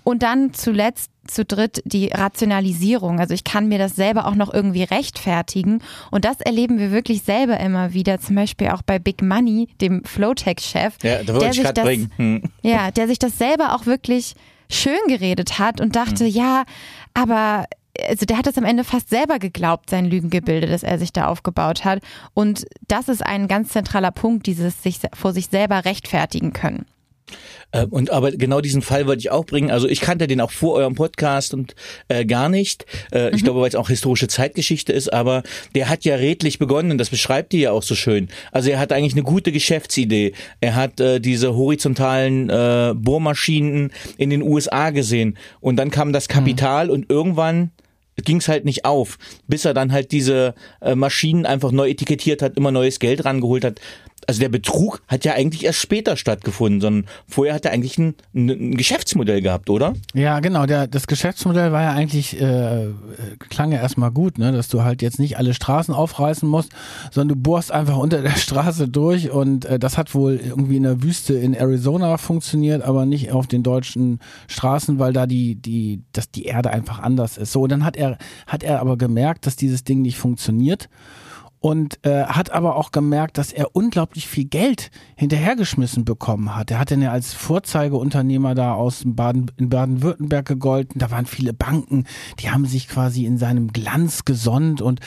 Und 0.04 0.24
dann 0.24 0.54
zuletzt 0.54 1.12
zu 1.28 1.46
dritt 1.46 1.82
die 1.86 2.08
Rationalisierung. 2.08 3.20
Also 3.20 3.34
ich 3.34 3.44
kann 3.44 3.68
mir 3.68 3.78
das 3.78 3.96
selber 3.96 4.28
auch 4.28 4.36
noch 4.36 4.54
irgendwie 4.54 4.84
rechtfertigen. 4.84 5.82
Und 6.12 6.26
das 6.26 6.42
erleben 6.42 6.80
wir 6.80 6.92
wirklich 6.92 7.24
selber 7.24 7.60
immer 7.60 7.94
wieder. 7.94 8.20
Zum 8.20 8.36
Beispiel 8.36 8.70
auch 8.70 8.82
bei 8.82 9.00
Big 9.00 9.22
Money, 9.22 9.68
dem 9.82 10.04
Flowtech-Chef. 10.04 10.96
Ja, 11.04 11.24
da 11.24 11.34
wollte 11.34 11.50
ich 11.50 11.62
gerade 11.62 11.82
bringen. 11.82 12.12
Hm. 12.18 12.44
Ja, 12.62 12.92
der 12.92 13.08
sich 13.08 13.20
das 13.20 13.38
selber 13.38 13.76
auch 13.76 13.86
wirklich 13.86 14.36
schön 14.70 15.00
geredet 15.08 15.60
hat 15.60 15.80
und 15.80 15.96
dachte, 15.96 16.26
hm. 16.26 16.32
ja, 16.32 16.64
aber 17.14 17.66
also 18.08 18.26
der 18.26 18.38
hat 18.38 18.48
es 18.48 18.58
am 18.58 18.66
Ende 18.66 18.84
fast 18.84 19.10
selber 19.10 19.40
geglaubt, 19.40 19.90
sein 19.90 20.06
Lügengebilde, 20.06 20.68
das 20.68 20.84
er 20.84 21.00
sich 21.00 21.14
da 21.14 21.28
aufgebaut 21.28 21.86
hat. 21.86 22.02
Und 22.34 22.68
das 22.88 23.10
ist 23.10 23.26
ein 23.26 23.48
ganz 23.48 23.70
zentraler 23.70 24.12
Punkt, 24.12 24.46
dieses 24.46 24.84
sich 24.84 25.00
vor 25.14 25.34
sich 25.34 25.48
selber 25.48 25.86
rechtfertigen 25.86 26.54
können. 26.54 26.86
Äh, 27.72 27.86
und 27.86 28.12
aber 28.12 28.32
genau 28.32 28.62
diesen 28.62 28.82
Fall 28.82 29.08
wollte 29.08 29.20
ich 29.20 29.32
auch 29.32 29.46
bringen. 29.46 29.72
Also 29.72 29.88
ich 29.88 30.02
kannte 30.02 30.28
den 30.28 30.42
auch 30.42 30.52
vor 30.52 30.76
eurem 30.76 30.96
Podcast 30.96 31.54
und 31.54 31.76
äh, 32.08 32.26
gar 32.26 32.50
nicht. 32.50 32.86
Äh, 33.12 33.30
mhm. 33.30 33.36
Ich 33.36 33.44
glaube, 33.44 33.62
weil 33.62 33.70
es 33.70 33.76
auch 33.76 33.90
historische 33.90 34.28
Zeitgeschichte 34.28 34.94
ist, 34.94 35.12
aber 35.12 35.44
der 35.76 35.90
hat 35.90 36.06
ja 36.06 36.16
redlich 36.16 36.60
begonnen 36.60 36.92
und 36.92 36.98
das 36.98 37.10
beschreibt 37.10 37.54
ihr 37.54 37.60
ja 37.60 37.72
auch 37.72 37.84
so 37.84 37.96
schön. 37.96 38.30
Also 38.52 38.70
er 38.70 38.80
hat 38.80 38.92
eigentlich 38.92 39.14
eine 39.14 39.24
gute 39.24 39.52
Geschäftsidee. 39.52 40.34
Er 40.62 40.76
hat 40.76 41.00
äh, 41.00 41.20
diese 41.20 41.56
horizontalen 41.56 42.50
äh, 42.50 42.94
Bohrmaschinen 42.96 43.92
in 44.18 44.30
den 44.30 44.42
USA 44.42 44.90
gesehen 44.92 45.38
und 45.60 45.78
dann 45.78 45.92
kam 45.92 46.14
das 46.14 46.28
Kapital 46.28 46.88
mhm. 46.88 46.92
und 46.92 47.10
irgendwann 47.10 47.72
ging 48.24 48.38
es 48.38 48.48
halt 48.48 48.66
nicht 48.66 48.84
auf, 48.86 49.20
bis 49.48 49.66
er 49.66 49.74
dann 49.74 49.92
halt 49.92 50.12
diese 50.12 50.56
äh, 50.82 50.96
Maschinen 50.96 51.46
einfach 51.46 51.72
neu 51.72 51.90
etikettiert 51.90 52.42
hat, 52.42 52.58
immer 52.58 52.72
neues 52.72 53.00
Geld 53.00 53.26
rangeholt 53.26 53.64
hat 53.64 53.80
also 54.28 54.42
der 54.42 54.50
Betrug 54.50 55.02
hat 55.08 55.24
ja 55.24 55.34
eigentlich 55.34 55.64
erst 55.64 55.80
später 55.80 56.18
stattgefunden, 56.18 56.82
sondern 56.82 57.10
vorher 57.28 57.56
hat 57.56 57.64
er 57.64 57.72
eigentlich 57.72 57.98
ein, 57.98 58.16
ein 58.36 58.76
Geschäftsmodell 58.76 59.42
gehabt, 59.42 59.70
oder? 59.70 59.94
Ja, 60.14 60.42
genau. 60.42 60.66
Der, 60.66 60.86
das 60.86 61.08
Geschäftsmodell 61.08 61.72
war 61.72 61.82
ja 61.82 61.92
eigentlich, 61.94 62.40
äh, 62.40 62.88
klang 63.50 63.72
ja 63.72 63.80
erstmal 63.80 64.12
gut, 64.12 64.38
ne? 64.38 64.52
dass 64.52 64.68
du 64.68 64.84
halt 64.84 65.02
jetzt 65.02 65.18
nicht 65.18 65.38
alle 65.38 65.54
Straßen 65.54 65.94
aufreißen 65.94 66.48
musst, 66.48 66.72
sondern 67.10 67.38
du 67.38 67.42
bohrst 67.42 67.72
einfach 67.72 67.96
unter 67.96 68.22
der 68.22 68.32
Straße 68.36 68.90
durch 68.90 69.32
und 69.32 69.64
äh, 69.64 69.80
das 69.80 69.98
hat 69.98 70.14
wohl 70.14 70.36
irgendwie 70.44 70.76
in 70.76 70.84
der 70.84 71.02
Wüste 71.02 71.34
in 71.34 71.54
Arizona 71.54 72.18
funktioniert, 72.18 72.84
aber 72.84 73.06
nicht 73.06 73.32
auf 73.32 73.48
den 73.48 73.64
deutschen 73.64 74.20
Straßen, 74.50 75.00
weil 75.00 75.14
da 75.14 75.26
die, 75.26 75.56
die, 75.56 76.02
dass 76.12 76.30
die 76.32 76.44
Erde 76.44 76.72
einfach 76.72 77.00
anders 77.00 77.38
ist. 77.38 77.54
So, 77.54 77.62
und 77.62 77.72
dann 77.72 77.86
hat 77.86 77.96
er, 77.96 78.18
hat 78.46 78.64
er 78.64 78.82
aber 78.82 78.98
gemerkt, 78.98 79.46
dass 79.46 79.56
dieses 79.56 79.86
Ding 79.86 80.02
nicht 80.02 80.18
funktioniert 80.18 80.90
und 81.60 82.00
äh, 82.06 82.26
hat 82.26 82.52
aber 82.52 82.76
auch 82.76 82.92
gemerkt, 82.92 83.38
dass 83.38 83.52
er 83.52 83.76
unglaublich 83.76 84.28
viel 84.28 84.46
Geld 84.46 84.92
hinterhergeschmissen 85.16 86.06
bekommen 86.06 86.56
hat. 86.56 86.70
Er 86.70 86.80
hat 86.80 86.92
dann 86.92 87.02
ja 87.02 87.12
als 87.12 87.34
Vorzeigeunternehmer 87.34 88.54
da 88.54 88.74
aus 88.74 89.04
Baden, 89.06 89.52
in 89.58 89.70
Baden-Württemberg 89.70 90.46
gegolten. 90.46 91.00
Da 91.00 91.10
waren 91.10 91.26
viele 91.26 91.54
Banken, 91.54 92.06
die 92.40 92.52
haben 92.52 92.66
sich 92.66 92.88
quasi 92.88 93.26
in 93.26 93.38
seinem 93.38 93.70
Glanz 93.74 94.24
gesonnt 94.24 94.82
und 94.82 95.00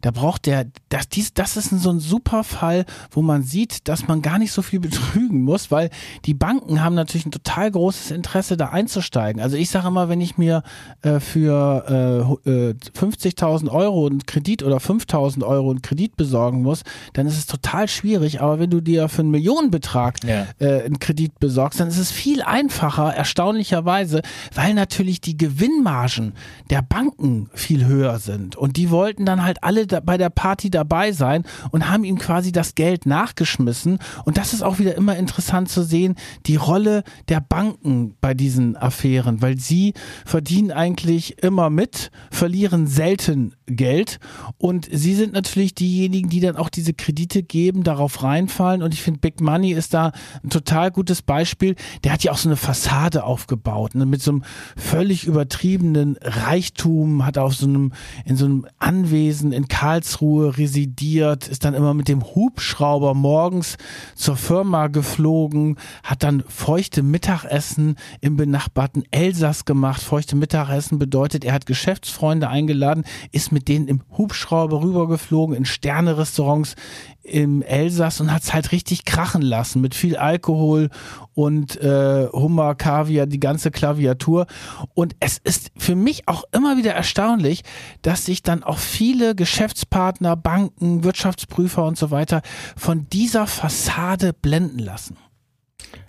da 0.00 0.10
braucht 0.10 0.46
der, 0.46 0.66
das, 0.88 1.08
dies, 1.08 1.34
das 1.34 1.56
ist 1.56 1.70
so 1.70 1.90
ein 1.90 2.00
super 2.00 2.42
Fall, 2.42 2.86
wo 3.10 3.20
man 3.20 3.42
sieht, 3.42 3.86
dass 3.88 4.08
man 4.08 4.22
gar 4.22 4.38
nicht 4.38 4.52
so 4.52 4.62
viel 4.62 4.80
betrügen 4.88 5.42
muss, 5.42 5.70
weil 5.70 5.90
die 6.24 6.34
Banken 6.34 6.82
haben 6.82 6.94
natürlich 6.94 7.26
ein 7.26 7.32
total 7.32 7.70
großes 7.70 8.12
Interesse, 8.12 8.56
da 8.56 8.70
einzusteigen. 8.70 9.42
Also 9.42 9.56
ich 9.56 9.68
sage 9.68 9.88
immer, 9.88 10.08
wenn 10.08 10.22
ich 10.22 10.38
mir 10.38 10.62
äh, 11.02 11.20
für 11.20 12.38
äh, 12.46 12.98
50.000 12.98 13.66
äh, 13.66 13.70
Euro 13.70 14.06
einen 14.06 14.24
Kredit 14.24 14.62
oder 14.62 14.78
5.000 14.78 15.44
Euro 15.44 15.70
einen 15.70 15.82
Kredit 15.82 15.97
Kredit 15.98 16.16
besorgen 16.16 16.62
muss, 16.62 16.82
dann 17.14 17.26
ist 17.26 17.36
es 17.36 17.46
total 17.46 17.88
schwierig. 17.88 18.40
Aber 18.40 18.60
wenn 18.60 18.70
du 18.70 18.80
dir 18.80 19.08
für 19.08 19.22
einen 19.22 19.32
Millionenbetrag 19.32 20.22
ja. 20.22 20.46
äh, 20.60 20.84
einen 20.84 21.00
Kredit 21.00 21.40
besorgst, 21.40 21.80
dann 21.80 21.88
ist 21.88 21.98
es 21.98 22.12
viel 22.12 22.40
einfacher, 22.42 23.12
erstaunlicherweise, 23.12 24.22
weil 24.54 24.74
natürlich 24.74 25.20
die 25.20 25.36
Gewinnmargen 25.36 26.34
der 26.70 26.82
Banken 26.82 27.50
viel 27.52 27.84
höher 27.84 28.20
sind. 28.20 28.54
Und 28.54 28.76
die 28.76 28.90
wollten 28.90 29.26
dann 29.26 29.42
halt 29.42 29.64
alle 29.64 29.88
da 29.88 29.98
bei 29.98 30.16
der 30.16 30.30
Party 30.30 30.70
dabei 30.70 31.10
sein 31.10 31.42
und 31.72 31.90
haben 31.90 32.04
ihm 32.04 32.18
quasi 32.18 32.52
das 32.52 32.76
Geld 32.76 33.04
nachgeschmissen. 33.04 33.98
Und 34.24 34.36
das 34.36 34.52
ist 34.52 34.62
auch 34.62 34.78
wieder 34.78 34.94
immer 34.94 35.16
interessant 35.16 35.68
zu 35.68 35.82
sehen, 35.82 36.14
die 36.46 36.56
Rolle 36.56 37.02
der 37.28 37.40
Banken 37.40 38.14
bei 38.20 38.34
diesen 38.34 38.76
Affären, 38.76 39.42
weil 39.42 39.58
sie 39.58 39.94
verdienen 40.24 40.70
eigentlich 40.70 41.42
immer 41.42 41.70
mit, 41.70 42.12
verlieren 42.30 42.86
selten 42.86 43.54
Geld 43.66 44.20
und 44.58 44.88
sie 44.90 45.14
sind 45.14 45.32
natürlich 45.32 45.74
die 45.74 45.87
diejenigen, 45.88 46.28
die 46.28 46.40
dann 46.40 46.56
auch 46.56 46.68
diese 46.68 46.92
Kredite 46.92 47.42
geben, 47.42 47.82
darauf 47.82 48.22
reinfallen. 48.22 48.82
Und 48.82 48.92
ich 48.92 49.02
finde, 49.02 49.20
Big 49.20 49.40
Money 49.40 49.72
ist 49.72 49.94
da 49.94 50.12
ein 50.42 50.50
total 50.50 50.90
gutes 50.90 51.22
Beispiel. 51.22 51.76
Der 52.04 52.12
hat 52.12 52.22
ja 52.22 52.32
auch 52.32 52.36
so 52.36 52.48
eine 52.48 52.56
Fassade 52.56 53.24
aufgebaut, 53.24 53.94
ne, 53.94 54.04
mit 54.04 54.20
so 54.20 54.32
einem 54.32 54.44
völlig 54.76 55.24
übertriebenen 55.24 56.18
Reichtum, 56.20 57.24
hat 57.24 57.38
auf 57.38 57.54
so 57.54 57.66
einem, 57.66 57.92
in 58.26 58.36
so 58.36 58.44
einem 58.44 58.66
Anwesen 58.78 59.52
in 59.52 59.68
Karlsruhe 59.68 60.58
residiert, 60.58 61.48
ist 61.48 61.64
dann 61.64 61.74
immer 61.74 61.94
mit 61.94 62.08
dem 62.08 62.22
Hubschrauber 62.22 63.14
morgens 63.14 63.78
zur 64.14 64.36
Firma 64.36 64.88
geflogen, 64.88 65.76
hat 66.02 66.22
dann 66.22 66.44
feuchte 66.46 67.02
Mittagessen 67.02 67.96
im 68.20 68.36
benachbarten 68.36 69.04
Elsass 69.10 69.64
gemacht. 69.64 70.02
Feuchte 70.02 70.36
Mittagessen 70.36 70.98
bedeutet, 70.98 71.44
er 71.44 71.54
hat 71.54 71.64
Geschäftsfreunde 71.64 72.48
eingeladen, 72.48 73.04
ist 73.32 73.52
mit 73.52 73.68
denen 73.68 73.88
im 73.88 74.02
Hubschrauber 74.16 74.82
rübergeflogen 74.82 75.56
in 75.56 75.64
Sterne-Restaurants 75.78 76.74
im 77.22 77.62
Elsass 77.62 78.20
und 78.20 78.32
hat 78.32 78.42
es 78.42 78.52
halt 78.52 78.72
richtig 78.72 79.04
krachen 79.04 79.42
lassen 79.42 79.80
mit 79.80 79.94
viel 79.94 80.16
Alkohol 80.16 80.88
und 81.34 81.80
äh, 81.80 82.26
Hummer, 82.32 82.74
Kaviar, 82.74 83.26
die 83.26 83.40
ganze 83.40 83.70
Klaviatur. 83.70 84.46
Und 84.94 85.14
es 85.20 85.38
ist 85.38 85.70
für 85.76 85.94
mich 85.94 86.26
auch 86.26 86.44
immer 86.52 86.76
wieder 86.76 86.94
erstaunlich, 86.94 87.62
dass 88.02 88.24
sich 88.24 88.42
dann 88.42 88.62
auch 88.62 88.78
viele 88.78 89.34
Geschäftspartner, 89.34 90.36
Banken, 90.36 91.04
Wirtschaftsprüfer 91.04 91.84
und 91.84 91.98
so 91.98 92.10
weiter 92.10 92.42
von 92.76 93.08
dieser 93.10 93.46
Fassade 93.46 94.32
blenden 94.32 94.78
lassen. 94.78 95.16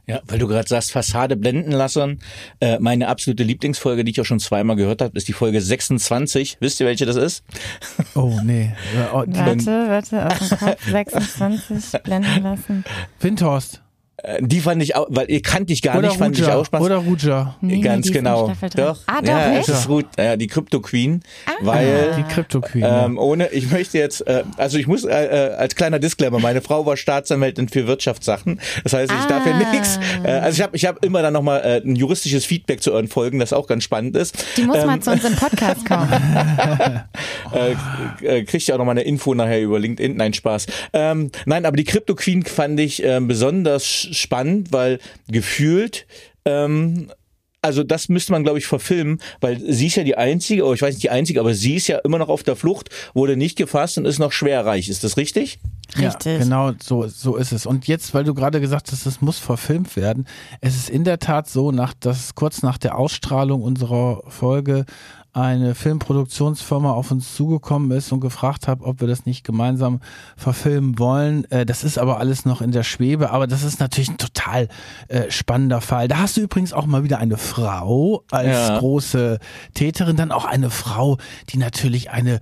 Ja, 0.10 0.21
weil 0.25 0.39
du 0.39 0.47
gerade 0.47 0.67
sagst, 0.67 0.91
Fassade 0.91 1.38
blenden 1.38 1.71
lassen. 1.71 2.19
Äh, 2.60 2.79
meine 2.79 3.10
absolute 3.10 3.43
Lieblingsfolge, 3.43 4.03
die 4.03 4.10
ich 4.10 4.19
auch 4.19 4.25
schon 4.25 4.39
zweimal 4.39 4.75
gehört 4.75 5.03
habe, 5.03 5.15
ist 5.15 5.27
die 5.27 5.34
Folge 5.34 5.62
26. 5.62 6.58
Wisst 6.60 6.79
ihr, 6.79 6.88
welche 6.88 7.05
das 7.05 7.15
ist? 7.15 7.43
Oh, 8.15 8.39
nee. 8.43 8.73
Warte, 9.13 9.88
warte, 9.88 10.25
aus 10.25 10.49
dem 10.49 10.58
Kopf 10.58 10.89
26 10.89 12.01
blenden 12.03 12.41
lassen. 12.41 12.84
Windhorst. 13.19 13.84
Äh, 14.23 14.38
die 14.41 14.60
fand 14.60 14.82
ich 14.84 14.95
auch, 14.95 15.08
weil 15.10 15.29
ihr 15.29 15.41
kannte 15.41 15.73
ich 15.73 15.82
gar 15.82 15.97
Oder 15.97 16.08
nicht, 16.10 16.17
fand 16.17 16.36
Ruja. 16.38 16.47
ich 16.47 16.53
auch 16.53 16.65
spannend. 16.65 16.86
Oder 16.86 16.97
Ruja. 16.97 17.55
Nee, 17.62 17.82
Ganz 17.82 18.08
nee, 18.08 18.13
genau. 18.13 18.51
Doch. 18.75 18.99
Ah, 19.08 19.21
doch, 19.21 19.27
ja, 19.29 19.51
echt? 19.58 19.69
es 19.69 19.79
ist 19.79 19.88
gut. 19.88 20.05
Ja, 20.17 20.36
die 20.36 20.47
Crypto 20.47 20.79
Queen, 20.82 21.21
Ah. 21.45 21.51
weil 21.62 22.13
Die 22.17 22.23
Crypto 22.34 22.62
Queen. 22.62 22.84
ähm, 22.88 23.17
ohne, 23.17 23.49
ich 23.49 23.71
möchte 23.71 23.97
jetzt, 23.97 24.25
äh, 24.27 24.43
also 24.58 24.77
ich 24.77 24.88
muss 24.88 25.03
äh, 25.05 25.25
äh, 25.25 25.53
als 25.55 25.75
kleiner 25.75 25.99
Disclaimer, 25.99 26.39
meine 26.39 26.62
Frau 26.62 26.86
war 26.86 26.97
Staatsanwältin 26.97 27.69
für 27.69 27.88
Wirtschaftssachen, 27.88 28.60
das 28.84 28.93
heißt, 28.93 29.12
ich 29.12 29.25
darf 29.25 29.45
ja 29.45 29.53
Ah. 29.53 29.71
nichts. 29.71 29.99
Äh, 30.23 30.29
also 30.32 30.55
ich 30.58 30.62
habe 30.63 30.75
ich 30.75 30.86
hab 30.86 31.03
immer 31.05 31.21
dann 31.21 31.34
nochmal 31.34 31.62
äh, 31.63 31.77
ein 31.88 31.95
juristisches 31.95 32.45
Feedback 32.45 32.81
zu 32.81 32.91
euren 32.93 33.08
Folgen, 33.08 33.39
das 33.39 33.54
auch 33.54 33.67
ganz 33.67 33.83
spannend 33.83 34.15
ist. 34.15 34.35
Die 34.58 34.63
muss 34.63 34.77
Ähm, 34.77 34.87
mal 34.87 35.00
zu 35.00 35.12
uns 35.12 35.23
im 35.23 35.35
Podcast 35.35 35.85
kommen. 35.85 36.10
äh, 38.21 38.39
äh, 38.39 38.43
kriegt 38.43 38.67
ja 38.67 38.75
auch 38.75 38.79
noch 38.79 38.85
mal 38.85 38.91
eine 38.91 39.02
Info 39.04 39.33
nachher 39.33 39.62
über 39.62 39.79
LinkedIn. 39.79 40.15
Nein, 40.17 40.33
Spaß. 40.33 40.67
Ähm, 40.93 41.31
nein, 41.46 41.65
aber 41.65 41.77
die 41.77 41.83
Crypto 41.83 42.15
Queen 42.15 42.43
fand 42.46 42.79
ich 42.79 43.04
ähm, 43.04 43.27
besonders 43.27 44.08
spannend, 44.12 44.71
weil 44.71 44.99
gefühlt 45.27 46.05
ähm, 46.45 47.10
also 47.62 47.83
das 47.83 48.10
müsste 48.10 48.31
man, 48.31 48.43
glaube 48.43 48.57
ich, 48.57 48.67
verfilmen, 48.67 49.19
weil 49.41 49.60
sie 49.60 49.87
ist 49.87 49.95
ja 49.95 50.03
die 50.03 50.17
einzige, 50.17 50.63
oder 50.63 50.73
ich 50.75 50.81
weiß 50.81 50.95
nicht 50.95 51.03
die 51.03 51.10
einzige, 51.10 51.39
aber 51.39 51.53
sie 51.53 51.75
ist 51.75 51.87
ja 51.87 51.97
immer 51.99 52.17
noch 52.17 52.29
auf 52.29 52.43
der 52.43 52.55
Flucht, 52.55 52.89
wurde 53.13 53.35
nicht 53.35 53.57
gefasst 53.57 53.97
und 53.97 54.05
ist 54.05 54.19
noch 54.19 54.31
schwerreich. 54.31 54.87
Ist 54.87 55.03
das 55.03 55.17
richtig? 55.17 55.60
Richtig. 55.97 56.33
Ja, 56.33 56.43
genau, 56.43 56.71
so, 56.81 57.07
so 57.07 57.35
ist 57.35 57.51
es. 57.51 57.65
Und 57.65 57.87
jetzt, 57.87 58.13
weil 58.13 58.23
du 58.23 58.33
gerade 58.33 58.62
gesagt 58.62 58.91
hast, 58.91 59.05
es 59.05 59.21
muss 59.21 59.39
verfilmt 59.39 59.95
werden, 59.95 60.27
es 60.62 60.75
ist 60.75 60.89
in 60.89 61.03
der 61.03 61.19
Tat 61.19 61.49
so, 61.49 61.71
nach, 61.71 61.93
dass 61.99 62.35
kurz 62.35 62.62
nach 62.62 62.77
der 62.77 62.97
Ausstrahlung 62.97 63.62
unserer 63.62 64.23
Folge 64.27 64.85
eine 65.34 65.75
Filmproduktionsfirma 65.75 66.92
auf 66.92 67.12
uns 67.12 67.36
zugekommen 67.36 67.92
ist 67.92 68.12
und 68.12 68.19
gefragt 68.19 68.67
hat, 68.67 68.80
ob 68.82 69.00
wir 69.00 69.08
das 69.08 69.25
nicht 69.25 69.44
gemeinsam 69.44 70.00
verfilmen 70.36 70.98
wollen. 71.00 71.50
Äh, 71.52 71.65
Das 71.65 71.84
ist 71.84 71.98
aber 72.00 72.19
alles 72.19 72.46
noch 72.46 72.62
in 72.62 72.71
der 72.71 72.84
Schwebe, 72.84 73.30
aber 73.32 73.46
das 73.48 73.63
ist 73.63 73.80
natürlich 73.80 74.10
ein 74.10 74.17
total 74.17 74.67
äh, 75.08 75.30
spannender 75.30 75.82
Fall. 75.82 76.08
Da 76.08 76.17
hast 76.17 76.38
du 76.38 76.42
übrigens 76.42 76.73
auch 76.73 76.86
mal 76.86 77.04
wieder 77.04 77.19
eine 77.19 77.38
Frau 77.38 78.23
als 78.32 78.48
Ja. 78.69 78.80
große 78.80 79.40
Täterin, 79.73 80.15
dann 80.17 80.32
auch 80.32 80.46
eine 80.46 80.69
Frau, 80.69 81.17
die 81.50 81.58
natürlich 81.58 82.10
eine 82.12 82.40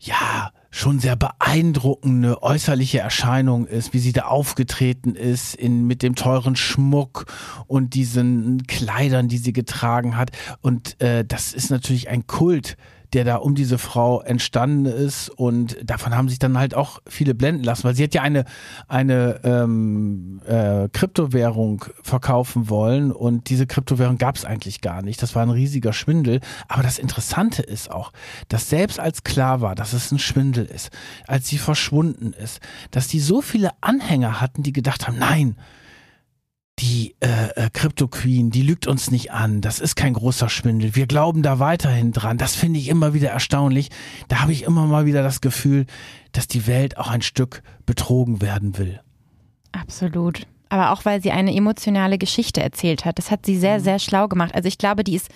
ja, 0.00 0.50
schon 0.74 0.98
sehr 0.98 1.14
beeindruckende 1.14 2.42
äußerliche 2.42 2.98
Erscheinung 2.98 3.64
ist, 3.66 3.92
wie 3.92 4.00
sie 4.00 4.12
da 4.12 4.22
aufgetreten 4.22 5.14
ist 5.14 5.54
in, 5.54 5.86
mit 5.86 6.02
dem 6.02 6.16
teuren 6.16 6.56
Schmuck 6.56 7.26
und 7.68 7.94
diesen 7.94 8.66
Kleidern, 8.66 9.28
die 9.28 9.38
sie 9.38 9.52
getragen 9.52 10.16
hat. 10.16 10.32
Und 10.62 11.00
äh, 11.00 11.24
das 11.24 11.52
ist 11.52 11.70
natürlich 11.70 12.08
ein 12.08 12.26
Kult, 12.26 12.76
der 13.14 13.24
da 13.24 13.36
um 13.36 13.54
diese 13.54 13.78
Frau 13.78 14.20
entstanden 14.20 14.86
ist 14.86 15.28
und 15.28 15.76
davon 15.82 16.16
haben 16.16 16.28
sich 16.28 16.38
dann 16.38 16.58
halt 16.58 16.74
auch 16.74 17.00
viele 17.06 17.34
blenden 17.34 17.62
lassen, 17.62 17.84
weil 17.84 17.94
sie 17.94 18.04
hat 18.04 18.14
ja 18.14 18.22
eine 18.22 18.44
eine 18.88 19.40
ähm, 19.44 20.40
äh, 20.46 20.88
Kryptowährung 20.92 21.84
verkaufen 22.02 22.68
wollen 22.68 23.12
und 23.12 23.48
diese 23.50 23.66
Kryptowährung 23.66 24.18
gab 24.18 24.36
es 24.36 24.44
eigentlich 24.44 24.80
gar 24.80 25.02
nicht. 25.02 25.22
Das 25.22 25.34
war 25.34 25.42
ein 25.42 25.50
riesiger 25.50 25.92
Schwindel. 25.92 26.40
Aber 26.68 26.82
das 26.82 26.98
Interessante 26.98 27.62
ist 27.62 27.90
auch, 27.90 28.12
dass 28.48 28.68
selbst 28.68 28.98
als 28.98 29.22
klar 29.22 29.60
war, 29.60 29.74
dass 29.74 29.92
es 29.92 30.10
ein 30.10 30.18
Schwindel 30.18 30.64
ist, 30.64 30.90
als 31.26 31.48
sie 31.48 31.58
verschwunden 31.58 32.32
ist, 32.32 32.60
dass 32.90 33.08
die 33.08 33.20
so 33.20 33.40
viele 33.40 33.70
Anhänger 33.80 34.40
hatten, 34.40 34.62
die 34.62 34.72
gedacht 34.72 35.06
haben, 35.06 35.18
nein, 35.18 35.56
die 36.80 37.14
äh, 37.20 37.50
äh, 37.54 37.70
Crypto 37.72 38.08
Queen, 38.08 38.50
die 38.50 38.62
lügt 38.62 38.86
uns 38.86 39.10
nicht 39.10 39.30
an. 39.30 39.60
Das 39.60 39.78
ist 39.78 39.94
kein 39.94 40.14
großer 40.14 40.48
Schwindel. 40.48 40.96
Wir 40.96 41.06
glauben 41.06 41.42
da 41.42 41.58
weiterhin 41.58 42.12
dran. 42.12 42.36
Das 42.36 42.56
finde 42.56 42.80
ich 42.80 42.88
immer 42.88 43.14
wieder 43.14 43.30
erstaunlich. 43.30 43.90
Da 44.28 44.40
habe 44.40 44.52
ich 44.52 44.64
immer 44.64 44.86
mal 44.86 45.06
wieder 45.06 45.22
das 45.22 45.40
Gefühl, 45.40 45.86
dass 46.32 46.48
die 46.48 46.66
Welt 46.66 46.98
auch 46.98 47.08
ein 47.08 47.22
Stück 47.22 47.62
betrogen 47.86 48.42
werden 48.42 48.76
will. 48.76 49.00
Absolut. 49.72 50.46
Aber 50.68 50.90
auch 50.90 51.04
weil 51.04 51.22
sie 51.22 51.30
eine 51.30 51.54
emotionale 51.54 52.18
Geschichte 52.18 52.60
erzählt 52.60 53.04
hat. 53.04 53.18
Das 53.18 53.30
hat 53.30 53.46
sie 53.46 53.56
sehr, 53.56 53.78
sehr 53.78 54.00
schlau 54.00 54.26
gemacht. 54.26 54.54
Also 54.54 54.66
ich 54.66 54.78
glaube, 54.78 55.04
die 55.04 55.14
ist 55.14 55.28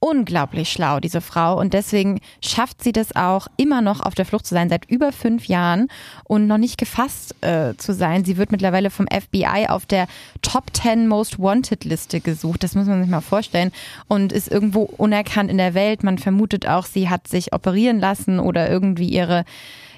unglaublich 0.00 0.72
schlau, 0.72 0.98
diese 0.98 1.20
Frau. 1.20 1.58
Und 1.60 1.74
deswegen 1.74 2.20
schafft 2.42 2.82
sie 2.82 2.92
das 2.92 3.14
auch, 3.14 3.46
immer 3.58 3.82
noch 3.82 4.00
auf 4.00 4.14
der 4.14 4.24
Flucht 4.24 4.46
zu 4.46 4.54
sein, 4.54 4.70
seit 4.70 4.90
über 4.90 5.12
fünf 5.12 5.46
Jahren 5.46 5.88
und 6.24 6.46
noch 6.46 6.58
nicht 6.58 6.78
gefasst 6.78 7.36
äh, 7.42 7.76
zu 7.76 7.92
sein. 7.92 8.24
Sie 8.24 8.38
wird 8.38 8.50
mittlerweile 8.50 8.90
vom 8.90 9.06
FBI 9.06 9.66
auf 9.68 9.84
der 9.84 10.08
Top 10.40 10.74
10 10.74 11.06
Most 11.06 11.38
Wanted 11.38 11.84
Liste 11.84 12.20
gesucht. 12.20 12.62
Das 12.62 12.74
muss 12.74 12.86
man 12.86 13.02
sich 13.02 13.10
mal 13.10 13.20
vorstellen. 13.20 13.72
Und 14.08 14.32
ist 14.32 14.50
irgendwo 14.50 14.82
unerkannt 14.82 15.50
in 15.50 15.58
der 15.58 15.74
Welt. 15.74 16.02
Man 16.02 16.16
vermutet 16.16 16.66
auch, 16.66 16.86
sie 16.86 17.10
hat 17.10 17.28
sich 17.28 17.52
operieren 17.52 18.00
lassen 18.00 18.40
oder 18.40 18.70
irgendwie 18.70 19.08
ihre, 19.08 19.44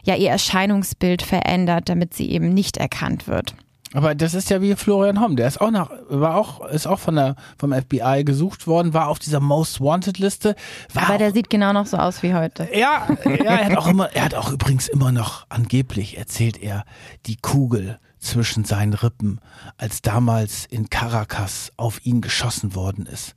ja, 0.03 0.17
ihr 0.17 0.31
Erscheinungsbild 0.31 1.23
verändert, 1.23 1.89
damit 1.89 2.13
sie 2.13 2.29
eben 2.31 2.53
nicht 2.53 2.77
erkannt 2.77 3.29
wird. 3.29 3.55
Aber 3.95 4.15
das 4.15 4.35
ist 4.35 4.51
ja 4.51 4.63
wie 4.63 4.75
Florian 4.75 5.21
Homm, 5.21 5.37
der 5.37 5.49
ist 5.49 5.61
auch 5.61 5.71
nach, 5.71 5.91
war 6.09 6.37
auch, 6.37 6.67
ist 6.69 6.87
auch 6.87 6.99
von 6.99 7.17
der, 7.17 7.37
vom 7.59 7.73
FBI 7.73 8.23
gesucht 8.25 8.67
worden, 8.67 8.95
war 8.95 9.09
auf 9.09 9.19
dieser 9.19 9.41
Most 9.41 9.81
Wanted 9.81 10.19
Liste. 10.19 10.55
War 10.95 11.05
Aber 11.05 11.15
auch, 11.15 11.19
der 11.19 11.33
sieht 11.33 11.51
genau 11.51 11.73
noch 11.73 11.87
so 11.87 11.97
aus 11.97 12.23
wie 12.23 12.35
heute. 12.35 12.69
ja, 12.75 13.07
ja, 13.25 13.57
er 13.57 13.65
hat 13.67 13.77
auch 13.77 13.87
immer, 13.87 14.11
er 14.13 14.25
hat 14.25 14.35
auch 14.35 14.51
übrigens 14.51 14.89
immer 14.89 15.13
noch, 15.13 15.47
angeblich 15.49 16.19
erzählt 16.19 16.63
er, 16.63 16.85
die 17.27 17.37
Kugel 17.37 17.99
zwischen 18.23 18.65
seinen 18.65 18.95
Rippen, 18.95 19.41
als 19.77 20.01
damals 20.01 20.65
in 20.67 20.89
Caracas 20.89 21.73
auf 21.77 22.05
ihn 22.07 22.21
geschossen 22.21 22.75
worden 22.75 23.07
ist. 23.07 23.35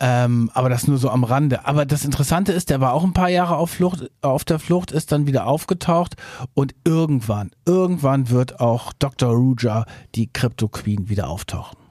Ähm, 0.00 0.50
aber 0.54 0.68
das 0.68 0.88
nur 0.88 0.98
so 0.98 1.10
am 1.10 1.24
Rande. 1.24 1.66
Aber 1.66 1.86
das 1.86 2.04
Interessante 2.04 2.52
ist, 2.52 2.70
der 2.70 2.80
war 2.80 2.92
auch 2.92 3.04
ein 3.04 3.12
paar 3.12 3.28
Jahre 3.28 3.56
auf 3.56 3.70
Flucht, 3.70 4.10
auf 4.22 4.44
der 4.44 4.58
Flucht, 4.58 4.90
ist 4.90 5.12
dann 5.12 5.26
wieder 5.26 5.46
aufgetaucht 5.46 6.16
und 6.54 6.74
irgendwann, 6.84 7.52
irgendwann 7.64 8.30
wird 8.30 8.60
auch 8.60 8.92
Dr. 8.92 9.30
Ruja, 9.30 9.84
die 10.14 10.32
Crypto 10.32 10.68
Queen, 10.68 11.08
wieder 11.08 11.28
auftauchen. 11.28 11.83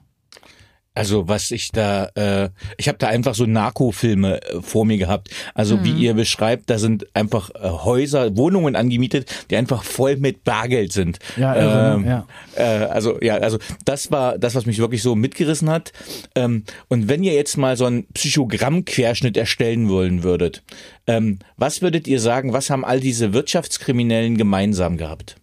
Also 0.94 1.28
was 1.28 1.50
ich 1.50 1.72
da, 1.72 2.06
äh, 2.14 2.50
ich 2.78 2.86
habe 2.86 2.98
da 2.98 3.08
einfach 3.08 3.34
so 3.34 3.46
Narkofilme 3.46 4.40
äh, 4.42 4.62
vor 4.62 4.84
mir 4.84 4.96
gehabt. 4.96 5.28
Also 5.54 5.82
wie 5.82 5.92
ihr 5.92 6.14
beschreibt, 6.14 6.70
da 6.70 6.78
sind 6.78 7.06
einfach 7.14 7.50
äh, 7.50 7.68
Häuser, 7.68 8.36
Wohnungen 8.36 8.76
angemietet, 8.76 9.46
die 9.50 9.56
einfach 9.56 9.82
voll 9.82 10.16
mit 10.16 10.44
Bargeld 10.44 10.92
sind. 10.92 11.18
Ja, 11.36 11.54
irre, 11.54 12.00
ne? 12.00 12.08
ja. 12.08 12.26
Äh, 12.56 12.84
also 12.86 13.18
ja, 13.20 13.34
also 13.38 13.58
das 13.84 14.12
war 14.12 14.38
das, 14.38 14.54
was 14.54 14.66
mich 14.66 14.78
wirklich 14.78 15.02
so 15.02 15.16
mitgerissen 15.16 15.68
hat. 15.68 15.92
Ähm, 16.36 16.62
und 16.88 17.08
wenn 17.08 17.24
ihr 17.24 17.34
jetzt 17.34 17.56
mal 17.56 17.76
so 17.76 17.86
einen 17.86 18.06
Psychogrammquerschnitt 18.12 19.36
erstellen 19.36 19.88
wollen 19.88 20.22
würdet, 20.22 20.62
ähm, 21.08 21.40
was 21.56 21.82
würdet 21.82 22.06
ihr 22.06 22.20
sagen? 22.20 22.52
Was 22.52 22.70
haben 22.70 22.84
all 22.84 23.00
diese 23.00 23.32
Wirtschaftskriminellen 23.32 24.36
gemeinsam 24.36 24.96
gehabt? 24.96 25.36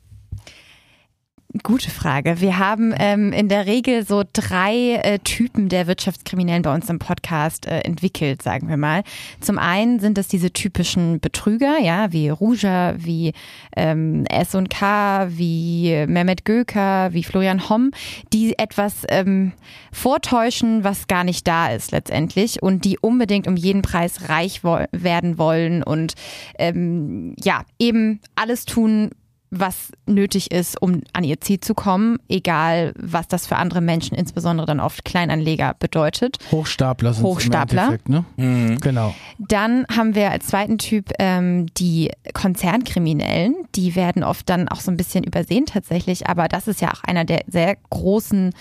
Gute 1.63 1.91
Frage. 1.91 2.39
Wir 2.39 2.59
haben 2.59 2.93
ähm, 2.97 3.33
in 3.33 3.49
der 3.49 3.65
Regel 3.65 4.05
so 4.05 4.23
drei 4.31 4.93
äh, 5.03 5.19
Typen 5.19 5.67
der 5.67 5.85
Wirtschaftskriminellen 5.85 6.61
bei 6.61 6.73
uns 6.73 6.89
im 6.89 6.97
Podcast 6.97 7.65
äh, 7.65 7.79
entwickelt, 7.79 8.41
sagen 8.41 8.69
wir 8.69 8.77
mal. 8.77 9.03
Zum 9.41 9.59
einen 9.59 9.99
sind 9.99 10.17
es 10.17 10.29
diese 10.29 10.53
typischen 10.53 11.19
Betrüger, 11.19 11.77
ja, 11.77 12.13
wie 12.13 12.29
Ruja, 12.29 12.93
wie 12.97 13.33
ähm, 13.75 14.23
S&K, 14.27 15.27
wie 15.31 16.05
Mehmet 16.07 16.45
Göker, 16.45 17.11
wie 17.11 17.23
Florian 17.23 17.67
Homm, 17.67 17.91
die 18.31 18.57
etwas 18.57 19.03
ähm, 19.09 19.51
vortäuschen, 19.91 20.85
was 20.85 21.07
gar 21.07 21.25
nicht 21.25 21.45
da 21.49 21.67
ist 21.67 21.91
letztendlich 21.91 22.63
und 22.63 22.85
die 22.85 22.97
unbedingt 22.97 23.47
um 23.47 23.57
jeden 23.57 23.81
Preis 23.81 24.29
reich 24.29 24.63
wo 24.63 24.79
werden 24.93 25.37
wollen 25.37 25.83
und 25.83 26.13
ähm, 26.57 27.35
ja, 27.43 27.63
eben 27.77 28.21
alles 28.35 28.63
tun, 28.63 29.09
was 29.51 29.91
nötig 30.05 30.51
ist, 30.51 30.81
um 30.81 31.01
an 31.11 31.25
ihr 31.25 31.41
Ziel 31.41 31.59
zu 31.59 31.75
kommen, 31.75 32.17
egal 32.29 32.93
was 32.97 33.27
das 33.27 33.47
für 33.47 33.57
andere 33.57 33.81
Menschen, 33.81 34.15
insbesondere 34.15 34.65
dann 34.65 34.79
oft 34.79 35.03
Kleinanleger, 35.03 35.75
bedeutet. 35.77 36.37
Hochstapler 36.51 37.13
sind 37.13 37.25
Hochstapler. 37.25 37.97
im 38.07 38.25
ne? 38.37 38.77
Genau. 38.81 39.13
Dann 39.37 39.85
haben 39.93 40.15
wir 40.15 40.31
als 40.31 40.47
zweiten 40.47 40.77
Typ 40.77 41.11
ähm, 41.19 41.67
die 41.75 42.11
Konzernkriminellen. 42.33 43.55
Die 43.75 43.95
werden 43.95 44.23
oft 44.23 44.47
dann 44.49 44.69
auch 44.69 44.79
so 44.79 44.89
ein 44.89 44.97
bisschen 44.97 45.25
übersehen 45.25 45.65
tatsächlich, 45.65 46.27
aber 46.27 46.47
das 46.47 46.69
ist 46.69 46.79
ja 46.79 46.91
auch 46.93 47.03
einer 47.03 47.25
der 47.25 47.41
sehr 47.47 47.75
großen 47.89 48.51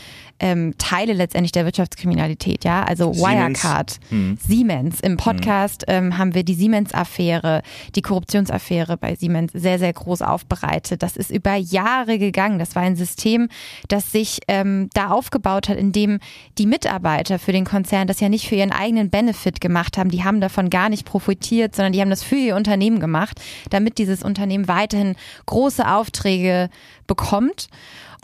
ähm, 0.41 0.75
Teile 0.79 1.13
letztendlich 1.13 1.53
der 1.53 1.65
Wirtschaftskriminalität, 1.65 2.65
ja. 2.65 2.83
Also 2.83 3.13
Siemens. 3.13 3.63
Wirecard, 3.63 4.01
Siemens. 4.47 5.01
Im 5.01 5.17
Podcast 5.17 5.85
ähm, 5.87 6.17
haben 6.19 6.35
wir 6.35 6.43
die 6.43 6.55
Siemens-Affäre, 6.55 7.63
die 7.95 8.03
Korruptionsaffäre 8.03 8.97
bei 8.97 9.15
Siemens 9.15 9.53
sehr, 9.53 9.79
sehr 9.79 9.93
groß 9.93 10.23
aufbereitet. 10.23 11.03
Das 11.03 11.17
ist 11.17 11.31
über 11.31 11.55
Jahre 11.55 12.19
gegangen. 12.19 12.59
Das 12.59 12.75
war 12.75 12.83
ein 12.83 12.97
System, 12.97 13.49
das 13.89 14.11
sich 14.11 14.41
ähm, 14.49 14.89
da 14.95 15.11
aufgebaut 15.11 15.69
hat, 15.69 15.77
in 15.77 15.93
dem 15.93 16.19
die 16.59 16.67
Mitarbeiter 16.67 17.39
für 17.39 17.53
den 17.53 17.65
Konzern 17.65 18.07
das 18.07 18.21
ja 18.21 18.29
nicht 18.29 18.49
für 18.49 18.55
ihren 18.55 18.73
eigenen 18.73 19.11
Benefit 19.11 19.61
gemacht 19.61 19.99
haben. 19.99 20.11
Die 20.11 20.25
haben 20.25 20.41
davon 20.41 20.71
gar 20.71 20.89
nicht 20.89 21.05
profitiert, 21.05 21.77
sondern 21.77 21.93
die 21.93 22.01
haben 22.01 22.11
das 22.11 22.23
für 22.23 22.37
ihr 22.37 22.57
Unternehmen 22.57 23.01
gemacht, 23.01 23.41
damit 23.69 23.99
dieses 23.99 24.23
Unternehmen 24.23 24.69
weiterhin 24.69 25.17
große 25.47 25.87
Aufträge 25.87 26.71
bekommt. 27.07 27.69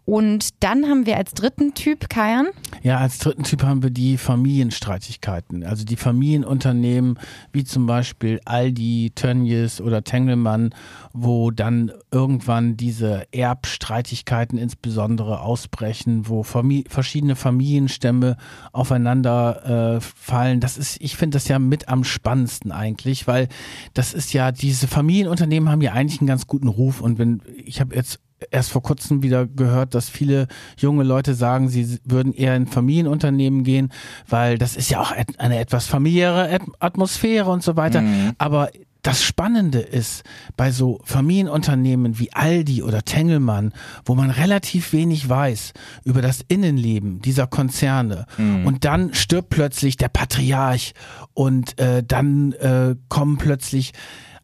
Und 0.07 0.63
dann 0.63 0.87
haben 0.87 1.05
wir 1.05 1.17
als 1.17 1.35
dritten 1.35 1.75
Typ, 1.75 2.09
Kajan? 2.09 2.47
Ja, 2.85 2.99
als 2.99 3.19
dritten 3.19 3.43
Typ 3.43 3.65
haben 3.65 3.83
wir 3.83 3.91
die 3.91 4.19
Familienstreitigkeiten. 4.19 5.65
Also 5.65 5.85
die 5.85 5.97
Familienunternehmen, 5.97 7.19
wie 7.53 7.65
zum 7.65 7.87
Beispiel 7.87 8.41
Aldi, 8.45 9.11
Tönnies 9.17 9.81
oder 9.81 10.05
Tengelmann, 10.05 10.73
wo 11.13 11.51
dann 11.51 11.91
irgendwann 12.13 12.77
diese 12.77 13.27
Erbstreitigkeiten 13.33 14.59
insbesondere 14.59 15.41
ausbrechen, 15.41 16.29
wo 16.29 16.45
Famili 16.45 16.85
verschiedene 16.89 17.35
Familienstämme 17.35 18.37
aufeinander 18.73 19.97
äh, 19.97 20.01
fallen. 20.01 20.61
Das 20.61 20.79
ist, 20.79 21.01
ich 21.01 21.17
finde 21.17 21.35
das 21.35 21.49
ja 21.49 21.59
mit 21.59 21.89
am 21.89 22.05
spannendsten 22.05 22.71
eigentlich, 22.71 23.27
weil 23.27 23.49
das 23.93 24.15
ist 24.15 24.33
ja, 24.33 24.53
diese 24.53 24.87
Familienunternehmen 24.87 25.69
haben 25.69 25.81
ja 25.81 25.95
eigentlich 25.95 26.21
einen 26.21 26.29
ganz 26.29 26.47
guten 26.47 26.69
Ruf 26.69 27.01
und 27.01 27.19
wenn, 27.19 27.43
ich 27.57 27.81
habe 27.81 27.97
jetzt 27.97 28.21
erst 28.51 28.70
vor 28.70 28.82
kurzem 28.82 29.22
wieder 29.22 29.47
gehört, 29.47 29.94
dass 29.94 30.09
viele 30.09 30.49
junge 30.78 31.05
Leute 31.05 31.34
sagen, 31.34 31.68
sie 31.68 31.99
würden 32.05 32.32
eher 32.32 32.57
in 32.57 32.66
Familienunternehmen 32.66 33.64
gehen, 33.64 33.92
weil 34.28 34.59
das 34.59 34.76
ist 34.76 34.90
ja 34.90 35.01
auch 35.01 35.12
eine 35.38 35.59
etwas 35.59 35.86
familiäre 35.86 36.59
Atmosphäre 36.78 37.51
und 37.51 37.62
so 37.62 37.76
weiter. 37.76 38.03
Mhm. 38.03 38.32
Aber 38.38 38.70
das 39.07 39.22
Spannende 39.22 39.78
ist 39.78 40.24
bei 40.57 40.72
so 40.72 41.01
Familienunternehmen 41.05 42.18
wie 42.18 42.32
Aldi 42.32 42.82
oder 42.82 43.03
Tengelmann, 43.03 43.72
wo 44.05 44.16
man 44.16 44.30
relativ 44.30 44.92
wenig 44.92 45.28
weiß 45.28 45.74
über 46.03 46.22
das 46.22 46.40
Innenleben 46.49 47.22
dieser 47.22 47.47
Konzerne 47.47 48.26
mhm. 48.36 48.66
und 48.66 48.84
dann 48.84 49.14
stirbt 49.14 49.51
plötzlich 49.51 49.97
der 49.97 50.09
Patriarch 50.09 50.92
und 51.34 51.78
äh, 51.78 52.03
dann 52.03 52.53
äh, 52.55 52.97
kommen 53.09 53.36
plötzlich 53.36 53.92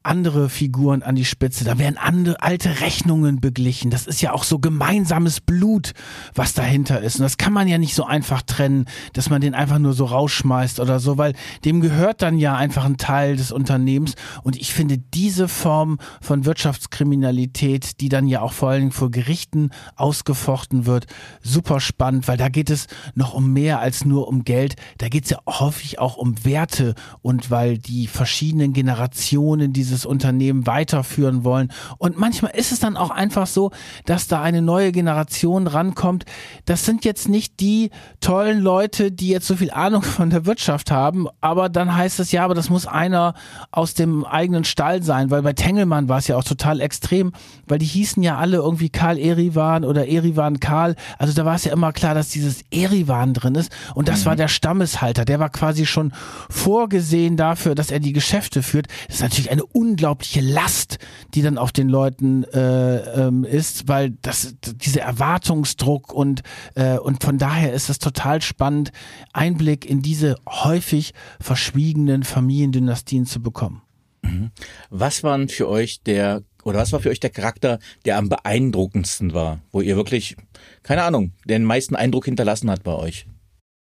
andere 0.05 0.49
Figuren 0.49 1.03
an 1.03 1.15
die 1.15 1.25
Spitze, 1.25 1.65
da 1.65 1.79
werden 1.79 1.97
andere 1.99 2.43
alte 2.43 2.81
Rechnungen 2.81 3.41
beglichen. 3.41 3.91
Das 3.91 4.07
ist 4.07 4.21
ja 4.23 4.33
auch 4.33 4.45
so 4.45 4.59
gemeinsames 4.59 5.41
Blut, 5.41 5.93
was 6.35 6.55
dahinter 6.55 7.01
ist. 7.01 7.17
Und 7.17 7.23
das 7.23 7.37
kann 7.37 7.53
man 7.53 7.69
ja 7.69 7.79
nicht 7.79 7.95
so 7.95 8.05
einfach 8.05 8.43
trennen, 8.43 8.87
dass 9.13 9.31
man 9.31 9.41
den 9.41 9.55
einfach 9.55 9.79
nur 9.79 9.93
so 9.93 10.05
rausschmeißt 10.05 10.81
oder 10.81 11.01
so, 11.01 11.19
weil 11.19 11.35
dem 11.65 11.81
gehört 11.81 12.23
dann 12.23 12.39
ja 12.39 12.57
einfach 12.57 12.85
ein 12.85 12.97
Teil 12.97 13.37
des 13.37 13.53
Unternehmens. 13.53 14.15
Und 14.43 14.57
ich 14.57 14.73
finde 14.73 14.99
diese 14.99 15.49
Form 15.49 15.99
von 16.21 16.45
Wirtschaftskriminalität, 16.45 18.01
die 18.01 18.09
dann 18.09 18.27
ja 18.27 18.41
auch 18.41 18.53
vor 18.53 18.71
allen 18.71 18.81
Dingen 18.81 18.93
vor 18.93 19.11
Gerichten 19.11 19.71
ausgefochten 19.97 20.87
wird, 20.87 21.07
super 21.43 21.81
spannend, 21.81 22.29
weil 22.29 22.37
da 22.37 22.49
geht 22.49 22.71
es 22.71 22.87
noch 23.15 23.35
um 23.35 23.53
mehr 23.53 23.81
als 23.81 24.05
nur 24.05 24.29
um 24.29 24.45
Geld. 24.45 24.77
Da 24.99 25.09
geht 25.09 25.25
es 25.25 25.31
ja 25.31 25.39
häufig 25.47 25.99
auch 25.99 26.17
um 26.17 26.45
Werte 26.45 26.95
und 27.21 27.51
weil 27.51 27.79
die 27.79 28.07
verschiedenen 28.07 28.73
Generationen 28.73 29.73
diese 29.73 29.92
dieses 29.93 30.07
Unternehmen 30.07 30.67
weiterführen 30.67 31.45
wollen. 31.45 31.71
Und 31.99 32.19
manchmal 32.19 32.53
ist 32.53 32.73
es 32.73 32.81
dann 32.81 32.97
auch 32.97 33.11
einfach 33.11 33.47
so, 33.47 33.71
dass 34.07 34.27
da 34.27 34.41
eine 34.41 34.63
neue 34.63 34.91
Generation 34.91 35.67
rankommt. 35.67 36.25
Das 36.65 36.87
sind 36.87 37.05
jetzt 37.05 37.29
nicht 37.29 37.61
die 37.61 37.91
tollen 38.21 38.61
Leute, 38.61 39.13
die 39.13 39.29
jetzt 39.29 39.47
so 39.47 39.57
viel 39.57 39.71
Ahnung 39.71 40.03
von 40.03 40.31
der 40.31 40.47
Wirtschaft 40.47 40.91
haben, 40.91 41.29
aber 41.41 41.69
dann 41.69 41.95
heißt 41.95 42.21
es 42.21 42.33
ja, 42.33 42.45
aber 42.45 42.55
das 42.55 42.71
muss 42.71 42.87
einer 42.87 43.35
aus 43.71 43.93
dem 43.93 44.25
eigenen 44.25 44.65
Stall 44.65 45.03
sein, 45.03 45.31
weil 45.31 45.43
bei 45.43 45.53
Tengelmann 45.53 46.09
war 46.09 46.19
es 46.19 46.27
ja 46.27 46.37
auch 46.37 46.45
total 46.45 46.81
extrem, 46.81 47.33
weil 47.67 47.79
die 47.79 47.87
hießen 47.87 48.23
ja 48.23 48.39
alle 48.39 48.57
irgendwie 48.57 48.89
Karl 48.89 49.19
Erivan 49.19 49.85
oder 49.85 50.09
Erivan 50.09 50.59
Karl. 50.59 50.97
Also 51.19 51.35
da 51.35 51.45
war 51.45 51.57
es 51.57 51.65
ja 51.65 51.73
immer 51.73 51.93
klar, 51.93 52.15
dass 52.15 52.31
dieses 52.31 52.65
Erivan 52.71 53.35
drin 53.35 53.55
ist 53.57 53.71
und 53.95 54.09
das 54.09 54.21
mhm. 54.21 54.27
war 54.27 54.37
der 54.37 54.49
Stammeshalter. 54.49 55.27
Der 55.27 55.39
war 55.39 55.51
quasi 55.51 55.85
schon 55.85 56.13
vorgesehen 56.49 57.37
dafür, 57.37 57.75
dass 57.75 57.91
er 57.91 58.01
die 58.01 58.15
Geschäfte 58.15 58.63
führt. 58.63 58.87
Das 59.07 59.17
ist 59.17 59.23
natürlich 59.23 59.51
eine 59.51 59.65
unglaubliche 59.83 60.41
Last, 60.41 60.99
die 61.35 61.43
dann 61.43 61.59
auf 61.59 61.73
den 61.73 61.89
Leuten 61.89 62.45
äh, 62.45 62.99
ähm, 63.27 63.45
ist, 63.45 63.89
weil 63.89 64.11
das 64.23 64.55
diese 64.61 65.01
Erwartungsdruck 65.01 66.13
und 66.13 66.43
äh, 66.77 66.99
und 66.99 67.25
von 67.25 67.37
daher 67.39 67.73
ist 67.73 67.91
es 67.91 67.99
total 67.99 68.41
spannend, 68.43 68.93
Einblick 69.33 69.85
in 69.85 70.01
diese 70.01 70.37
häufig 70.49 71.15
verschwiegenen 71.41 72.23
Familiendynastien 72.23 73.27
zu 73.27 73.43
bekommen. 73.43 73.83
Mhm. 74.23 74.53
Was 74.91 75.25
waren 75.25 75.49
für 75.49 75.69
euch 75.69 76.03
der 76.03 76.43
oder 76.63 76.79
was 76.79 76.93
war 76.93 77.01
für 77.01 77.11
euch 77.11 77.19
der 77.19 77.31
Charakter, 77.31 77.81
der 78.05 78.19
am 78.19 78.29
beeindruckendsten 78.29 79.35
war, 79.35 79.59
wo 79.73 79.81
ihr 79.81 79.97
wirklich, 79.97 80.37
keine 80.85 81.03
Ahnung, 81.03 81.33
den 81.45 81.65
meisten 81.65 81.97
Eindruck 81.97 82.27
hinterlassen 82.27 82.71
hat 82.71 82.85
bei 82.85 82.95
euch? 82.95 83.27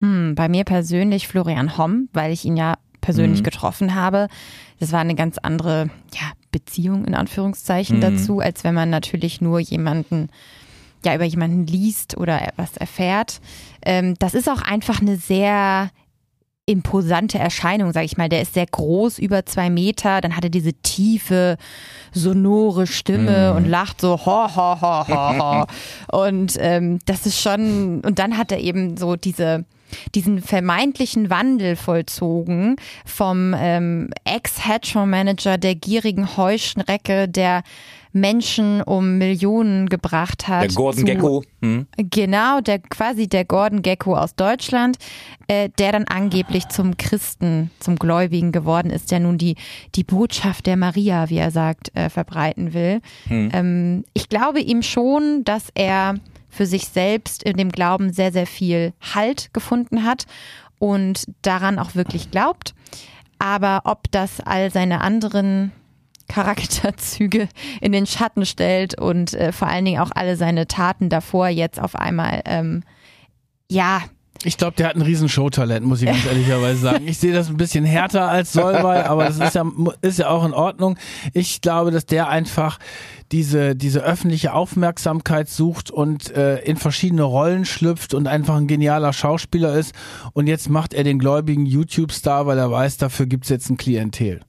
Hm, 0.02 0.34
bei 0.34 0.48
mir 0.48 0.64
persönlich 0.64 1.28
Florian 1.28 1.78
Homm, 1.78 2.08
weil 2.12 2.32
ich 2.32 2.44
ihn 2.44 2.56
ja 2.56 2.74
persönlich 3.02 3.40
mhm. 3.40 3.44
getroffen 3.44 3.94
habe. 3.94 4.28
Das 4.80 4.92
war 4.92 5.00
eine 5.00 5.14
ganz 5.14 5.36
andere 5.36 5.90
ja, 6.14 6.32
Beziehung 6.50 7.04
in 7.04 7.14
Anführungszeichen 7.14 7.98
mhm. 7.98 8.00
dazu, 8.00 8.40
als 8.40 8.64
wenn 8.64 8.74
man 8.74 8.88
natürlich 8.88 9.42
nur 9.42 9.60
jemanden 9.60 10.30
ja 11.04 11.14
über 11.14 11.24
jemanden 11.24 11.66
liest 11.66 12.16
oder 12.16 12.40
etwas 12.40 12.76
erfährt. 12.76 13.40
Ähm, 13.84 14.14
das 14.18 14.34
ist 14.34 14.48
auch 14.48 14.62
einfach 14.62 15.00
eine 15.00 15.16
sehr 15.16 15.90
imposante 16.64 17.38
Erscheinung, 17.38 17.92
sag 17.92 18.04
ich 18.04 18.16
mal. 18.16 18.28
Der 18.28 18.42
ist 18.42 18.54
sehr 18.54 18.66
groß, 18.66 19.18
über 19.18 19.44
zwei 19.46 19.68
Meter. 19.68 20.20
Dann 20.20 20.36
hat 20.36 20.44
er 20.44 20.50
diese 20.50 20.72
tiefe, 20.72 21.56
sonore 22.12 22.86
Stimme 22.86 23.52
mm. 23.52 23.56
und 23.56 23.68
lacht 23.68 24.00
so 24.00 24.16
ho, 24.24 24.48
ho, 24.54 24.80
ho, 24.80 25.08
ho, 25.08 25.38
ho. 25.38 25.66
und 26.24 26.56
ähm, 26.60 27.00
das 27.04 27.26
ist 27.26 27.40
schon, 27.40 28.00
und 28.02 28.20
dann 28.20 28.38
hat 28.38 28.52
er 28.52 28.60
eben 28.60 28.96
so 28.96 29.16
diese 29.16 29.64
diesen 30.14 30.40
vermeintlichen 30.40 31.30
Wandel 31.30 31.76
vollzogen 31.76 32.76
vom 33.04 33.54
ähm, 33.56 34.10
Ex-Hedgefonds-Manager 34.24 35.58
der 35.58 35.74
gierigen 35.74 36.36
Heuschrecke, 36.36 37.28
der 37.28 37.62
Menschen 38.12 38.82
um 38.82 39.18
Millionen 39.18 39.88
gebracht 39.88 40.46
hat. 40.46 40.62
Der 40.62 40.74
Gordon 40.74 41.00
zu, 41.00 41.04
Gecko. 41.06 41.44
Hm. 41.62 41.86
Genau, 41.96 42.60
der 42.60 42.78
quasi 42.78 43.26
der 43.26 43.44
Gordon 43.44 43.82
Gecko 43.82 44.14
aus 44.14 44.34
Deutschland, 44.34 44.98
äh, 45.48 45.70
der 45.78 45.92
dann 45.92 46.04
angeblich 46.04 46.68
zum 46.68 46.96
Christen, 46.96 47.70
zum 47.80 47.96
Gläubigen 47.96 48.52
geworden 48.52 48.90
ist, 48.90 49.10
der 49.10 49.20
nun 49.20 49.38
die, 49.38 49.56
die 49.94 50.04
Botschaft 50.04 50.66
der 50.66 50.76
Maria, 50.76 51.30
wie 51.30 51.38
er 51.38 51.50
sagt, 51.50 51.94
äh, 51.96 52.10
verbreiten 52.10 52.74
will. 52.74 53.00
Hm. 53.28 53.50
Ähm, 53.52 54.04
ich 54.12 54.28
glaube 54.28 54.60
ihm 54.60 54.82
schon, 54.82 55.44
dass 55.44 55.68
er 55.74 56.16
für 56.52 56.66
sich 56.66 56.86
selbst 56.86 57.42
in 57.42 57.56
dem 57.56 57.72
Glauben 57.72 58.12
sehr, 58.12 58.30
sehr 58.30 58.46
viel 58.46 58.92
Halt 59.14 59.52
gefunden 59.54 60.04
hat 60.04 60.26
und 60.78 61.24
daran 61.40 61.78
auch 61.78 61.94
wirklich 61.94 62.30
glaubt. 62.30 62.74
Aber 63.38 63.82
ob 63.84 64.10
das 64.12 64.40
all 64.40 64.70
seine 64.70 65.00
anderen 65.00 65.72
Charakterzüge 66.28 67.48
in 67.80 67.92
den 67.92 68.06
Schatten 68.06 68.44
stellt 68.44 69.00
und 69.00 69.32
äh, 69.32 69.50
vor 69.50 69.68
allen 69.68 69.86
Dingen 69.86 70.00
auch 70.00 70.10
alle 70.14 70.36
seine 70.36 70.68
Taten 70.68 71.08
davor 71.08 71.48
jetzt 71.48 71.80
auf 71.80 71.96
einmal, 71.96 72.42
ähm, 72.44 72.84
ja, 73.70 74.02
ich 74.44 74.56
glaube, 74.56 74.76
der 74.76 74.88
hat 74.88 74.96
ein 74.96 75.02
riesen 75.02 75.28
Showtalent, 75.28 75.86
muss 75.86 76.02
ich 76.02 76.06
ganz 76.06 76.24
ehrlicherweise 76.26 76.80
sagen. 76.80 77.06
Ich 77.06 77.18
sehe 77.18 77.32
das 77.32 77.48
ein 77.48 77.56
bisschen 77.56 77.84
härter 77.84 78.28
als 78.28 78.52
Solvay, 78.52 79.02
aber 79.02 79.24
das 79.24 79.38
ist 79.38 79.54
ja, 79.54 79.64
ist 80.00 80.18
ja 80.18 80.28
auch 80.28 80.44
in 80.44 80.52
Ordnung. 80.52 80.96
Ich 81.32 81.60
glaube, 81.60 81.90
dass 81.90 82.06
der 82.06 82.28
einfach 82.28 82.78
diese, 83.30 83.74
diese 83.74 84.00
öffentliche 84.00 84.52
Aufmerksamkeit 84.52 85.48
sucht 85.48 85.90
und 85.90 86.34
äh, 86.36 86.58
in 86.58 86.76
verschiedene 86.76 87.22
Rollen 87.22 87.64
schlüpft 87.64 88.14
und 88.14 88.26
einfach 88.26 88.56
ein 88.56 88.66
genialer 88.66 89.12
Schauspieler 89.12 89.74
ist. 89.74 89.94
Und 90.34 90.46
jetzt 90.46 90.68
macht 90.68 90.92
er 90.92 91.04
den 91.04 91.18
gläubigen 91.18 91.66
YouTube-Star, 91.66 92.46
weil 92.46 92.58
er 92.58 92.70
weiß, 92.70 92.98
dafür 92.98 93.26
gibt's 93.26 93.48
jetzt 93.48 93.70
ein 93.70 93.76
Klientel. 93.76 94.40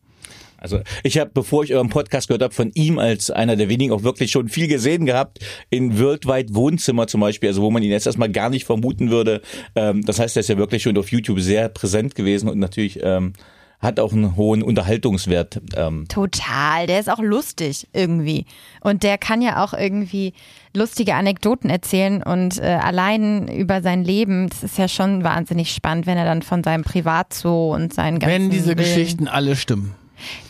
Also 0.64 0.80
ich 1.04 1.18
habe, 1.18 1.30
bevor 1.34 1.64
ich 1.66 1.74
euren 1.74 1.90
Podcast 1.90 2.30
gehört 2.30 2.42
habe, 2.42 2.54
von 2.54 2.72
ihm 2.74 2.98
als 2.98 3.30
einer 3.30 3.56
der 3.58 3.68
wenigen 3.70 3.92
auch 3.94 4.04
wirklich 4.04 4.32
schon 4.32 4.48
viel 4.48 4.68
gesehen 4.68 5.06
gehabt 5.06 5.40
in 5.70 6.00
Worldwide 6.00 6.56
Wohnzimmer 6.56 7.06
zum 7.08 7.22
Beispiel, 7.22 7.50
also 7.50 7.62
wo 7.62 7.70
man 7.70 7.84
ihn 7.84 7.92
jetzt 7.92 8.06
erstmal 8.08 8.32
gar 8.32 8.50
nicht 8.50 8.66
vermuten 8.66 9.12
würde. 9.12 9.42
Ähm, 9.76 10.06
das 10.06 10.20
heißt, 10.20 10.38
er 10.38 10.40
ist 10.40 10.48
ja 10.50 10.58
wirklich 10.58 10.82
schon 10.82 10.98
auf 10.98 11.12
YouTube 11.12 11.42
sehr 11.42 11.68
präsent 11.68 12.16
gewesen 12.16 12.48
und 12.48 12.60
natürlich 12.60 13.00
ähm, 13.04 13.34
hat 13.84 14.00
auch 14.00 14.14
einen 14.14 14.38
hohen 14.38 14.64
Unterhaltungswert. 14.64 15.60
Ähm. 15.76 16.06
Total, 16.08 16.88
der 16.88 17.02
ist 17.02 17.10
auch 17.10 17.20
lustig 17.20 17.88
irgendwie. 17.92 18.46
Und 18.80 19.04
der 19.04 19.18
kann 19.18 19.42
ja 19.42 19.62
auch 19.62 19.74
irgendwie 19.74 20.34
lustige 20.74 21.16
Anekdoten 21.16 21.70
erzählen 21.70 22.24
und 22.24 22.60
äh, 22.60 22.80
allein 22.82 23.50
über 23.50 23.82
sein 23.82 24.04
Leben, 24.04 24.48
das 24.50 24.64
ist 24.64 24.78
ja 24.78 24.88
schon 24.88 25.26
wahnsinnig 25.26 25.74
spannend, 25.74 26.08
wenn 26.08 26.18
er 26.18 26.26
dann 26.26 26.42
von 26.42 26.64
seinem 26.64 26.84
Privatzoo 26.84 27.74
und 27.74 27.94
seinen 27.94 28.20
ganzen 28.20 28.34
Wenn 28.34 28.50
diese 28.50 28.68
Willen 28.68 28.78
Geschichten 28.78 29.28
alle 29.28 29.58
stimmen. 29.58 29.94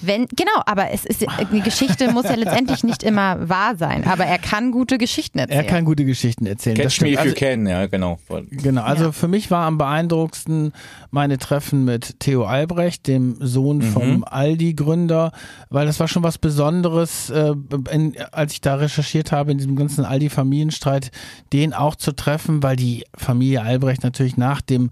Wenn, 0.02 0.28
genau, 0.28 0.62
aber 0.66 0.92
es 0.92 1.06
ist, 1.06 1.26
die 1.52 1.62
Geschichte 1.62 2.12
muss 2.12 2.26
ja 2.26 2.36
letztendlich 2.36 2.84
nicht 2.84 3.04
immer 3.04 3.50
wahr 3.50 3.76
sein, 3.76 4.06
aber 4.06 4.26
er 4.26 4.38
kann 4.38 4.72
gute 4.72 4.98
Geschichten 4.98 5.40
erzählen. 5.40 5.60
Er 5.60 5.66
kann 5.66 5.86
gute 5.86 6.06
Geschichten 6.06 6.46
erzählen. 6.46 6.78
Catch 6.78 7.02
me 7.02 7.12
if 7.12 7.20
also, 7.20 7.30
you 7.30 7.36
can, 7.36 7.68
ja, 7.68 7.88
genau. 7.88 8.20
Genau, 8.52 8.82
also 8.84 9.06
ja. 9.06 9.12
für 9.12 9.28
mich 9.28 9.52
war 9.52 9.66
am 9.66 9.78
beeindruckendsten 9.78 10.74
meine 11.12 11.38
Treffen 11.38 11.86
mit 11.86 12.20
Theo 12.20 12.46
Albrecht, 12.46 13.08
dem 13.08 13.38
Sohn 13.40 13.78
mhm. 13.78 13.82
vom 13.84 14.24
Aldi-Gründer, 14.24 15.32
weil 15.70 15.86
das 15.86 16.00
war 16.00 16.08
schon 16.08 16.24
was 16.24 16.38
Besonderes, 16.38 17.30
äh, 17.30 17.54
in, 17.92 18.16
als 18.32 18.54
ich 18.54 18.62
da 18.62 18.76
recherchiert 18.76 19.32
habe, 19.32 19.52
in 19.52 19.58
diesem 19.58 19.76
ganzen 19.76 20.06
Aldi-Familienstreit, 20.06 21.12
den 21.52 21.74
auch 21.74 21.96
zu 21.96 22.14
treffen, 22.14 22.64
weil 22.64 22.76
die 22.76 23.06
Familie 23.16 23.62
Albrecht 23.62 24.04
natürlich 24.04 24.38
nach 24.38 24.62
dem 24.62 24.92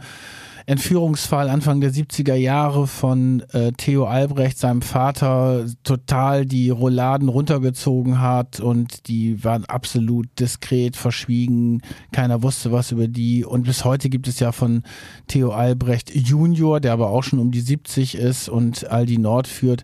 Entführungsfall 0.66 1.49
Anfang 1.49 1.82
der 1.82 1.91
70er 1.91 2.36
Jahre 2.36 2.88
von 2.88 3.41
äh, 3.51 3.72
Theo 3.72 4.05
Albrecht, 4.05 4.57
seinem 4.57 4.82
Vater, 4.82 5.66
total 5.84 6.45
die 6.45 6.70
Rouladen 6.70 7.30
runtergezogen 7.30 8.22
hat 8.22 8.59
und 8.59 9.07
die 9.07 9.43
waren 9.43 9.66
absolut 9.66 10.28
diskret, 10.39 10.95
verschwiegen. 10.95 11.82
Keiner 12.12 12.43
wusste 12.43 12.72
was 12.72 12.91
über 12.91 13.07
die. 13.07 13.45
Und 13.45 13.64
bis 13.64 13.86
heute 13.86 14.09
gibt 14.09 14.28
es 14.28 14.39
ja 14.39 14.51
von 14.51 14.84
Theo 15.28 15.51
Albrecht 15.51 16.14
Junior, 16.14 16.80
der 16.80 16.93
aber 16.93 17.09
auch 17.09 17.24
schon 17.24 17.39
um 17.39 17.51
die 17.51 17.62
70 17.62 18.16
ist 18.16 18.49
und 18.49 18.89
Aldi 18.89 19.18
Nord 19.18 19.47
führt, 19.47 19.84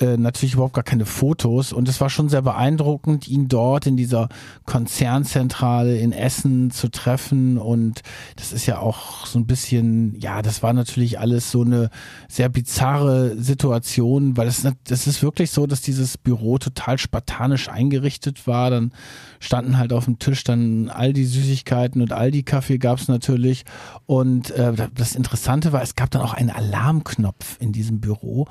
äh, 0.00 0.16
natürlich 0.16 0.54
überhaupt 0.54 0.74
gar 0.74 0.84
keine 0.84 1.04
Fotos. 1.04 1.72
Und 1.72 1.88
es 1.88 2.00
war 2.00 2.08
schon 2.08 2.28
sehr 2.28 2.42
beeindruckend, 2.42 3.28
ihn 3.28 3.48
dort 3.48 3.86
in 3.86 3.96
dieser 3.96 4.28
Konzernzentrale 4.64 5.98
in 5.98 6.12
Essen 6.12 6.70
zu 6.70 6.90
treffen. 6.90 7.58
Und 7.58 8.02
das 8.36 8.52
ist 8.52 8.66
ja 8.66 8.78
auch 8.78 9.26
so 9.26 9.38
ein 9.38 9.46
bisschen, 9.46 10.18
ja, 10.18 10.40
das 10.40 10.62
war 10.62 10.72
natürlich 10.72 11.18
alles 11.18 11.50
so 11.50 11.62
eine 11.62 11.90
sehr 12.28 12.48
bizarre 12.48 13.36
Situation, 13.36 14.36
weil 14.36 14.48
es 14.48 14.66
das 14.84 15.06
ist 15.06 15.22
wirklich 15.22 15.50
so, 15.50 15.66
dass 15.66 15.82
dieses 15.82 16.16
Büro 16.16 16.58
total 16.58 16.96
spartanisch 16.96 17.68
eingerichtet 17.68 18.46
war, 18.46 18.70
dann 18.70 18.92
standen 19.40 19.76
halt 19.78 19.92
auf 19.92 20.06
dem 20.06 20.18
Tisch 20.18 20.42
dann 20.44 20.88
all 20.88 21.12
die 21.12 21.26
Süßigkeiten 21.26 22.00
und 22.00 22.12
all 22.12 22.30
die 22.30 22.44
Kaffee 22.44 22.78
gab 22.78 22.98
es 22.98 23.08
natürlich. 23.08 23.64
Und 24.06 24.50
äh, 24.52 24.72
das 24.94 25.14
Interessante 25.14 25.72
war, 25.72 25.82
es 25.82 25.96
gab 25.96 26.10
dann 26.10 26.22
auch 26.22 26.34
einen 26.34 26.50
Alarmknopf 26.50 27.58
in 27.60 27.72
diesem 27.72 28.00
Büro 28.00 28.46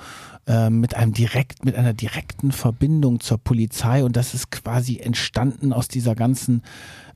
äh, 0.48 0.70
mit 0.70 0.96
einem 0.96 1.15
direkt, 1.18 1.66
mit 1.66 1.76
einer 1.76 1.94
direkten 1.94 2.52
Verbindung 2.52 3.20
zur 3.20 3.38
Polizei 3.38 4.04
und 4.04 4.16
das 4.16 4.34
ist 4.34 4.52
quasi 4.52 4.98
entstanden 4.98 5.74
aus 5.74 5.88
dieser 5.88 6.16
ganzen 6.16 6.62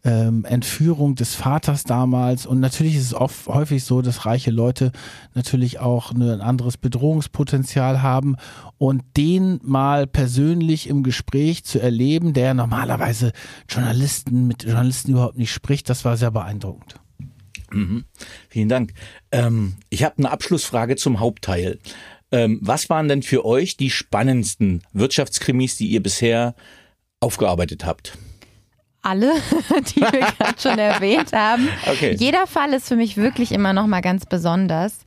ähm, 0.04 0.46
Entführung 0.46 1.16
des 1.16 1.36
Vaters 1.36 1.84
damals. 1.84 2.46
Und 2.46 2.60
natürlich 2.60 2.96
ist 2.96 3.04
es 3.04 3.14
oft, 3.14 3.48
häufig 3.48 3.84
so, 3.84 4.02
dass 4.02 4.26
reiche 4.26 4.52
Leute 4.52 4.92
natürlich 5.34 5.80
auch 5.80 6.12
ein 6.12 6.42
anderes 6.42 6.78
Bedrohungspotenzial 6.78 8.02
haben. 8.02 8.36
Und 8.78 9.04
den 9.18 9.60
mal 9.64 10.08
persönlich 10.08 10.88
im 10.88 11.04
Gespräch 11.04 11.66
zu 11.66 11.80
erleben, 11.80 12.34
der 12.34 12.54
normalerweise 12.54 13.34
Journalisten 13.68 14.48
mit 14.48 14.64
Journalisten 14.64 15.12
überhaupt 15.12 15.38
nicht 15.38 15.52
spricht, 15.52 15.90
das 15.90 16.06
war 16.06 16.16
sehr 16.16 16.32
beeindruckend. 16.32 16.96
Mhm. 17.72 18.06
Vielen 18.48 18.70
Dank. 18.70 18.94
Ähm, 19.32 19.76
ich 19.90 20.04
habe 20.04 20.16
eine 20.18 20.32
Abschlussfrage 20.32 20.96
zum 20.96 21.20
Hauptteil. 21.20 21.80
Ähm, 22.32 22.60
was 22.62 22.90
waren 22.90 23.08
denn 23.08 23.24
für 23.24 23.46
euch 23.46 23.78
die 23.78 23.90
spannendsten 23.90 24.84
Wirtschaftskrimis, 24.94 25.78
die 25.78 25.88
ihr 25.88 26.04
bisher 26.04 26.56
aufgearbeitet 27.20 27.86
habt? 27.86 28.18
alle, 29.02 29.34
die 29.96 30.02
wir 30.02 30.12
gerade 30.38 30.60
schon 30.60 30.78
erwähnt 30.78 31.34
haben. 31.34 31.70
Okay. 31.86 32.16
Jeder 32.20 32.48
Fall 32.48 32.74
ist 32.74 32.88
für 32.88 32.96
mich 32.96 33.18
wirklich 33.18 33.52
immer 33.52 33.74
noch 33.74 33.88
mal 33.88 34.02
ganz 34.02 34.26
besonders. 34.26 35.00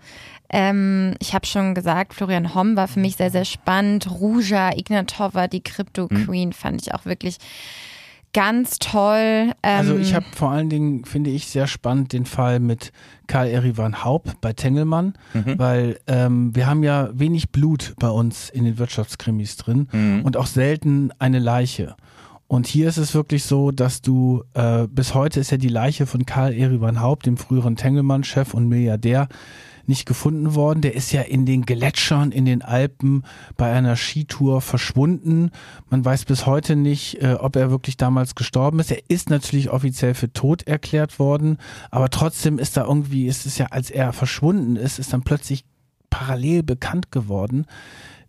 Ähm, 0.51 1.15
ich 1.19 1.35
habe 1.35 1.47
schon 1.47 1.75
gesagt, 1.75 2.15
Florian 2.15 2.55
Homm 2.55 2.77
war 2.77 2.89
für 2.89 3.01
mich 3.01 3.17
sehr, 3.17 3.31
sehr 3.31 3.45
spannend. 3.45 4.11
Ruja 4.11 4.77
Ignatova, 4.77 5.47
die 5.47 5.63
Crypto. 5.63 6.09
Queen, 6.09 6.51
hm. 6.51 6.53
fand 6.53 6.83
ich 6.83 6.95
auch 6.95 7.07
wirklich 7.07 7.39
ganz 8.33 8.79
toll. 8.79 9.53
Ähm, 9.63 9.79
also 9.79 9.97
ich 9.97 10.15
habe 10.15 10.27
vor 10.35 10.51
allen 10.51 10.71
Dingen, 10.71 11.05
finde 11.05 11.31
ich, 11.31 11.47
sehr 11.47 11.67
spannend 11.67 12.13
den 12.13 12.27
Fall 12.27 12.61
mit 12.61 12.93
Karl 13.27 13.49
Erivan 13.49 14.05
Haub 14.05 14.41
bei 14.41 14.53
Tengelmann, 14.53 15.15
mhm. 15.35 15.59
weil 15.59 15.99
ähm, 16.07 16.55
wir 16.55 16.67
haben 16.67 16.83
ja 16.83 17.11
wenig 17.13 17.51
Blut 17.51 17.95
bei 17.99 18.09
uns 18.09 18.51
in 18.51 18.65
den 18.65 18.79
Wirtschaftskrimis 18.79 19.57
drin 19.57 19.89
mhm. 19.93 20.23
und 20.25 20.37
auch 20.37 20.47
selten 20.47 21.11
eine 21.19 21.39
Leiche. 21.39 21.97
Und 22.49 22.67
hier 22.67 22.89
ist 22.89 22.99
es 22.99 23.15
wirklich 23.15 23.45
so, 23.45 23.71
dass 23.71 24.03
du, 24.03 24.45
äh, 24.53 24.87
bis 24.87 25.15
heute 25.15 25.41
ist 25.41 25.51
ja 25.51 25.57
die 25.57 25.69
Leiche 25.69 26.05
von 26.05 26.27
Karl 26.27 26.53
Erivan 26.53 27.01
Haupt, 27.01 27.25
dem 27.25 27.39
früheren 27.39 27.77
Tengelmann-Chef 27.77 28.53
und 28.53 28.69
Milliardär, 28.69 29.29
nicht 29.87 30.07
gefunden 30.07 30.55
worden. 30.55 30.81
Der 30.81 30.95
ist 30.95 31.13
ja 31.13 31.23
in 31.23 31.47
den 31.47 31.63
Gletschern 31.63 32.33
in 32.33 32.45
den 32.45 32.63
Alpen 32.63 33.25
bei 33.57 33.73
einer 33.73 33.97
Skitour 33.97 34.61
verschwunden. 34.61 35.51
Man 35.91 36.05
weiß 36.05 36.25
bis 36.25 36.47
heute 36.47 36.77
nicht, 36.77 37.23
äh, 37.23 37.35
ob 37.35 37.57
er 37.57 37.71
wirklich 37.71 37.97
damals 37.97 38.35
gestorben 38.35 38.79
ist. 38.79 38.91
Er 38.91 39.03
ist 39.09 39.31
natürlich 39.31 39.71
offiziell 39.71 40.15
für 40.15 40.33
tot 40.33 40.63
erklärt 40.67 41.19
worden, 41.19 41.59
aber 41.91 42.11
trotzdem 42.11 42.59
ist 42.59 42.77
da 42.77 42.85
irgendwie, 42.85 43.27
ist 43.27 43.47
es 43.47 43.59
ja, 43.59 43.67
als 43.67 43.91
er 43.91 44.13
verschwunden 44.13 44.77
ist, 44.77 44.99
ist 44.99 45.13
dann 45.13 45.23
plötzlich 45.23 45.65
parallel 46.11 46.63
bekannt 46.63 47.11
geworden, 47.11 47.67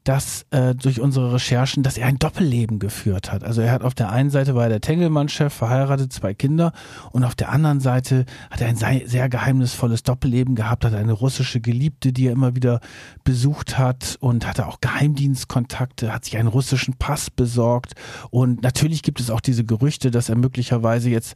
dass 0.03 0.45
äh, 0.51 0.75
durch 0.75 0.99
unsere 0.99 1.33
Recherchen, 1.33 1.83
dass 1.83 1.97
er 1.97 2.07
ein 2.07 2.19
Doppelleben 2.19 2.79
geführt 2.79 3.31
hat. 3.31 3.43
Also 3.43 3.61
er 3.61 3.71
hat 3.71 3.83
auf 3.83 3.93
der 3.93 4.11
einen 4.11 4.29
Seite 4.29 4.55
war 4.55 4.63
er 4.63 4.69
der 4.69 4.81
Tengelmann-Chef, 4.81 5.53
verheiratet, 5.53 6.11
zwei 6.11 6.33
Kinder 6.33 6.73
und 7.11 7.23
auf 7.23 7.35
der 7.35 7.49
anderen 7.51 7.79
Seite 7.79 8.25
hat 8.49 8.61
er 8.61 8.67
ein 8.67 8.75
sehr 8.75 9.29
geheimnisvolles 9.29 10.03
Doppelleben 10.03 10.55
gehabt, 10.55 10.85
hat 10.85 10.93
eine 10.93 11.13
russische 11.13 11.61
Geliebte, 11.61 12.11
die 12.11 12.27
er 12.27 12.33
immer 12.33 12.55
wieder 12.55 12.81
besucht 13.23 13.77
hat 13.77 14.17
und 14.19 14.45
hatte 14.45 14.67
auch 14.67 14.81
Geheimdienstkontakte, 14.81 16.13
hat 16.13 16.25
sich 16.25 16.37
einen 16.37 16.49
russischen 16.49 16.95
Pass 16.95 17.29
besorgt 17.29 17.93
und 18.29 18.61
natürlich 18.61 19.03
gibt 19.03 19.19
es 19.19 19.29
auch 19.29 19.41
diese 19.41 19.63
Gerüchte, 19.63 20.11
dass 20.11 20.29
er 20.29 20.35
möglicherweise 20.35 21.09
jetzt 21.09 21.35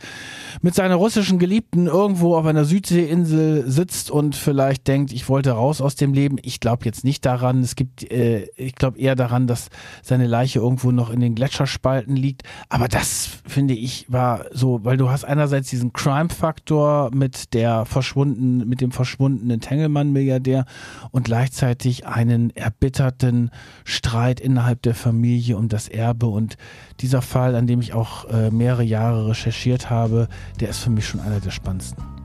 mit 0.61 0.76
seiner 0.76 0.95
russischen 0.95 1.39
Geliebten 1.39 1.88
irgendwo 1.88 2.36
auf 2.36 2.45
einer 2.45 2.65
Südseeinsel 2.65 3.70
sitzt 3.70 4.11
und 4.11 4.36
vielleicht 4.36 4.88
denkt, 4.88 5.13
ich 5.13 5.30
wollte 5.30 5.51
raus 5.51 5.82
aus 5.82 5.95
dem 5.95 6.13
Leben. 6.13 6.38
Ich 6.41 6.59
glaube 6.59 6.86
jetzt 6.86 7.03
nicht 7.03 7.26
daran. 7.26 7.61
Es 7.61 7.76
gibt 7.76 8.09
äh, 8.11 8.47
ich 8.58 8.76
glaube 8.76 8.99
eher 8.99 9.16
daran, 9.16 9.47
dass 9.47 9.70
seine 10.01 10.28
Leiche 10.28 10.60
irgendwo 10.60 10.91
noch 10.91 11.10
in 11.10 11.20
den 11.20 11.36
Gletscherspalten 11.36 12.16
liegt. 12.16 12.43
Aber 12.70 12.88
das 12.88 13.30
finde 13.47 13.74
ich 13.76 14.05
war 14.10 14.45
so, 14.51 14.84
weil 14.84 14.97
du 14.97 15.10
hast 15.10 15.24
einerseits 15.24 15.70
diesen 15.70 15.93
Crime-Faktor 15.93 17.12
mit 17.14 17.53
der 17.53 17.86
verschwunden, 17.86 18.68
mit 18.68 18.82
dem 18.82 18.91
verschwundenen 18.91 19.62
Tengelmann-Milliardär 19.62 20.66
und 21.12 21.26
gleichzeitig 21.26 22.08
einen 22.08 22.49
erbitterten 22.55 23.51
Streit 23.84 24.39
innerhalb 24.39 24.82
der 24.82 24.95
Familie 24.95 25.58
um 25.58 25.70
das 25.70 25.88
Erbe. 25.88 26.28
Und 26.28 26.58
dieser 26.99 27.22
Fall, 27.22 27.55
an 27.55 27.68
dem 27.68 27.80
ich 27.80 27.93
auch 27.93 28.26
äh, 28.26 28.49
mehrere 28.49 28.84
Jahre 28.84 29.30
recherchiert 29.30 29.89
habe, 29.89 30.28
der 30.60 30.70
ist 30.70 30.80
für 30.80 30.89
mich 30.89 31.08
schon 31.08 31.22
einer 31.22 31.39
der 31.39 31.51
spannendsten. 31.51 32.16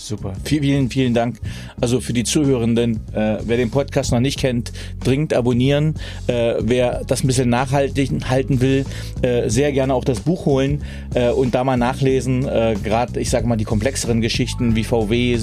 Super. 0.00 0.32
Vielen, 0.44 0.90
vielen 0.90 1.12
Dank. 1.12 1.40
Also 1.80 2.00
für 2.00 2.12
die 2.12 2.22
Zuhörenden, 2.22 3.00
äh, 3.12 3.38
wer 3.42 3.56
den 3.56 3.70
Podcast 3.70 4.12
noch 4.12 4.20
nicht 4.20 4.38
kennt, 4.38 4.72
dringend 5.02 5.34
abonnieren. 5.34 5.96
Äh, 6.28 6.54
wer 6.60 7.02
das 7.04 7.24
ein 7.24 7.26
bisschen 7.26 7.48
nachhaltig 7.48 8.10
halten 8.30 8.60
will, 8.60 8.86
äh, 9.22 9.50
sehr 9.50 9.72
gerne 9.72 9.92
auch 9.92 10.04
das 10.04 10.20
Buch 10.20 10.46
holen 10.46 10.84
äh, 11.14 11.30
und 11.30 11.56
da 11.56 11.64
mal 11.64 11.76
nachlesen. 11.76 12.46
Äh, 12.46 12.76
Gerade, 12.82 13.18
ich 13.18 13.28
sage 13.28 13.48
mal, 13.48 13.56
die 13.56 13.64
komplexeren 13.64 14.20
Geschichten 14.20 14.76
wie 14.76 14.84
VW 14.84 15.34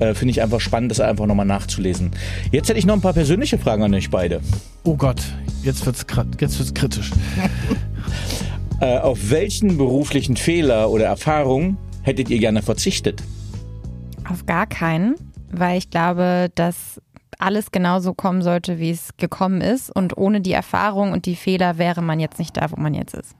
äh, 0.00 0.14
finde 0.14 0.32
ich 0.32 0.42
einfach 0.42 0.60
spannend, 0.60 0.90
das 0.90 0.98
einfach 0.98 1.26
nochmal 1.26 1.46
nachzulesen. 1.46 2.10
Jetzt 2.50 2.68
hätte 2.68 2.80
ich 2.80 2.86
noch 2.86 2.94
ein 2.94 3.02
paar 3.02 3.14
persönliche 3.14 3.56
Fragen 3.56 3.84
an 3.84 3.94
euch 3.94 4.10
beide. 4.10 4.40
Oh 4.82 4.96
Gott, 4.96 5.22
jetzt 5.62 5.86
wird's, 5.86 6.04
jetzt 6.40 6.58
wird's 6.58 6.74
kritisch. 6.74 7.12
äh, 8.80 8.98
auf 8.98 9.30
welchen 9.30 9.78
beruflichen 9.78 10.36
Fehler 10.36 10.90
oder 10.90 11.04
Erfahrungen 11.04 11.76
hättet 12.02 12.30
ihr 12.30 12.40
gerne 12.40 12.62
verzichtet? 12.62 13.22
Auf 14.32 14.46
gar 14.46 14.66
keinen, 14.66 15.14
weil 15.50 15.76
ich 15.76 15.90
glaube, 15.90 16.50
dass 16.54 17.02
alles 17.38 17.70
genauso 17.70 18.14
kommen 18.14 18.40
sollte, 18.40 18.78
wie 18.78 18.90
es 18.90 19.10
gekommen 19.18 19.60
ist. 19.60 19.90
Und 19.90 20.16
ohne 20.16 20.40
die 20.40 20.52
Erfahrung 20.52 21.12
und 21.12 21.26
die 21.26 21.36
Fehler 21.36 21.76
wäre 21.76 22.00
man 22.00 22.18
jetzt 22.18 22.38
nicht 22.38 22.56
da, 22.56 22.70
wo 22.70 22.80
man 22.80 22.94
jetzt 22.94 23.12
ist. 23.12 23.36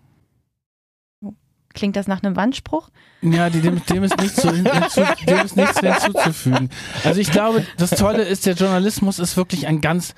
Klingt 1.72 1.96
das 1.96 2.08
nach 2.08 2.22
einem 2.22 2.36
Wandspruch? 2.36 2.90
Ja, 3.22 3.48
dem, 3.48 3.82
dem, 3.86 4.04
ist 4.04 4.20
nichts 4.20 4.36
zu, 4.42 4.52
hinzu, 4.52 5.00
dem 5.26 5.38
ist 5.38 5.56
nichts 5.56 5.80
hinzuzufügen. 5.80 6.68
Also 7.04 7.20
ich 7.20 7.30
glaube, 7.30 7.64
das 7.78 7.90
Tolle 7.90 8.24
ist, 8.24 8.44
der 8.44 8.52
Journalismus 8.52 9.18
ist 9.18 9.38
wirklich 9.38 9.66
ein 9.66 9.80
ganz 9.80 10.14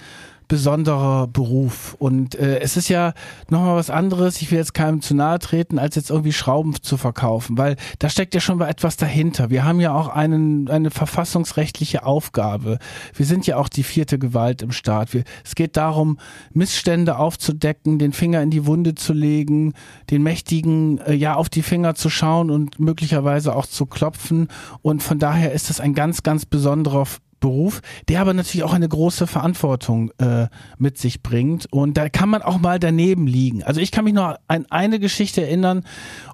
besonderer 0.49 1.27
Beruf. 1.27 1.95
Und 1.99 2.35
äh, 2.35 2.61
es 2.61 2.77
ist 2.77 2.89
ja 2.89 3.15
nochmal 3.49 3.77
was 3.77 3.91
anderes, 3.91 4.41
ich 4.43 4.51
will 4.51 4.59
jetzt 4.59 4.75
keinem 4.75 5.01
zu 5.01 5.15
nahe 5.15 5.39
treten, 5.39 5.79
als 5.79 5.97
jetzt 5.97 6.11
irgendwie 6.11 6.33
Schrauben 6.33 6.75
zu 6.83 6.97
verkaufen, 6.97 7.57
weil 7.59 7.77
da 7.99 8.09
steckt 8.09 8.35
ja 8.35 8.41
schon 8.41 8.59
mal 8.59 8.69
etwas 8.69 8.97
dahinter. 8.97 9.51
Wir 9.51 9.65
haben 9.65 9.81
ja 9.81 9.93
auch 9.95 10.09
einen, 10.09 10.69
eine 10.69 10.91
verfassungsrechtliche 10.91 12.05
Aufgabe. 12.05 12.79
Wir 13.15 13.27
sind 13.27 13.47
ja 13.47 13.57
auch 13.57 13.69
die 13.69 13.83
vierte 13.83 14.19
Gewalt 14.19 14.63
im 14.63 14.73
Staat. 14.73 15.15
Wir, 15.15 15.25
es 15.45 15.55
geht 15.55 15.77
darum, 15.77 16.19
Missstände 16.53 17.19
aufzudecken, 17.19 17.99
den 17.99 18.13
Finger 18.13 18.43
in 18.43 18.51
die 18.51 18.67
Wunde 18.67 18.95
zu 18.95 19.13
legen, 19.13 19.75
den 20.11 20.23
Mächtigen 20.23 20.99
äh, 20.99 21.15
ja 21.15 21.35
auf 21.35 21.49
die 21.49 21.63
Finger 21.63 21.95
zu 21.95 22.11
schauen 22.11 22.51
und 22.51 22.79
möglicherweise 22.79 23.55
auch 23.57 23.67
zu 23.67 23.87
klopfen. 23.87 24.49
Und 24.83 25.03
von 25.03 25.19
daher 25.19 25.53
ist 25.53 25.71
es 25.71 25.81
ein 25.81 25.95
ganz, 25.95 26.23
ganz 26.23 26.47
besonderer 26.47 27.07
Beruf, 27.45 27.83
der 28.09 28.23
aber 28.23 28.33
natürlich 28.33 28.65
auch 28.65 28.73
eine 28.73 28.89
große 28.89 29.27
Verantwortung 29.27 30.11
äh, 30.17 30.47
mit 30.79 30.97
sich 30.97 31.23
bringt. 31.23 31.71
Und 31.71 31.99
da 31.99 32.09
kann 32.09 32.31
man 32.31 32.41
auch 32.41 32.59
mal 32.59 32.79
daneben 32.79 33.27
liegen. 33.27 33.63
Also 33.63 33.83
ich 33.83 33.93
kann 33.93 34.05
mich 34.05 34.15
noch 34.15 34.37
an 34.49 34.65
eine 34.71 34.99
Geschichte 34.99 35.43
erinnern 35.43 35.85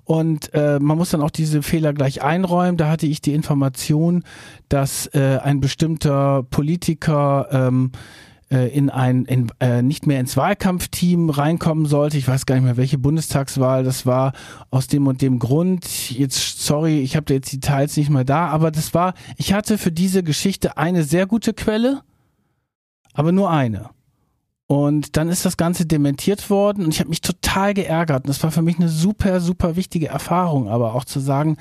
und 0.04 0.54
äh, 0.54 0.78
man 0.78 0.96
muss 0.96 1.10
dann 1.10 1.20
auch 1.20 1.32
diese 1.32 1.62
Fehler 1.62 1.94
gleich 1.94 2.22
einräumen. 2.22 2.76
Da 2.76 2.88
hatte 2.88 3.08
ich 3.08 3.20
die 3.20 3.34
Information, 3.34 4.22
dass 4.68 5.08
äh, 5.08 5.40
ein 5.42 5.60
bestimmter 5.60 6.44
Politiker 6.44 7.48
ähm, 7.50 7.90
äh, 8.50 8.68
in 8.68 8.90
ein 8.90 9.24
in, 9.24 9.50
äh, 9.60 9.82
nicht 9.82 10.06
mehr 10.06 10.20
ins 10.20 10.36
Wahlkampfteam 10.36 11.30
reinkommen 11.30 11.86
sollte. 11.86 12.18
Ich 12.18 12.26
weiß 12.26 12.46
gar 12.46 12.56
nicht 12.56 12.64
mehr, 12.64 12.76
welche 12.76 12.98
Bundestagswahl 12.98 13.84
das 13.84 14.06
war, 14.06 14.32
aus 14.70 14.86
dem 14.86 15.06
und 15.06 15.22
dem 15.22 15.38
Grund. 15.38 16.10
Jetzt, 16.10 16.64
sorry, 16.64 17.00
ich 17.00 17.16
habe 17.16 17.26
da 17.26 17.34
jetzt 17.34 17.52
die 17.52 17.60
Details 17.60 17.96
nicht 17.96 18.10
mehr 18.10 18.24
da, 18.24 18.48
aber 18.48 18.70
das 18.70 18.94
war, 18.94 19.14
ich 19.36 19.52
hatte 19.52 19.78
für 19.78 19.92
diese 19.92 20.22
Geschichte 20.22 20.76
eine 20.76 21.04
sehr 21.04 21.26
gute 21.26 21.54
Quelle, 21.54 22.02
aber 23.14 23.32
nur 23.32 23.50
eine. 23.50 23.90
Und 24.70 25.16
dann 25.16 25.30
ist 25.30 25.44
das 25.44 25.56
Ganze 25.56 25.84
dementiert 25.84 26.48
worden 26.48 26.84
und 26.84 26.94
ich 26.94 27.00
habe 27.00 27.10
mich 27.10 27.22
total 27.22 27.74
geärgert. 27.74 28.22
Und 28.22 28.28
das 28.28 28.40
war 28.44 28.52
für 28.52 28.62
mich 28.62 28.78
eine 28.78 28.88
super, 28.88 29.40
super 29.40 29.74
wichtige 29.74 30.06
Erfahrung, 30.06 30.68
aber 30.68 30.94
auch 30.94 31.04
zu 31.04 31.18
sagen, 31.18 31.56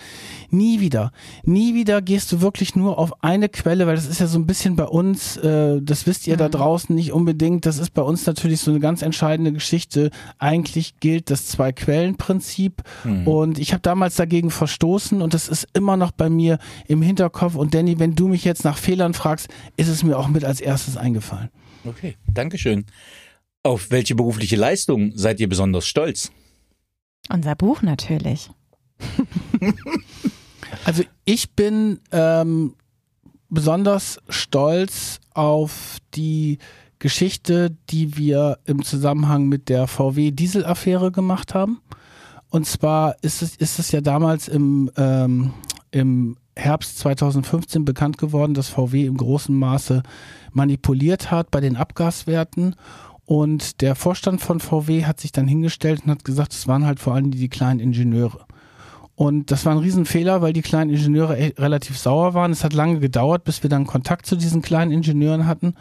nie 0.51 0.79
wieder, 0.79 1.11
nie 1.41 1.73
wieder 1.73 2.03
gehst 2.03 2.31
du 2.31 2.41
wirklich 2.41 2.75
nur 2.75 2.99
auf 2.99 3.23
eine 3.23 3.49
Quelle, 3.49 3.87
weil 3.87 3.95
das 3.95 4.05
ist 4.05 4.19
ja 4.19 4.27
so 4.27 4.37
ein 4.37 4.45
bisschen 4.45 4.75
bei 4.75 4.83
uns, 4.83 5.37
äh, 5.37 5.81
das 5.81 6.05
wisst 6.05 6.27
ihr 6.27 6.35
mhm. 6.35 6.37
da 6.37 6.49
draußen 6.49 6.95
nicht 6.95 7.11
unbedingt, 7.11 7.65
das 7.65 7.79
ist 7.79 7.95
bei 7.95 8.03
uns 8.03 8.27
natürlich 8.27 8.61
so 8.61 8.69
eine 8.69 8.79
ganz 8.79 9.01
entscheidende 9.01 9.53
Geschichte. 9.53 10.11
Eigentlich 10.37 10.99
gilt 10.99 11.31
das 11.31 11.47
Zwei-Quellen-Prinzip 11.47 12.83
mhm. 13.05 13.27
und 13.27 13.57
ich 13.57 13.73
habe 13.73 13.81
damals 13.81 14.17
dagegen 14.17 14.51
verstoßen 14.51 15.23
und 15.23 15.33
das 15.33 15.47
ist 15.49 15.67
immer 15.73 15.97
noch 15.97 16.11
bei 16.11 16.29
mir 16.29 16.59
im 16.85 17.01
Hinterkopf. 17.01 17.55
Und 17.55 17.73
Danny, 17.73 17.97
wenn 17.97 18.13
du 18.13 18.27
mich 18.27 18.45
jetzt 18.45 18.63
nach 18.63 18.77
Fehlern 18.77 19.15
fragst, 19.15 19.47
ist 19.77 19.87
es 19.87 20.03
mir 20.03 20.15
auch 20.15 20.27
mit 20.27 20.45
als 20.45 20.61
erstes 20.61 20.95
eingefallen. 20.95 21.49
Okay, 21.85 22.15
Dankeschön. 22.31 22.85
Auf 23.63 23.91
welche 23.91 24.15
berufliche 24.15 24.55
Leistung 24.55 25.11
seid 25.15 25.39
ihr 25.39 25.49
besonders 25.49 25.85
stolz? 25.85 26.31
Unser 27.29 27.55
Buch 27.55 27.81
natürlich. 27.81 28.49
also 30.85 31.03
ich 31.25 31.51
bin 31.51 31.99
ähm, 32.11 32.75
besonders 33.49 34.19
stolz 34.29 35.19
auf 35.33 35.97
die 36.15 36.57
Geschichte, 36.99 37.75
die 37.89 38.17
wir 38.17 38.59
im 38.65 38.83
Zusammenhang 38.83 39.47
mit 39.47 39.69
der 39.69 39.87
VW-Diesel-Affäre 39.87 41.11
gemacht 41.11 41.53
haben. 41.53 41.81
Und 42.49 42.65
zwar 42.65 43.15
ist 43.21 43.41
es, 43.41 43.55
ist 43.55 43.79
es 43.79 43.91
ja 43.91 44.01
damals 44.01 44.47
im, 44.47 44.91
ähm, 44.97 45.53
im 45.91 46.37
Herbst 46.59 46.99
2015 46.99 47.85
bekannt 47.85 48.17
geworden, 48.17 48.53
dass 48.53 48.69
VW 48.69 49.05
im 49.05 49.17
großen 49.17 49.55
Maße 49.57 50.03
manipuliert 50.51 51.31
hat 51.31 51.51
bei 51.51 51.61
den 51.61 51.75
Abgaswerten. 51.75 52.75
Und 53.25 53.81
der 53.81 53.95
Vorstand 53.95 54.41
von 54.41 54.59
VW 54.59 55.05
hat 55.05 55.19
sich 55.19 55.31
dann 55.31 55.47
hingestellt 55.47 56.01
und 56.03 56.11
hat 56.11 56.25
gesagt, 56.25 56.53
es 56.53 56.67
waren 56.67 56.85
halt 56.85 56.99
vor 56.99 57.13
allem 57.13 57.31
die, 57.31 57.49
kleinen 57.49 57.79
Ingenieure. 57.79 58.45
Und 59.15 59.51
das 59.51 59.65
war 59.65 59.73
ein 59.73 59.79
Riesenfehler, 59.79 60.41
weil 60.41 60.53
die 60.53 60.61
kleinen 60.61 60.89
Ingenieure 60.91 61.37
relativ 61.57 61.97
sauer 61.97 62.33
waren. 62.33 62.51
Es 62.51 62.63
hat 62.63 62.73
lange 62.73 62.99
gedauert, 62.99 63.43
bis 63.43 63.63
wir 63.63 63.69
dann 63.69 63.85
Kontakt 63.85 64.25
zu 64.25 64.35
diesen 64.35 64.61
kleinen 64.61 64.91
Ingenieuren 64.91 65.45
hatten 65.45 65.75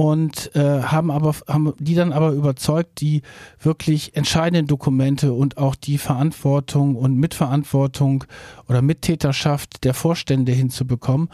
und 0.00 0.56
äh, 0.56 0.82
haben 0.82 1.10
aber 1.10 1.34
haben 1.46 1.74
die 1.78 1.94
dann 1.94 2.14
aber 2.14 2.30
überzeugt, 2.30 3.02
die 3.02 3.20
wirklich 3.60 4.16
entscheidenden 4.16 4.66
Dokumente 4.66 5.34
und 5.34 5.58
auch 5.58 5.74
die 5.74 5.98
Verantwortung 5.98 6.96
und 6.96 7.16
Mitverantwortung 7.16 8.24
oder 8.66 8.80
Mittäterschaft 8.80 9.84
der 9.84 9.92
Vorstände 9.92 10.52
hinzubekommen. 10.52 11.28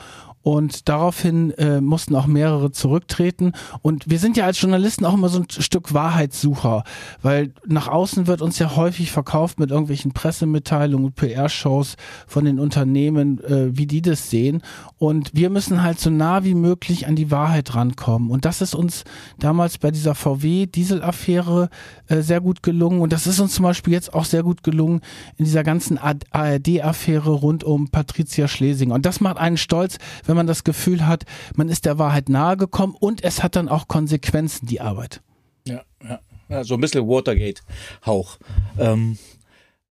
Und 0.47 0.89
daraufhin 0.89 1.51
äh, 1.59 1.81
mussten 1.81 2.15
auch 2.15 2.29
mehrere 2.29 2.71
zurücktreten. 2.71 3.51
Und 3.83 4.09
wir 4.09 4.21
sind 4.21 4.37
ja 4.37 4.45
als 4.45 4.61
Journalisten 4.61 5.05
auch 5.05 5.15
immer 5.15 5.29
so 5.29 5.41
ein 5.41 5.51
Stück 5.51 5.93
Wahrheitssucher, 5.93 6.85
weil 7.21 7.53
nach 7.67 7.89
außen 7.89 8.29
wird 8.29 8.43
uns 8.43 8.61
ja 8.61 8.77
häufig 8.77 9.11
verkauft 9.11 9.59
mit 9.59 9.73
irgendwelchen 9.73 10.13
Pressemitteilungen 10.13 11.11
PR-Shows 11.15 11.97
von 12.29 12.45
den 12.45 12.61
Unternehmen, 12.61 13.43
äh, 13.43 13.77
wie 13.77 13.89
die 13.89 14.03
das 14.03 14.31
sehen. 14.31 14.63
Und 14.99 15.33
wir 15.35 15.51
müssen 15.51 15.83
halt 15.83 15.99
so 15.99 16.11
nah 16.11 16.45
wie 16.45 16.55
möglich 16.55 17.09
an 17.09 17.17
die 17.17 17.33
Wahrheit 17.33 17.75
rankommen. 17.75 18.31
Und 18.31 18.45
das 18.45 18.61
ist 18.61 18.77
uns 18.77 19.03
damals 19.41 19.79
bei 19.79 19.91
dieser 19.91 20.15
VW-Diesel-Affäre 20.15 21.71
äh, 22.07 22.21
sehr 22.21 22.41
gut 22.41 22.63
gelungen. 22.63 23.01
Und 23.01 23.13
das 23.13 23.27
ist 23.27 23.41
uns 23.41 23.53
zum 23.53 23.65
Beispiel 23.65 23.95
jetzt 23.95 24.15
auch 24.15 24.25
sehr 24.25 24.45
gut 24.45 24.63
gelungen 24.63 25.01
in 25.39 25.45
dieser 25.45 25.65
ganzen 25.65 25.99
ARD-Affäre 25.99 27.31
rund 27.31 27.65
um 27.65 27.89
Patricia 27.89 28.47
Schlesinger. 28.47 28.95
Und 28.95 29.07
das 29.07 29.21
macht 29.21 29.39
einen 29.39 29.57
stolz, 29.57 29.99
wenn 30.25 30.36
wenn 30.37 30.41
man 30.41 30.47
das 30.47 30.65
Gefühl 30.65 31.07
hat, 31.07 31.25
man 31.55 31.71
ist 31.71 31.87
der 31.87 31.99
Wahrheit 31.99 32.29
nahe 32.29 32.59
gekommen 32.59 32.95
und 32.99 33.25
es 33.25 33.43
hat 33.43 33.57
dann 33.57 33.71
auch 33.71 33.89
Konsequenzen, 33.89 34.67
die 34.67 34.83
Arbeit. 34.83 35.23
Ja, 35.67 35.83
ja. 36.07 36.21
ja 36.51 36.63
so 36.63 36.75
ein 36.75 36.81
bisschen 36.83 37.09
Watergate-Hauch. 37.09 38.37
Ähm, 38.79 39.17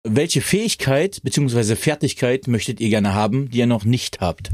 welche 0.03 0.41
Fähigkeit 0.41 1.21
bzw. 1.23 1.77
Fertigkeit 1.77 2.47
möchtet 2.47 2.81
ihr 2.81 2.89
gerne 2.89 3.13
haben, 3.13 3.49
die 3.49 3.59
ihr 3.59 3.67
noch 3.67 3.85
nicht 3.85 4.19
habt? 4.19 4.49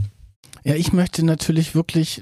Ja, 0.64 0.76
ich 0.76 0.94
möchte 0.94 1.26
natürlich 1.26 1.74
wirklich, 1.74 2.22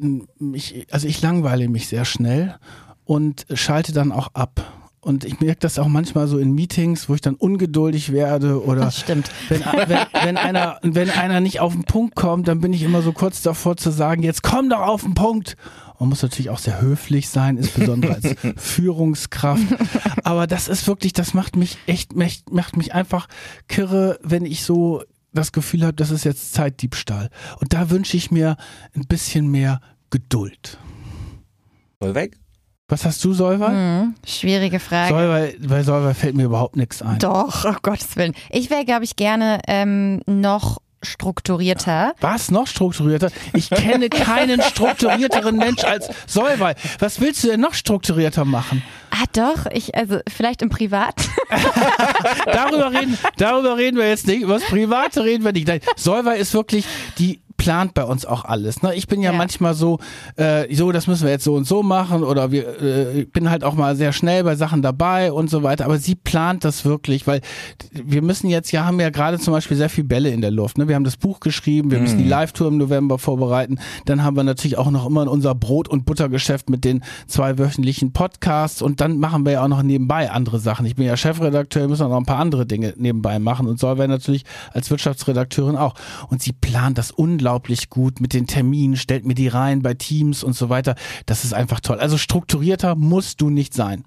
ich, 0.54 0.88
also 0.92 1.10
ich 1.10 1.22
langweile 1.22 1.68
mich 1.68 1.90
sehr 1.90 2.06
schnell 2.06 2.56
und 3.04 3.46
schalte 3.54 3.92
dann 3.92 4.14
auch 4.14 4.30
ab. 4.34 4.87
Und 5.08 5.24
ich 5.24 5.40
merke 5.40 5.62
das 5.62 5.80
auch 5.80 5.88
manchmal 5.88 6.28
so 6.28 6.38
in 6.38 6.52
Meetings, 6.52 7.08
wo 7.08 7.16
ich 7.16 7.22
dann 7.22 7.36
ungeduldig 7.36 8.12
werde 8.12 8.62
oder 8.62 8.82
das 8.82 9.00
stimmt. 9.00 9.32
Wenn, 9.48 9.62
wenn, 9.62 10.00
wenn, 10.22 10.36
einer, 10.36 10.80
wenn 10.82 11.10
einer 11.10 11.40
nicht 11.40 11.62
auf 11.62 11.72
den 11.72 11.86
Punkt 11.86 12.14
kommt, 12.16 12.50
dann 12.50 12.60
bin 12.60 12.74
ich 12.74 12.84
immer 12.84 13.02
so 13.02 13.14
kurz 13.14 13.42
davor 13.42 13.78
zu 13.78 13.90
sagen, 13.90 14.22
jetzt 14.22 14.44
komm 14.44 14.70
doch 14.70 14.82
auf 14.82 15.04
den 15.04 15.14
Punkt. 15.14 15.56
Man 15.98 16.10
muss 16.10 16.24
natürlich 16.24 16.50
auch 16.50 16.60
sehr 16.60 16.82
höflich 16.82 17.30
sein, 17.30 17.56
insbesondere 17.56 18.16
als 18.16 18.36
Führungskraft. 18.58 19.64
Aber 20.26 20.46
das 20.46 20.68
ist 20.68 20.86
wirklich, 20.88 21.14
das 21.14 21.34
macht 21.34 21.56
mich 21.56 21.78
echt, 21.88 22.14
macht 22.14 22.76
mich 22.76 22.94
einfach 22.94 23.28
kirre, 23.70 24.20
wenn 24.24 24.44
ich 24.44 24.66
so 24.66 25.04
das 25.32 25.54
Gefühl 25.54 25.84
habe, 25.84 25.94
das 25.94 26.12
ist 26.12 26.26
jetzt 26.26 26.54
Zeitdiebstahl. 26.54 27.30
Und 27.62 27.72
da 27.72 27.90
wünsche 27.90 28.18
ich 28.18 28.30
mir 28.30 28.58
ein 28.94 29.08
bisschen 29.08 29.48
mehr 29.48 29.80
Geduld. 30.10 30.78
Voll 32.02 32.14
weg? 32.14 32.38
Was 32.90 33.04
hast 33.04 33.22
du, 33.26 33.34
Solver? 33.34 33.68
Hm, 33.68 34.16
schwierige 34.26 34.80
Frage. 34.80 35.14
Solver, 35.14 35.68
bei 35.68 35.84
Solver 35.84 36.16
fällt 36.16 36.36
mir 36.36 36.46
überhaupt 36.46 36.78
nichts 36.78 37.02
ein. 37.02 37.20
Doch, 37.20 37.66
oh 37.66 37.76
Gottes 37.82 38.16
Willen. 38.16 38.34
Ich 38.50 38.70
wäre, 38.70 38.86
glaube 38.86 39.04
ich, 39.04 39.18
gerne 39.18 39.60
ähm, 39.68 40.22
noch 40.26 40.78
strukturierter. 41.04 42.14
Was? 42.22 42.50
Noch 42.50 42.66
strukturierter? 42.66 43.30
Ich 43.54 43.70
kenne 43.70 44.08
keinen 44.08 44.62
strukturierteren 44.62 45.58
Mensch 45.58 45.84
als 45.84 46.08
Solvay. 46.28 46.76
Was 47.00 47.20
willst 47.20 47.44
du 47.44 47.50
denn 47.50 47.60
noch 47.60 47.74
strukturierter 47.74 48.46
machen? 48.46 48.82
Ah, 49.12 49.26
doch. 49.34 49.66
Ich, 49.74 49.94
also, 49.94 50.20
vielleicht 50.30 50.62
im 50.62 50.70
Privat. 50.70 51.16
darüber 52.46 52.94
reden, 52.94 53.18
darüber 53.36 53.76
reden 53.76 53.98
wir 53.98 54.08
jetzt 54.08 54.28
nicht. 54.28 54.44
Über 54.44 54.54
das 54.60 54.64
Private 54.64 55.26
reden 55.26 55.44
wir 55.44 55.52
nicht. 55.52 55.70
Solvay 55.98 56.40
ist 56.40 56.54
wirklich 56.54 56.86
die 57.18 57.42
plant 57.58 57.94
bei 57.96 58.04
uns 58.04 58.26
auch 58.26 58.46
alles. 58.46 58.82
Ne? 58.84 58.96
Ich 58.96 59.08
bin 59.08 59.22
ja, 59.22 59.32
ja. 59.32 59.38
manchmal 59.38 59.74
so, 59.74 60.00
äh, 60.36 60.74
so, 60.74 60.92
das 60.92 61.08
müssen 61.08 61.24
wir 61.24 61.32
jetzt 61.32 61.44
so 61.44 61.56
und 61.56 61.66
so 61.66 61.84
machen 61.84 62.24
oder 62.24 62.52
wir 62.52 62.82
äh, 62.82 63.26
bin 63.26 63.50
halt 63.50 63.64
auch 63.64 63.74
mal 63.74 63.96
sehr 63.96 64.14
schnell 64.14 64.44
bei 64.44 64.56
Sachen 64.56 64.82
dabei 64.82 65.32
und 65.32 65.50
so 65.50 65.64
weiter. 65.64 65.86
Aber 65.86 65.98
sie 65.98 66.16
plant 66.16 66.64
das 66.64 66.86
wirklich, 66.86 67.28
weil 67.28 67.42
wir 67.92 68.22
müssen 68.22 68.50
jetzt 68.50 68.72
ja 68.72 68.86
haben 68.86 69.00
ja 69.00 69.10
gerade 69.10 69.40
zum 69.40 69.54
Beispiel 69.54 69.76
sehr 69.76 69.90
viel 69.90 70.04
Bälle 70.04 70.30
in 70.30 70.42
der 70.42 70.52
Luft. 70.52 70.78
Ne? 70.78 70.88
Wir 70.88 70.96
haben 70.96 71.04
das 71.04 71.18
Buch 71.18 71.40
geschrieben, 71.40 71.92
wir 71.92 71.98
mhm. 71.98 72.04
müssen 72.04 72.18
die 72.20 72.28
Live-Tour 72.30 72.68
im 72.68 72.78
November 72.78 73.18
vorbereiten. 73.18 73.80
Dann 74.06 74.24
haben 74.24 74.38
wir 74.38 74.44
natürlich 74.44 74.78
auch 74.78 74.92
noch 74.92 75.06
immer 75.06 75.30
unser 75.30 75.56
Brot- 75.56 75.90
und 75.90 76.06
Buttergeschäft 76.06 76.70
mit 76.70 76.86
den 76.86 77.04
zwei 77.26 77.58
wöchentlichen 77.58 78.14
Podcasts 78.14 78.82
und 78.82 79.02
dann 79.02 79.18
machen 79.18 79.46
wir 79.46 79.54
ja 79.54 79.64
auch 79.64 79.68
noch 79.68 79.82
nebenbei 79.82 80.30
andere 80.30 80.60
Sachen. 80.60 80.86
Ich 80.86 80.96
bin 80.96 81.06
ja 81.06 81.18
Chefredakteur, 81.18 81.84
wir 81.84 81.90
müssen 81.90 82.04
auch 82.04 82.10
noch 82.10 82.18
ein 82.18 82.26
paar 82.26 82.40
andere 82.40 82.66
Dinge 82.66 82.94
nebenbei 82.98 83.40
machen 83.40 83.68
und 83.68 83.80
soll 83.80 83.98
wir 83.98 84.08
natürlich 84.08 84.46
als 84.72 84.92
Wirtschaftsredakteurin 84.92 85.76
auch. 85.76 85.96
Und 86.30 86.42
sie 86.42 86.54
plant 86.54 86.98
das 86.98 87.12
unglaublich 87.12 87.47
unglaublich 87.48 87.90
gut 87.90 88.20
mit 88.20 88.34
den 88.34 88.46
Terminen, 88.46 88.98
stellt 88.98 89.26
mir 89.26 89.34
die 89.34 89.48
rein 89.48 89.82
bei 89.82 89.94
Teams 89.94 90.44
und 90.44 90.52
so 90.52 90.68
weiter. 90.68 90.96
Das 91.26 91.46
ist 91.46 91.54
einfach 91.54 91.80
toll. 91.80 91.98
Also 91.98 92.18
strukturierter 92.18 92.96
musst 92.96 93.40
du 93.40 93.50
nicht 93.50 93.74
sein. 93.74 94.04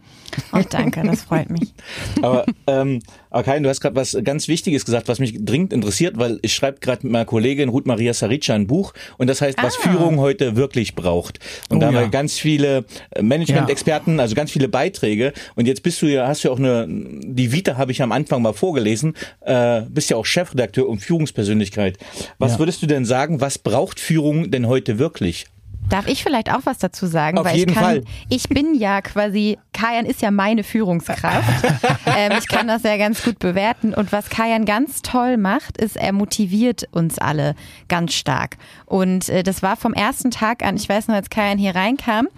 Oh, 0.52 0.60
danke, 0.68 1.02
das 1.04 1.22
freut 1.22 1.48
mich. 1.48 1.72
Aber 2.20 2.44
ähm, 2.66 3.00
Akain, 3.30 3.62
du 3.62 3.68
hast 3.68 3.80
gerade 3.80 3.96
was 3.96 4.16
ganz 4.24 4.48
Wichtiges 4.48 4.84
gesagt, 4.84 5.08
was 5.08 5.18
mich 5.18 5.44
dringend 5.44 5.72
interessiert, 5.72 6.18
weil 6.18 6.38
ich 6.42 6.54
schreibe 6.54 6.80
gerade 6.80 7.06
mit 7.06 7.12
meiner 7.12 7.24
Kollegin 7.24 7.68
Ruth 7.68 7.86
Maria 7.86 8.12
Sarica 8.12 8.54
ein 8.54 8.66
Buch 8.66 8.92
und 9.18 9.28
das 9.28 9.40
heißt, 9.40 9.62
was 9.62 9.76
ah. 9.78 9.88
Führung 9.88 10.18
heute 10.18 10.56
wirklich 10.56 10.94
braucht. 10.94 11.38
Und 11.68 11.78
oh, 11.78 11.80
da 11.80 11.86
haben 11.86 11.94
ja. 11.94 12.00
wir 12.02 12.08
ganz 12.08 12.38
viele 12.38 12.84
äh, 13.10 13.22
Management-Experten, 13.22 14.18
also 14.18 14.34
ganz 14.34 14.50
viele 14.50 14.68
Beiträge. 14.68 15.32
Und 15.54 15.66
jetzt 15.66 15.82
bist 15.82 16.02
du 16.02 16.06
ja, 16.06 16.26
hast 16.26 16.44
du 16.44 16.48
ja 16.48 16.54
auch 16.54 16.58
eine, 16.58 16.86
die 16.88 17.52
Vita 17.52 17.76
habe 17.76 17.92
ich 17.92 18.02
am 18.02 18.12
Anfang 18.12 18.42
mal 18.42 18.52
vorgelesen, 18.52 19.14
äh, 19.42 19.82
bist 19.82 20.10
ja 20.10 20.16
auch 20.16 20.26
Chefredakteur 20.26 20.88
und 20.88 20.98
Führungspersönlichkeit. 20.98 21.98
Was 22.38 22.54
ja. 22.54 22.58
würdest 22.58 22.82
du 22.82 22.86
denn 22.86 23.04
sagen, 23.04 23.40
was 23.40 23.58
braucht 23.58 24.00
Führung 24.00 24.50
denn 24.50 24.66
heute 24.66 24.98
wirklich? 24.98 25.46
Darf 25.88 26.06
ich 26.06 26.22
vielleicht 26.22 26.52
auch 26.52 26.60
was 26.64 26.78
dazu 26.78 27.06
sagen? 27.06 27.38
Auf 27.38 27.44
weil 27.44 27.56
jeden 27.56 27.70
ich 27.70 27.74
kann, 27.74 27.84
Fall. 27.84 28.04
Ich 28.28 28.48
bin 28.48 28.74
ja 28.74 29.00
quasi, 29.02 29.58
Kajan 29.72 30.06
ist 30.06 30.22
ja 30.22 30.30
meine 30.30 30.62
Führungskraft. 30.62 31.64
ähm, 32.16 32.32
ich 32.38 32.46
kann 32.46 32.68
das 32.68 32.84
ja 32.84 32.96
ganz 32.96 33.24
gut 33.24 33.40
bewerten. 33.40 33.92
Und 33.92 34.12
was 34.12 34.30
Kajan 34.30 34.66
ganz 34.66 35.02
toll 35.02 35.36
macht, 35.36 35.78
ist, 35.78 35.96
er 35.96 36.12
motiviert 36.12 36.86
uns 36.92 37.18
alle 37.18 37.54
ganz 37.88 38.14
stark. 38.14 38.56
Und 38.86 39.28
äh, 39.28 39.42
das 39.42 39.62
war 39.62 39.76
vom 39.76 39.92
ersten 39.92 40.30
Tag 40.30 40.62
an, 40.62 40.76
ich 40.76 40.88
weiß 40.88 41.08
noch, 41.08 41.16
als 41.16 41.28
Kajan 41.28 41.58
hier 41.58 41.74
reinkam. 41.74 42.28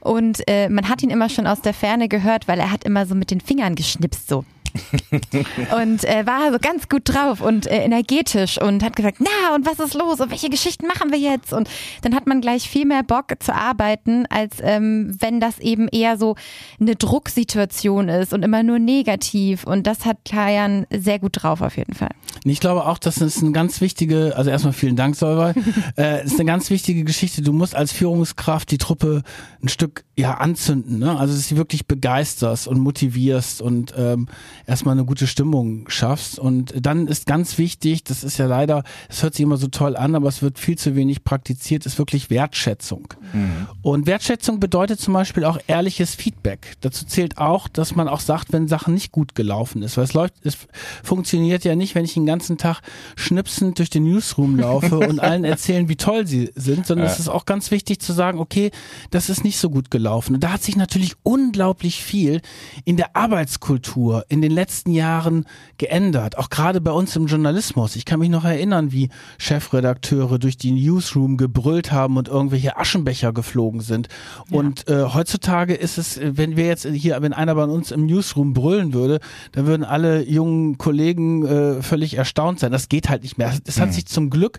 Und 0.00 0.42
äh, 0.46 0.68
man 0.68 0.88
hat 0.88 1.02
ihn 1.02 1.10
immer 1.10 1.30
schon 1.30 1.46
aus 1.46 1.62
der 1.62 1.74
Ferne 1.74 2.08
gehört, 2.08 2.46
weil 2.46 2.58
er 2.58 2.70
hat 2.70 2.84
immer 2.84 3.06
so 3.06 3.14
mit 3.14 3.30
den 3.30 3.40
Fingern 3.40 3.74
geschnipst, 3.74 4.28
so 4.28 4.44
und 5.76 6.04
äh, 6.04 6.26
war 6.26 6.52
so 6.52 6.58
ganz 6.58 6.88
gut 6.88 7.02
drauf 7.04 7.40
und 7.40 7.66
äh, 7.66 7.82
energetisch 7.82 8.60
und 8.60 8.82
hat 8.82 8.96
gesagt, 8.96 9.18
na 9.20 9.54
und 9.54 9.66
was 9.66 9.78
ist 9.78 9.94
los 9.94 10.20
und 10.20 10.30
welche 10.30 10.50
Geschichten 10.50 10.86
machen 10.86 11.10
wir 11.10 11.18
jetzt? 11.18 11.52
Und 11.52 11.68
dann 12.02 12.14
hat 12.14 12.26
man 12.26 12.40
gleich 12.40 12.68
viel 12.68 12.86
mehr 12.86 13.02
Bock 13.02 13.26
zu 13.40 13.54
arbeiten, 13.54 14.26
als 14.30 14.56
ähm, 14.60 15.16
wenn 15.18 15.40
das 15.40 15.58
eben 15.58 15.88
eher 15.88 16.18
so 16.18 16.36
eine 16.80 16.96
Drucksituation 16.96 18.08
ist 18.08 18.32
und 18.32 18.42
immer 18.42 18.62
nur 18.62 18.78
negativ. 18.78 19.64
Und 19.64 19.86
das 19.86 20.04
hat 20.04 20.18
Kajan 20.28 20.86
sehr 20.90 21.18
gut 21.18 21.42
drauf 21.42 21.60
auf 21.60 21.76
jeden 21.76 21.94
Fall. 21.94 22.10
Ich 22.44 22.60
glaube 22.60 22.86
auch, 22.86 22.98
das 22.98 23.18
ist 23.18 23.42
eine 23.42 23.52
ganz 23.52 23.80
wichtige, 23.80 24.34
also 24.36 24.50
erstmal 24.50 24.72
vielen 24.72 24.96
Dank, 24.96 25.16
Solveig. 25.16 25.56
äh, 25.96 26.24
ist 26.24 26.34
eine 26.34 26.44
ganz 26.44 26.70
wichtige 26.70 27.04
Geschichte. 27.04 27.42
Du 27.42 27.52
musst 27.52 27.74
als 27.74 27.92
Führungskraft 27.92 28.70
die 28.70 28.78
Truppe 28.78 29.22
ein 29.62 29.68
Stück 29.68 30.04
ja 30.16 30.34
anzünden, 30.34 30.98
ne? 30.98 31.18
Also 31.18 31.34
dass 31.34 31.48
sie 31.48 31.56
wirklich 31.56 31.86
begeisterst 31.86 32.68
und 32.68 32.80
motivierst 32.80 33.60
und 33.60 33.94
ähm, 33.96 34.28
erstmal 34.68 34.92
eine 34.92 35.06
gute 35.06 35.26
Stimmung 35.26 35.88
schaffst. 35.88 36.38
Und 36.38 36.74
dann 36.86 37.08
ist 37.08 37.26
ganz 37.26 37.56
wichtig, 37.56 38.04
das 38.04 38.22
ist 38.22 38.38
ja 38.38 38.46
leider, 38.46 38.84
es 39.08 39.22
hört 39.22 39.34
sich 39.34 39.42
immer 39.42 39.56
so 39.56 39.68
toll 39.68 39.96
an, 39.96 40.14
aber 40.14 40.28
es 40.28 40.42
wird 40.42 40.58
viel 40.58 40.76
zu 40.76 40.94
wenig 40.94 41.24
praktiziert, 41.24 41.86
ist 41.86 41.98
wirklich 41.98 42.28
Wertschätzung. 42.28 43.14
Mhm. 43.32 43.66
Und 43.80 44.06
Wertschätzung 44.06 44.60
bedeutet 44.60 45.00
zum 45.00 45.14
Beispiel 45.14 45.44
auch 45.44 45.58
ehrliches 45.66 46.14
Feedback. 46.14 46.76
Dazu 46.82 47.06
zählt 47.06 47.38
auch, 47.38 47.66
dass 47.66 47.96
man 47.96 48.08
auch 48.08 48.20
sagt, 48.20 48.52
wenn 48.52 48.68
Sachen 48.68 48.92
nicht 48.92 49.10
gut 49.10 49.34
gelaufen 49.34 49.82
ist. 49.82 49.96
Weil 49.96 50.04
es 50.04 50.12
läuft, 50.12 50.34
es 50.44 50.58
funktioniert 51.02 51.64
ja 51.64 51.74
nicht, 51.74 51.94
wenn 51.94 52.04
ich 52.04 52.14
den 52.14 52.26
ganzen 52.26 52.58
Tag 52.58 52.82
schnipsend 53.16 53.78
durch 53.78 53.88
den 53.88 54.04
Newsroom 54.04 54.58
laufe 54.58 54.98
und 55.08 55.18
allen 55.18 55.44
erzählen, 55.44 55.88
wie 55.88 55.96
toll 55.96 56.26
sie 56.26 56.52
sind, 56.54 56.86
sondern 56.86 57.06
ja. 57.06 57.12
es 57.12 57.18
ist 57.18 57.28
auch 57.28 57.46
ganz 57.46 57.70
wichtig 57.70 58.00
zu 58.00 58.12
sagen, 58.12 58.38
okay, 58.38 58.70
das 59.10 59.30
ist 59.30 59.44
nicht 59.44 59.56
so 59.56 59.70
gut 59.70 59.90
gelaufen. 59.90 60.34
Und 60.34 60.44
da 60.44 60.52
hat 60.52 60.62
sich 60.62 60.76
natürlich 60.76 61.14
unglaublich 61.22 62.02
viel 62.02 62.42
in 62.84 62.98
der 62.98 63.16
Arbeitskultur 63.16 64.26
in 64.28 64.42
den 64.42 64.57
letzten 64.58 64.90
Jahren 64.90 65.46
geändert. 65.78 66.36
Auch 66.36 66.50
gerade 66.50 66.80
bei 66.80 66.90
uns 66.90 67.14
im 67.14 67.26
Journalismus. 67.26 67.94
Ich 67.94 68.04
kann 68.04 68.18
mich 68.18 68.28
noch 68.28 68.44
erinnern, 68.44 68.90
wie 68.90 69.08
Chefredakteure 69.38 70.38
durch 70.38 70.56
die 70.56 70.72
Newsroom 70.72 71.36
gebrüllt 71.36 71.92
haben 71.92 72.16
und 72.16 72.28
irgendwelche 72.28 72.76
Aschenbecher 72.76 73.32
geflogen 73.32 73.80
sind. 73.80 74.08
Ja. 74.50 74.58
Und 74.58 74.88
äh, 74.88 75.04
heutzutage 75.04 75.74
ist 75.74 75.96
es, 75.96 76.18
wenn 76.20 76.56
wir 76.56 76.66
jetzt 76.66 76.86
hier, 76.86 77.22
wenn 77.22 77.32
einer 77.32 77.54
bei 77.54 77.64
uns 77.64 77.92
im 77.92 78.06
Newsroom 78.06 78.52
brüllen 78.52 78.92
würde, 78.92 79.20
dann 79.52 79.66
würden 79.66 79.84
alle 79.84 80.28
jungen 80.28 80.76
Kollegen 80.76 81.46
äh, 81.46 81.82
völlig 81.82 82.14
erstaunt 82.14 82.58
sein. 82.58 82.72
Das 82.72 82.88
geht 82.88 83.08
halt 83.08 83.22
nicht 83.22 83.38
mehr. 83.38 83.52
Es 83.64 83.80
hat 83.80 83.88
mhm. 83.88 83.92
sich 83.92 84.06
zum 84.06 84.28
Glück 84.28 84.58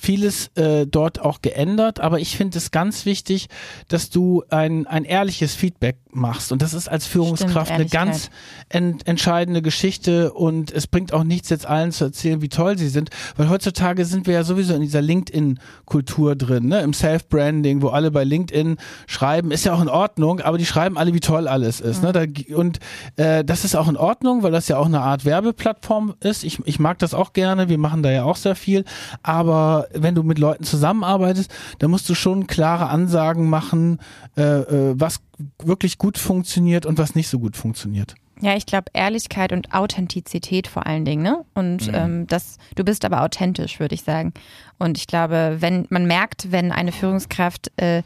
vieles 0.00 0.48
äh, 0.56 0.86
dort 0.86 1.20
auch 1.20 1.42
geändert, 1.42 2.00
aber 2.00 2.20
ich 2.20 2.36
finde 2.36 2.56
es 2.56 2.70
ganz 2.70 3.04
wichtig, 3.04 3.48
dass 3.88 4.08
du 4.08 4.42
ein, 4.48 4.86
ein 4.86 5.04
ehrliches 5.04 5.54
Feedback 5.54 5.96
machst. 6.12 6.52
Und 6.52 6.62
das 6.62 6.74
ist 6.74 6.88
als 6.88 7.06
Führungskraft 7.06 7.68
Stimmt, 7.72 7.80
eine 7.80 7.88
ganz 7.88 8.30
ent 8.68 9.06
entscheidende 9.06 9.62
Geschichte 9.62 10.32
und 10.32 10.72
es 10.72 10.86
bringt 10.86 11.12
auch 11.12 11.22
nichts, 11.22 11.50
jetzt 11.50 11.66
allen 11.66 11.92
zu 11.92 12.04
erzählen, 12.04 12.40
wie 12.40 12.48
toll 12.48 12.78
sie 12.78 12.88
sind, 12.88 13.10
weil 13.36 13.48
heutzutage 13.48 14.04
sind 14.06 14.26
wir 14.26 14.34
ja 14.34 14.42
sowieso 14.42 14.74
in 14.74 14.80
dieser 14.80 15.02
LinkedIn-Kultur 15.02 16.34
drin, 16.34 16.68
ne? 16.68 16.80
im 16.80 16.94
Self-Branding, 16.94 17.82
wo 17.82 17.88
alle 17.88 18.10
bei 18.10 18.24
LinkedIn 18.24 18.78
schreiben, 19.06 19.50
ist 19.50 19.64
ja 19.64 19.74
auch 19.74 19.82
in 19.82 19.88
Ordnung, 19.88 20.40
aber 20.40 20.56
die 20.56 20.66
schreiben 20.66 20.96
alle, 20.96 21.12
wie 21.12 21.20
toll 21.20 21.46
alles 21.46 21.80
ist. 21.80 22.02
Ne? 22.02 22.08
Mhm. 22.08 22.14
Ne? 22.14 22.32
Da, 22.48 22.56
und 22.56 22.78
äh, 23.16 23.44
das 23.44 23.64
ist 23.64 23.76
auch 23.76 23.88
in 23.88 23.98
Ordnung, 23.98 24.42
weil 24.42 24.52
das 24.52 24.68
ja 24.68 24.78
auch 24.78 24.86
eine 24.86 25.00
Art 25.00 25.24
Werbeplattform 25.24 26.14
ist. 26.20 26.42
Ich, 26.42 26.58
ich 26.64 26.78
mag 26.78 26.98
das 26.98 27.12
auch 27.12 27.32
gerne, 27.34 27.68
wir 27.68 27.78
machen 27.78 28.02
da 28.02 28.10
ja 28.10 28.24
auch 28.24 28.36
sehr 28.36 28.56
viel, 28.56 28.84
aber 29.22 29.88
wenn 29.92 30.14
du 30.14 30.22
mit 30.22 30.38
Leuten 30.38 30.64
zusammenarbeitest, 30.64 31.52
dann 31.78 31.90
musst 31.90 32.08
du 32.08 32.14
schon 32.14 32.46
klare 32.46 32.88
Ansagen 32.88 33.48
machen, 33.48 33.98
äh, 34.36 34.42
äh, 34.42 34.94
was 34.96 35.20
wirklich 35.62 35.98
gut 35.98 36.18
funktioniert 36.18 36.86
und 36.86 36.98
was 36.98 37.14
nicht 37.14 37.28
so 37.28 37.38
gut 37.38 37.56
funktioniert. 37.56 38.14
Ja, 38.42 38.56
ich 38.56 38.64
glaube 38.64 38.86
Ehrlichkeit 38.94 39.52
und 39.52 39.74
Authentizität 39.74 40.66
vor 40.66 40.86
allen 40.86 41.04
Dingen, 41.04 41.22
ne? 41.22 41.44
Und 41.54 41.88
mhm. 41.88 41.94
ähm, 41.94 42.26
das, 42.26 42.56
du 42.74 42.84
bist 42.84 43.04
aber 43.04 43.22
authentisch, 43.22 43.80
würde 43.80 43.94
ich 43.94 44.02
sagen. 44.02 44.32
Und 44.78 44.96
ich 44.96 45.06
glaube, 45.06 45.58
wenn 45.60 45.86
man 45.90 46.06
merkt, 46.06 46.50
wenn 46.50 46.72
eine 46.72 46.92
Führungskraft 46.92 47.70
äh, 47.76 48.02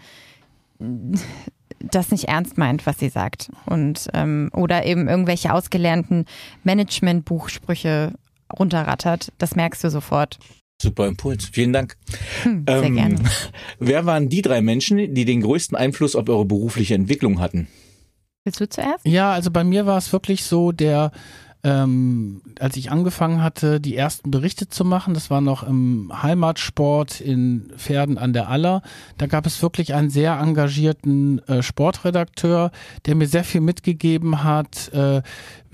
das 1.79 2.11
nicht 2.11 2.25
ernst 2.25 2.59
meint, 2.59 2.85
was 2.87 2.99
sie 2.99 3.09
sagt. 3.11 3.51
Und 3.67 4.09
ähm, 4.13 4.51
oder 4.53 4.85
eben 4.85 5.09
irgendwelche 5.09 5.53
ausgelernten 5.53 6.25
Management-Buchsprüche 6.65 8.13
runterrattert, 8.59 9.33
das 9.39 9.55
merkst 9.55 9.85
du 9.85 9.91
sofort. 9.91 10.39
Super 10.81 11.07
Impuls. 11.07 11.47
Vielen 11.53 11.73
Dank. 11.73 11.97
Hm, 12.43 12.65
sehr 12.69 12.83
ähm, 12.83 12.97
gerne. 12.97 13.17
Wer 13.79 14.07
waren 14.07 14.29
die 14.29 14.43
drei 14.43 14.61
Menschen, 14.61 15.15
die 15.15 15.25
den 15.25 15.41
größten 15.41 15.77
Einfluss 15.77 16.17
auf 16.17 16.29
eure 16.29 16.45
berufliche 16.45 16.95
Entwicklung 16.95 17.41
hatten? 17.41 17.69
Willst 18.45 18.61
du 18.61 18.69
zuerst? 18.69 19.07
Ja, 19.07 19.33
also 19.33 19.51
bei 19.51 19.65
mir 19.65 19.87
war 19.87 19.97
es 19.97 20.13
wirklich 20.13 20.45
so, 20.45 20.73
der 20.73 21.13
ähm, 21.65 22.43
als 22.61 22.77
ich 22.77 22.91
angefangen 22.91 23.43
hatte, 23.43 23.81
die 23.81 23.97
ersten 23.97 24.31
Berichte 24.31 24.69
zu 24.69 24.85
machen, 24.85 25.15
das 25.15 25.31
war 25.31 25.41
noch 25.41 25.63
im 25.63 26.13
Heimatsport 26.23 27.23
in 27.23 27.73
Pferden 27.79 28.19
an 28.19 28.35
der 28.35 28.51
Aller, 28.51 28.83
da 29.17 29.27
gab 29.27 29.47
es 29.47 29.63
wirklich 29.63 29.95
einen 29.95 30.11
sehr 30.11 30.39
engagierten 30.39 31.39
äh, 31.49 31.63
Sportredakteur, 31.63 32.71
der 33.07 33.15
mir 33.15 33.27
sehr 33.27 33.45
viel 33.45 33.63
mitgegeben 33.63 34.45
hat, 34.45 34.93
äh, 34.93 35.23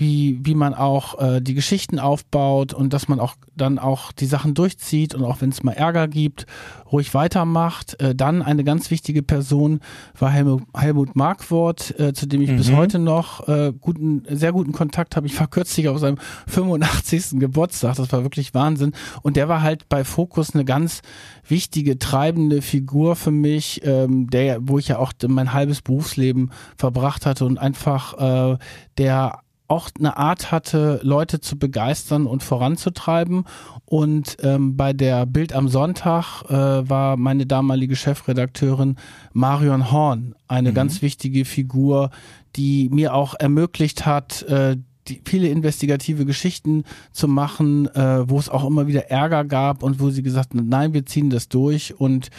wie, 0.01 0.40
wie 0.42 0.55
man 0.55 0.72
auch 0.72 1.20
äh, 1.20 1.40
die 1.42 1.53
Geschichten 1.53 1.98
aufbaut 1.98 2.72
und 2.72 2.94
dass 2.94 3.07
man 3.07 3.20
auch 3.20 3.34
dann 3.55 3.78
auch 3.78 4.12
die 4.12 4.24
Sachen 4.24 4.55
durchzieht 4.55 5.14
und 5.14 5.22
auch 5.24 5.42
wenn 5.42 5.51
es 5.51 5.62
mal 5.62 5.72
Ärger 5.72 6.09
gibt, 6.09 6.46
ruhig 6.90 7.12
weitermacht. 7.12 8.01
Äh, 8.01 8.14
dann 8.14 8.40
eine 8.40 8.64
ganz 8.64 8.90
wichtige 8.90 9.22
Person 9.22 9.80
war 10.18 10.30
Helmut, 10.30 10.62
Helmut 10.74 11.16
Markwort, 11.16 12.01
äh, 12.01 12.14
zu 12.14 12.26
dem 12.26 12.40
ich 12.40 12.51
mhm. 12.51 12.57
bis 12.57 12.72
heute 12.72 12.98
noch 12.98 13.46
äh, 13.46 13.74
guten, 13.78 14.24
sehr 14.30 14.53
guten 14.53 14.72
Kontakt 14.72 15.16
habe. 15.16 15.26
Ich 15.26 15.38
war 15.38 15.48
kürzlich 15.48 15.88
auf 15.88 15.98
seinem 15.98 16.16
85. 16.46 17.38
Geburtstag, 17.38 17.96
das 17.96 18.11
war 18.11 18.22
wirklich 18.22 18.55
Wahnsinn. 18.55 18.92
Und 19.20 19.36
der 19.36 19.51
war 19.51 19.61
halt 19.61 19.86
bei 19.90 20.05
Fokus 20.05 20.55
eine 20.55 20.64
ganz 20.64 21.03
wichtige, 21.46 21.98
treibende 21.98 22.62
Figur 22.62 23.16
für 23.16 23.32
mich, 23.32 23.82
ähm, 23.84 24.30
der, 24.30 24.66
wo 24.66 24.78
ich 24.78 24.88
ja 24.88 24.98
auch 24.98 25.12
mein 25.28 25.53
halbes 25.53 25.82
Berufsleben 25.82 26.53
verbracht 26.78 27.26
hatte 27.26 27.44
und 27.44 27.59
einfach 27.59 28.55
äh, 28.55 28.59
der 28.96 29.40
auch 29.70 29.88
eine 29.98 30.16
Art 30.16 30.50
hatte, 30.50 31.00
Leute 31.02 31.40
zu 31.40 31.58
begeistern 31.58 32.26
und 32.26 32.42
voranzutreiben. 32.42 33.44
Und 33.84 34.36
ähm, 34.42 34.76
bei 34.76 34.92
der 34.92 35.26
Bild 35.26 35.52
am 35.52 35.68
Sonntag 35.68 36.42
äh, 36.48 36.54
war 36.54 37.16
meine 37.16 37.46
damalige 37.46 37.96
Chefredakteurin 37.96 38.96
Marion 39.32 39.90
Horn 39.90 40.34
eine 40.48 40.70
mhm. 40.70 40.74
ganz 40.74 41.02
wichtige 41.02 41.44
Figur, 41.44 42.10
die 42.56 42.88
mir 42.90 43.14
auch 43.14 43.34
ermöglicht 43.38 44.06
hat, 44.06 44.42
äh, 44.42 44.76
die, 45.08 45.22
viele 45.24 45.48
investigative 45.48 46.24
Geschichten 46.24 46.84
zu 47.12 47.28
machen, 47.28 47.86
äh, 47.94 48.28
wo 48.28 48.38
es 48.38 48.48
auch 48.48 48.66
immer 48.66 48.86
wieder 48.86 49.10
Ärger 49.10 49.44
gab 49.44 49.82
und 49.82 50.00
wo 50.00 50.10
sie 50.10 50.22
gesagt 50.22 50.54
hat, 50.54 50.64
nein, 50.64 50.94
wir 50.94 51.06
ziehen 51.06 51.30
das 51.30 51.48
durch 51.48 51.98
und 51.98 52.30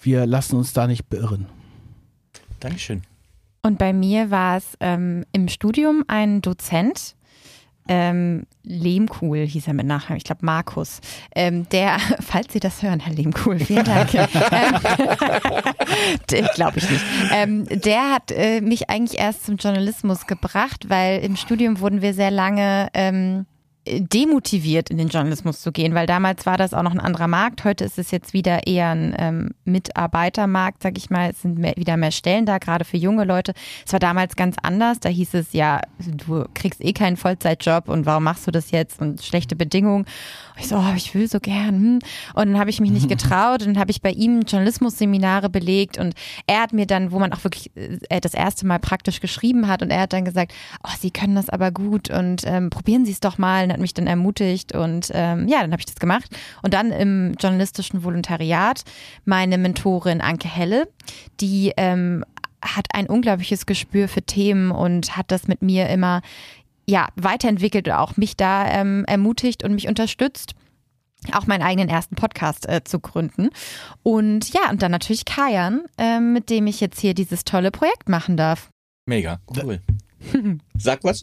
wir 0.00 0.26
lassen 0.26 0.56
uns 0.56 0.72
da 0.72 0.86
nicht 0.86 1.08
beirren. 1.08 1.46
Dankeschön. 2.60 3.02
Und 3.62 3.78
bei 3.78 3.92
mir 3.92 4.30
war 4.30 4.56
es 4.56 4.76
ähm, 4.80 5.24
im 5.32 5.48
Studium 5.48 6.04
ein 6.06 6.40
Dozent, 6.42 7.16
ähm, 7.88 8.44
Lehmkuhl 8.64 9.46
hieß 9.46 9.66
er 9.66 9.72
mit 9.72 9.86
Nachnamen, 9.86 10.18
ich 10.18 10.24
glaube 10.24 10.44
Markus. 10.44 11.00
Ähm, 11.34 11.66
der, 11.70 11.96
falls 12.20 12.52
Sie 12.52 12.60
das 12.60 12.82
hören, 12.82 13.00
Herr 13.00 13.14
Lehmkuhl, 13.14 13.58
vielen 13.58 13.84
Dank. 13.84 14.12
ähm, 14.14 14.28
glaube 16.54 16.78
ich 16.78 16.90
nicht. 16.90 17.04
Ähm, 17.32 17.64
der 17.66 18.12
hat 18.12 18.30
äh, 18.30 18.60
mich 18.60 18.90
eigentlich 18.90 19.18
erst 19.18 19.46
zum 19.46 19.56
Journalismus 19.56 20.26
gebracht, 20.26 20.90
weil 20.90 21.20
im 21.20 21.36
Studium 21.36 21.80
wurden 21.80 22.02
wir 22.02 22.12
sehr 22.12 22.30
lange 22.30 22.88
ähm, 22.92 23.46
demotiviert, 23.98 24.90
in 24.90 24.98
den 24.98 25.08
Journalismus 25.08 25.60
zu 25.60 25.72
gehen, 25.72 25.94
weil 25.94 26.06
damals 26.06 26.46
war 26.46 26.56
das 26.56 26.74
auch 26.74 26.82
noch 26.82 26.92
ein 26.92 27.00
anderer 27.00 27.28
Markt. 27.28 27.64
Heute 27.64 27.84
ist 27.84 27.98
es 27.98 28.10
jetzt 28.10 28.32
wieder 28.32 28.66
eher 28.66 28.90
ein 28.90 29.14
ähm, 29.18 29.50
Mitarbeitermarkt, 29.64 30.82
sag 30.82 30.98
ich 30.98 31.10
mal. 31.10 31.30
Es 31.30 31.42
sind 31.42 31.58
mehr, 31.58 31.74
wieder 31.76 31.96
mehr 31.96 32.10
Stellen 32.10 32.46
da, 32.46 32.58
gerade 32.58 32.84
für 32.84 32.96
junge 32.96 33.24
Leute. 33.24 33.52
Es 33.86 33.92
war 33.92 34.00
damals 34.00 34.36
ganz 34.36 34.56
anders. 34.62 35.00
Da 35.00 35.08
hieß 35.08 35.34
es 35.34 35.52
ja, 35.52 35.80
du 35.98 36.44
kriegst 36.54 36.84
eh 36.84 36.92
keinen 36.92 37.16
Vollzeitjob 37.16 37.88
und 37.88 38.06
warum 38.06 38.24
machst 38.24 38.46
du 38.46 38.50
das 38.50 38.70
jetzt 38.70 39.00
und 39.00 39.22
schlechte 39.22 39.56
Bedingungen. 39.56 40.06
Ich 40.58 40.68
so, 40.68 40.76
oh, 40.76 40.92
ich 40.96 41.14
will 41.14 41.28
so 41.28 41.40
gern. 41.40 41.74
Hm. 41.74 41.98
Und 42.34 42.48
dann 42.48 42.58
habe 42.58 42.70
ich 42.70 42.80
mich 42.80 42.90
nicht 42.90 43.08
getraut 43.08 43.62
und 43.62 43.74
dann 43.74 43.78
habe 43.78 43.90
ich 43.90 44.02
bei 44.02 44.10
ihm 44.10 44.42
Journalismusseminare 44.42 45.48
belegt 45.48 45.98
und 45.98 46.14
er 46.46 46.62
hat 46.62 46.72
mir 46.72 46.86
dann, 46.86 47.12
wo 47.12 47.18
man 47.18 47.32
auch 47.32 47.44
wirklich 47.44 47.70
äh, 47.76 48.20
das 48.20 48.34
erste 48.34 48.66
Mal 48.66 48.78
praktisch 48.78 49.20
geschrieben 49.20 49.68
hat 49.68 49.82
und 49.82 49.90
er 49.90 50.02
hat 50.02 50.12
dann 50.12 50.24
gesagt, 50.24 50.52
oh, 50.82 50.90
Sie 50.98 51.10
können 51.10 51.34
das 51.34 51.48
aber 51.48 51.70
gut 51.70 52.10
und 52.10 52.42
ähm, 52.44 52.70
probieren 52.70 53.04
Sie 53.04 53.12
es 53.12 53.20
doch 53.20 53.38
mal. 53.38 53.64
Und 53.64 53.72
hat 53.72 53.80
mich 53.80 53.94
dann 53.94 54.06
ermutigt 54.06 54.74
und 54.74 55.10
ähm, 55.14 55.48
ja, 55.48 55.60
dann 55.60 55.72
habe 55.72 55.80
ich 55.80 55.86
das 55.86 55.96
gemacht. 55.96 56.28
Und 56.62 56.74
dann 56.74 56.90
im 56.90 57.34
journalistischen 57.40 58.02
Volontariat 58.02 58.82
meine 59.24 59.58
Mentorin 59.58 60.20
Anke 60.20 60.48
Helle, 60.48 60.88
die 61.40 61.72
ähm, 61.76 62.24
hat 62.62 62.86
ein 62.92 63.06
unglaubliches 63.06 63.66
Gespür 63.66 64.08
für 64.08 64.22
Themen 64.22 64.70
und 64.70 65.16
hat 65.16 65.30
das 65.30 65.46
mit 65.48 65.62
mir 65.62 65.88
immer 65.88 66.22
ja, 66.88 67.08
weiterentwickelt 67.16 67.86
und 67.88 67.94
auch 67.94 68.16
mich 68.16 68.36
da 68.36 68.66
ähm, 68.66 69.04
ermutigt 69.06 69.62
und 69.62 69.74
mich 69.74 69.88
unterstützt 69.88 70.54
auch 71.32 71.46
meinen 71.48 71.62
eigenen 71.62 71.88
ersten 71.88 72.14
Podcast 72.14 72.68
äh, 72.68 72.84
zu 72.84 73.00
gründen. 73.00 73.50
Und 74.04 74.52
ja, 74.54 74.70
und 74.70 74.82
dann 74.82 74.92
natürlich 74.92 75.24
Kajan, 75.24 75.82
äh, 75.98 76.20
mit 76.20 76.48
dem 76.48 76.68
ich 76.68 76.80
jetzt 76.80 77.00
hier 77.00 77.12
dieses 77.12 77.42
tolle 77.42 77.72
Projekt 77.72 78.08
machen 78.08 78.36
darf. 78.36 78.70
Mega, 79.04 79.40
cool. 79.64 79.80
Sag 80.78 81.02
was. 81.02 81.22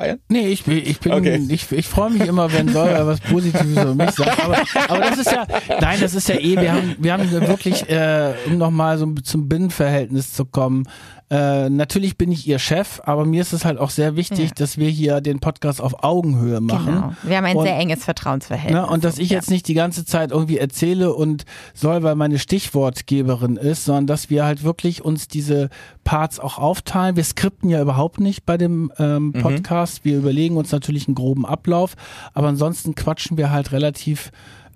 Ja? 0.00 0.16
Nee, 0.28 0.48
ich, 0.48 0.64
bin- 0.64 0.78
ich 0.84 0.98
bin, 1.00 1.12
Okay. 1.12 1.46
ich, 1.50 1.70
ich 1.70 1.86
freue 1.86 2.10
mich 2.10 2.22
immer, 2.26 2.50
wenn 2.52 2.68
Säuber 2.68 3.06
was 3.06 3.20
Positives 3.20 3.72
über 3.72 3.94
mich 3.94 4.10
sagt. 4.12 4.42
Aber, 4.42 4.56
aber 4.88 5.00
das 5.10 5.18
ist 5.18 5.30
ja, 5.30 5.46
nein, 5.80 6.00
das 6.00 6.14
ist 6.14 6.28
ja 6.28 6.36
eh, 6.36 6.58
wir 6.60 6.72
haben, 6.72 6.96
wir 6.98 7.12
haben 7.12 7.30
wirklich, 7.30 7.88
äh, 7.90 8.34
um 8.46 8.56
nochmal 8.58 8.96
so 8.98 9.06
zum 9.22 9.48
Binnenverhältnis 9.48 10.32
zu 10.32 10.46
kommen, 10.46 10.88
äh, 11.30 11.70
natürlich 11.70 12.18
bin 12.18 12.30
ich 12.30 12.46
ihr 12.46 12.58
Chef, 12.58 13.00
aber 13.04 13.24
mir 13.24 13.40
ist 13.40 13.52
es 13.52 13.64
halt 13.64 13.78
auch 13.78 13.90
sehr 13.90 14.14
wichtig, 14.14 14.50
Ja. 14.50 14.54
dass 14.56 14.76
wir 14.78 14.88
hier 14.90 15.20
den 15.20 15.40
Podcast 15.40 15.80
auf 15.80 16.04
Augenhöhe 16.04 16.60
machen. 16.60 16.86
Genau. 16.94 17.12
Wir 17.22 17.36
haben 17.38 17.44
ein 17.46 17.56
Und- 17.56 17.64
sehr 17.64 17.76
enges 17.78 18.04
Vertrauensverhältnis. 18.04 18.82
Ne, 18.82 18.86
und 18.86 19.04
dass 19.04 19.18
ich 19.18 19.30
Ja. 19.30 19.36
jetzt 19.36 19.50
nicht 19.50 19.66
die 19.66 19.74
ganze 19.74 20.04
Zeit 20.04 20.30
irgendwie 20.32 20.58
erzähle 20.58 21.14
und 21.14 21.44
soll, 21.72 22.02
weil 22.02 22.14
meine 22.14 22.38
Stichwortgeberin 22.38 23.56
ist, 23.56 23.84
sondern 23.84 24.06
dass 24.06 24.30
wir 24.30 24.44
halt 24.44 24.62
wirklich 24.64 25.04
uns 25.04 25.26
diese 25.28 25.70
Parts 26.04 26.38
auch 26.38 26.58
aufteilen. 26.58 27.16
Wir 27.16 27.24
skripten 27.24 27.70
ja 27.70 27.80
überhaupt 27.80 28.20
nicht 28.20 28.44
bei 28.44 28.56
dem 28.58 28.92
ähm, 28.98 29.32
Podcast. 29.32 30.04
Wir 30.04 30.18
überlegen 30.18 30.56
uns 30.56 30.72
natürlich 30.72 31.08
einen 31.08 31.14
groben 31.14 31.46
Ablauf, 31.46 31.94
aber 32.34 32.48
ansonsten 32.48 32.94
quatschen 32.94 33.36
wir 33.38 33.50
halt 33.50 33.72
relativ 33.72 34.30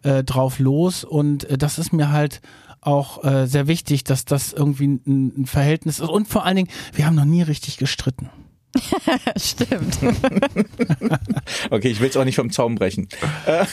äh, 0.04 0.22
drauf 0.22 0.60
los 0.60 1.02
und 1.04 1.44
äh, 1.50 1.58
das 1.58 1.78
ist 1.78 1.92
mir 1.92 2.12
halt 2.12 2.40
auch 2.80 3.24
äh, 3.24 3.46
sehr 3.46 3.66
wichtig, 3.66 4.04
dass 4.04 4.24
das 4.24 4.52
irgendwie 4.52 4.86
ein, 4.88 5.32
ein 5.42 5.46
Verhältnis 5.46 5.98
ist 6.00 6.08
und 6.08 6.28
vor 6.28 6.44
allen 6.44 6.56
Dingen, 6.56 6.68
wir 6.94 7.06
haben 7.06 7.16
noch 7.16 7.24
nie 7.24 7.42
richtig 7.42 7.76
gestritten. 7.76 8.30
Stimmt. 9.36 9.98
Okay, 11.70 11.88
ich 11.88 12.00
will 12.00 12.08
es 12.08 12.16
auch 12.16 12.24
nicht 12.24 12.36
vom 12.36 12.50
Zaum 12.50 12.74
brechen. 12.76 13.08
Äh, 13.46 13.64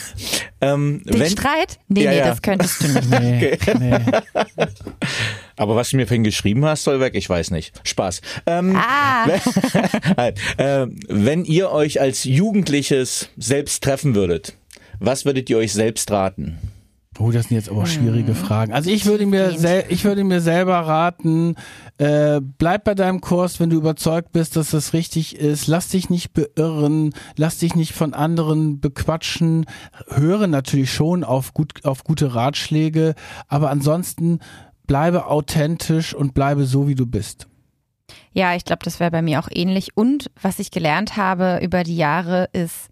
ähm, 0.60 1.02
Den 1.04 1.20
wenn, 1.20 1.30
Streit? 1.30 1.78
Nee, 1.88 2.04
Ja, 2.04 2.10
nee, 2.10 2.18
ja. 2.18 2.24
das 2.26 2.42
könntest 2.42 2.82
du 2.82 2.88
nicht. 2.88 3.10
Nee, 3.10 3.58
nee. 3.78 3.98
aber 5.56 5.76
was 5.76 5.90
du 5.90 5.96
mir 5.96 6.06
vorhin 6.06 6.24
geschrieben 6.24 6.64
hast, 6.64 6.84
soll 6.84 7.00
weg, 7.00 7.14
ich 7.14 7.28
weiß 7.28 7.50
nicht. 7.50 7.78
Spaß. 7.84 8.20
Ähm, 8.46 8.74
Ah, 8.76 9.26
Nein, 10.16 10.34
äh, 10.56 10.86
wenn 11.08 11.44
ihr 11.44 11.70
euch 11.70 12.00
als 12.00 12.24
Jugendliches 12.24 13.28
selbst 13.36 13.82
treffen 13.82 14.14
würdet, 14.14 14.56
was 14.98 15.24
würdet 15.24 15.48
ihr 15.50 15.58
euch 15.58 15.72
selbst 15.72 16.10
raten? 16.10 16.58
Oh, 17.18 17.30
das 17.30 17.48
sind 17.48 17.56
jetzt 17.56 17.70
aber 17.70 17.86
schwierige 17.86 18.34
Fragen. 18.34 18.72
Also 18.72 18.90
ich 18.90 19.06
würde 19.06 19.26
mir, 19.26 19.56
ich 19.88 20.04
würde 20.04 20.22
mir 20.24 20.40
selber 20.40 20.78
raten, 20.80 21.54
äh, 21.98 22.40
bleib 22.40 22.84
bei 22.84 22.94
deinem 22.94 23.20
Kurs, 23.20 23.58
wenn 23.58 23.70
du 23.70 23.76
überzeugt 23.76 24.32
bist, 24.32 24.56
dass 24.56 24.70
das 24.70 24.92
richtig 24.92 25.36
ist. 25.36 25.66
Lass 25.66 25.88
dich 25.88 26.10
nicht 26.10 26.32
beirren, 26.34 27.14
lass 27.36 27.58
dich 27.58 27.74
nicht 27.74 27.92
von 27.92 28.12
anderen 28.12 28.80
bequatschen. 28.80 29.64
Höre 30.08 30.46
natürlich 30.46 30.92
schon 30.92 31.24
auf 31.24 31.54
gut, 31.54 31.84
auf 31.84 32.04
gute 32.04 32.34
Ratschläge, 32.34 33.14
aber 33.48 33.70
ansonsten 33.70 34.40
bleibe 34.86 35.26
authentisch 35.26 36.14
und 36.14 36.34
bleibe 36.34 36.64
so, 36.64 36.86
wie 36.86 36.94
du 36.94 37.06
bist. 37.06 37.48
ja, 38.32 38.54
ich 38.54 38.64
glaube, 38.64 38.84
das 38.84 39.00
wäre 39.00 39.10
bei 39.10 39.22
mir 39.22 39.40
auch 39.40 39.48
ähnlich. 39.50 39.96
Und 39.96 40.30
was 40.40 40.58
ich 40.58 40.70
gelernt 40.70 41.16
habe 41.16 41.60
über 41.62 41.82
die 41.82 41.96
Jahre 41.96 42.48
ist, 42.52 42.88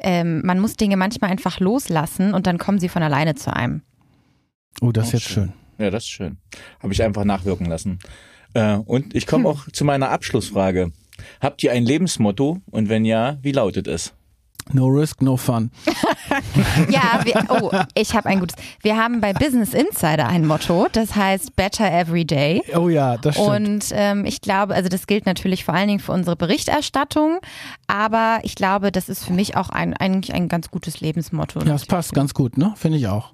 ähm, 0.00 0.42
man 0.44 0.58
muss 0.60 0.76
Dinge 0.76 0.96
manchmal 0.96 1.30
einfach 1.30 1.60
loslassen 1.60 2.34
und 2.34 2.46
dann 2.46 2.58
kommen 2.58 2.78
sie 2.78 2.88
von 2.88 3.02
alleine 3.02 3.34
zu 3.34 3.54
einem. 3.54 3.82
Oh, 4.80 4.92
das 4.92 5.08
ist 5.08 5.12
jetzt 5.12 5.28
schön. 5.28 5.52
Ja, 5.78 5.90
das 5.90 6.04
ist 6.04 6.10
schön. 6.10 6.36
Habe 6.82 6.92
ich 6.92 7.02
einfach 7.02 7.24
nachwirken 7.24 7.66
lassen. 7.66 7.98
Äh, 8.54 8.76
und 8.76 9.14
ich 9.14 9.24
Hm. 9.24 9.28
komme 9.30 9.48
auch 9.48 9.68
zu 9.72 9.84
meiner 9.84 10.10
Abschlussfrage. 10.10 10.92
Habt 11.40 11.62
ihr 11.62 11.72
ein 11.72 11.84
Lebensmotto? 11.84 12.58
Und 12.70 12.88
wenn 12.88 13.04
ja, 13.04 13.38
wie 13.42 13.52
lautet 13.52 13.86
es? 13.86 14.12
No 14.72 14.86
risk, 14.86 15.22
no 15.22 15.36
fun. 15.36 15.70
Ja, 16.90 17.20
wir, 17.24 17.44
oh, 17.48 17.70
ich 17.94 18.14
habe 18.14 18.28
ein 18.28 18.40
gutes. 18.40 18.56
Wir 18.82 18.96
haben 18.96 19.20
bei 19.20 19.32
Business 19.32 19.74
Insider 19.74 20.26
ein 20.28 20.46
Motto, 20.46 20.86
das 20.92 21.14
heißt 21.14 21.56
Better 21.56 21.90
Every 21.90 22.24
Day. 22.24 22.62
Oh 22.74 22.88
ja, 22.88 23.16
das 23.16 23.36
stimmt. 23.36 23.48
Und 23.48 23.84
ähm, 23.92 24.24
ich 24.24 24.40
glaube, 24.40 24.74
also 24.74 24.88
das 24.88 25.06
gilt 25.06 25.26
natürlich 25.26 25.64
vor 25.64 25.74
allen 25.74 25.88
Dingen 25.88 26.00
für 26.00 26.12
unsere 26.12 26.36
Berichterstattung, 26.36 27.38
aber 27.86 28.40
ich 28.42 28.54
glaube, 28.54 28.92
das 28.92 29.08
ist 29.08 29.24
für 29.24 29.32
mich 29.32 29.56
auch 29.56 29.70
ein, 29.70 29.94
eigentlich 29.96 30.34
ein 30.34 30.48
ganz 30.48 30.70
gutes 30.70 31.00
Lebensmotto. 31.00 31.60
ja, 31.60 31.66
das 31.66 31.86
passt 31.86 32.12
ganz 32.14 32.34
gut, 32.34 32.56
ne? 32.58 32.72
Finde 32.76 32.98
ich 32.98 33.06
auch. 33.08 33.32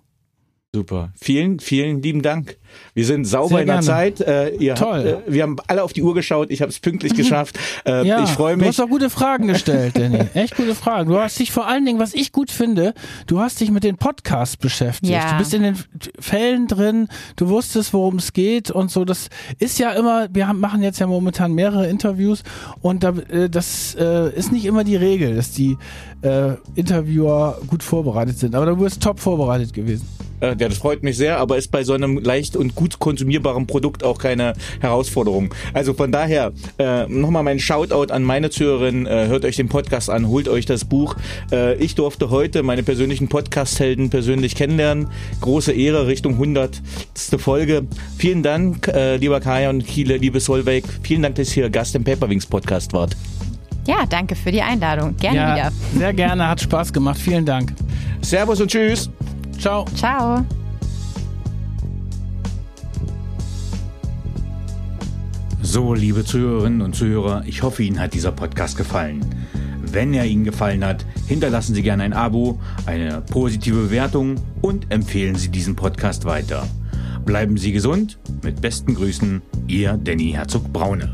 Super. 0.75 1.11
Vielen, 1.19 1.59
vielen 1.59 2.03
lieben 2.03 2.21
Dank. 2.21 2.59
Wir 2.93 3.07
sind 3.07 3.25
sauber 3.25 3.63
in 3.63 3.67
der. 3.67 3.81
Zeit. 3.81 4.21
Äh, 4.21 4.51
ihr 4.57 4.75
Toll. 4.75 5.13
Habt, 5.17 5.29
äh, 5.29 5.33
wir 5.33 5.43
haben 5.45 5.57
alle 5.69 5.83
auf 5.83 5.95
die 5.95 6.03
Uhr 6.03 6.13
geschaut. 6.13 6.51
Ich 6.51 6.61
habe 6.61 6.71
es 6.71 6.81
pünktlich 6.81 7.15
geschafft. 7.15 7.59
Äh, 7.87 8.07
Ja, 8.07 8.23
ich 8.23 8.29
freue 8.31 8.55
du 8.55 8.59
mich. 8.61 8.69
hast 8.69 8.81
auch 8.81 8.89
gute 8.89 9.09
Fragen 9.09 9.47
gestellt, 9.47 9.93
Danny. 9.99 10.19
Echt 10.35 10.55
gute 10.57 10.75
Fragen. 10.75 11.09
Du 11.09 11.19
hast 11.19 11.39
dich 11.39 11.51
vor 11.51 11.67
allen 11.67 11.87
Dingen, 11.87 11.99
was 11.99 12.13
ich 12.13 12.31
gut 12.33 12.51
finde, 12.51 12.93
du 13.27 13.41
hast 13.41 13.61
dich 13.61 13.71
mit 13.71 13.85
den 13.85 13.97
Podcasts 13.97 14.59
beschäftigt. 14.59 15.11
Ja. 15.13 15.33
Du 15.33 15.39
bist 15.39 15.55
in 15.55 15.63
den 15.63 15.77
Fällen 16.19 16.67
drin, 16.67 17.09
du 17.37 17.49
wusstest, 17.49 17.95
worum 17.95 18.17
es 18.17 18.35
geht 18.35 18.71
und 18.71 18.91
so. 18.91 19.07
Das 19.07 19.31
ist 19.59 19.79
ja 19.79 19.93
immer, 19.93 20.29
wir 20.35 20.47
haben, 20.49 20.61
machen 20.61 20.83
jetzt 20.83 20.99
ja 20.99 21.07
momentan 21.07 21.53
mehrere 21.55 21.87
Interviews 21.89 22.43
und 22.83 23.03
da, 23.03 23.11
äh, 23.31 23.49
das 23.49 23.97
äh, 23.99 24.35
ist 24.37 24.53
nicht 24.53 24.67
immer 24.67 24.85
die 24.85 24.97
Regel, 24.97 25.37
dass 25.37 25.53
die 25.53 25.79
äh, 26.23 26.55
Interviewer 26.75 27.59
gut 27.67 27.83
vorbereitet 27.83 28.39
sind. 28.39 28.55
Aber 28.55 28.67
du 28.67 28.77
bist 28.77 29.03
top 29.03 29.21
vorbereitet 29.21 29.73
gewesen. 29.73 30.07
Äh, 30.41 30.49
ja, 30.49 30.69
das 30.69 30.79
freut 30.79 31.03
mich 31.03 31.17
sehr, 31.17 31.39
aber 31.39 31.57
ist 31.57 31.71
bei 31.71 31.85
so 31.85 31.93
einem 31.93 32.19
leicht 32.19 32.57
und 32.57 32.75
gut 32.75 32.99
konsumierbaren 32.99 33.67
Produkt 33.67 34.05
auch 34.05 34.19
keine 34.19 34.55
Herausforderung. 34.81 35.55
Also 35.73 35.95
von 35.95 36.13
daher 36.13 36.53
äh, 36.79 37.07
nochmal 37.07 37.43
mein 37.43 37.59
Shoutout 37.59 38.13
an 38.13 38.23
meine 38.23 38.51
Zuhörerin. 38.51 39.07
Äh, 39.07 39.29
hört 39.29 39.45
euch 39.45 39.57
den 39.57 39.69
Podcast 39.69 40.11
an, 40.11 40.29
holt 40.29 40.49
euch 40.49 40.67
das 40.67 40.85
Buch. 40.85 41.17
Äh, 41.53 41.77
ich 41.77 41.95
durfte 41.95 42.31
heute 42.31 42.63
meine 42.63 42.83
persönlichen 42.83 43.29
Podcast-Helden 43.29 44.11
persönlich 44.11 44.55
kennenlernen. 44.55 45.09
Große 45.41 45.73
Ehre 45.73 46.07
Richtung 46.07 46.35
100. 46.35 46.83
Folge. 47.39 47.87
Vielen 48.19 48.43
Dank, 48.43 48.89
äh, 48.89 49.17
lieber 49.17 49.41
Kaya 49.41 49.71
und 49.71 49.87
Kiele, 49.87 50.17
liebe 50.17 50.41
Solveig. 50.41 50.85
Vielen 51.03 51.23
Dank, 51.23 51.37
dass 51.37 51.57
ihr 51.57 51.69
Gast 51.71 51.95
im 51.95 52.05
Paperwings 52.05 52.47
Podcast 52.47 52.93
wart. 52.93 53.17
Ja, 53.87 54.05
danke 54.09 54.35
für 54.35 54.51
die 54.51 54.63
Einladung. 54.63 55.17
Gerne 55.17 55.39
ja, 55.39 55.55
wieder. 55.55 55.73
sehr 55.97 56.13
gerne, 56.13 56.49
hat 56.49 56.61
Spaß 56.61 56.93
gemacht. 56.93 57.19
Vielen 57.19 57.47
Dank. 57.47 57.73
Servus 58.21 58.61
und 58.61 58.71
tschüss. 58.71 59.11
Ciao. 59.59 59.85
Ciao. 59.95 60.45
So, 65.63 65.95
liebe 65.95 66.25
Zuhörerinnen 66.25 66.81
und 66.81 66.95
Zuhörer, 66.95 67.43
ich 67.47 67.63
hoffe, 67.63 67.83
Ihnen 67.83 68.01
hat 68.01 68.15
dieser 68.15 68.33
Podcast 68.33 68.77
gefallen. 68.77 69.25
Wenn 69.83 70.15
er 70.15 70.25
Ihnen 70.25 70.45
gefallen 70.45 70.85
hat, 70.85 71.05
hinterlassen 71.27 71.75
Sie 71.75 71.83
gerne 71.83 72.03
ein 72.03 72.13
Abo, 72.13 72.61
eine 72.87 73.21
positive 73.21 73.83
Bewertung 73.83 74.37
und 74.63 74.91
empfehlen 74.91 75.35
Sie 75.35 75.49
diesen 75.49 75.77
Podcast 75.77 76.25
weiter. 76.25 76.67
Bleiben 77.25 77.57
Sie 77.57 77.73
gesund. 77.73 78.19
Mit 78.43 78.61
besten 78.61 78.95
Grüßen, 78.95 79.43
Ihr 79.67 79.99
Danny 80.03 80.33
Herzog 80.33 80.73
Braune. 80.73 81.13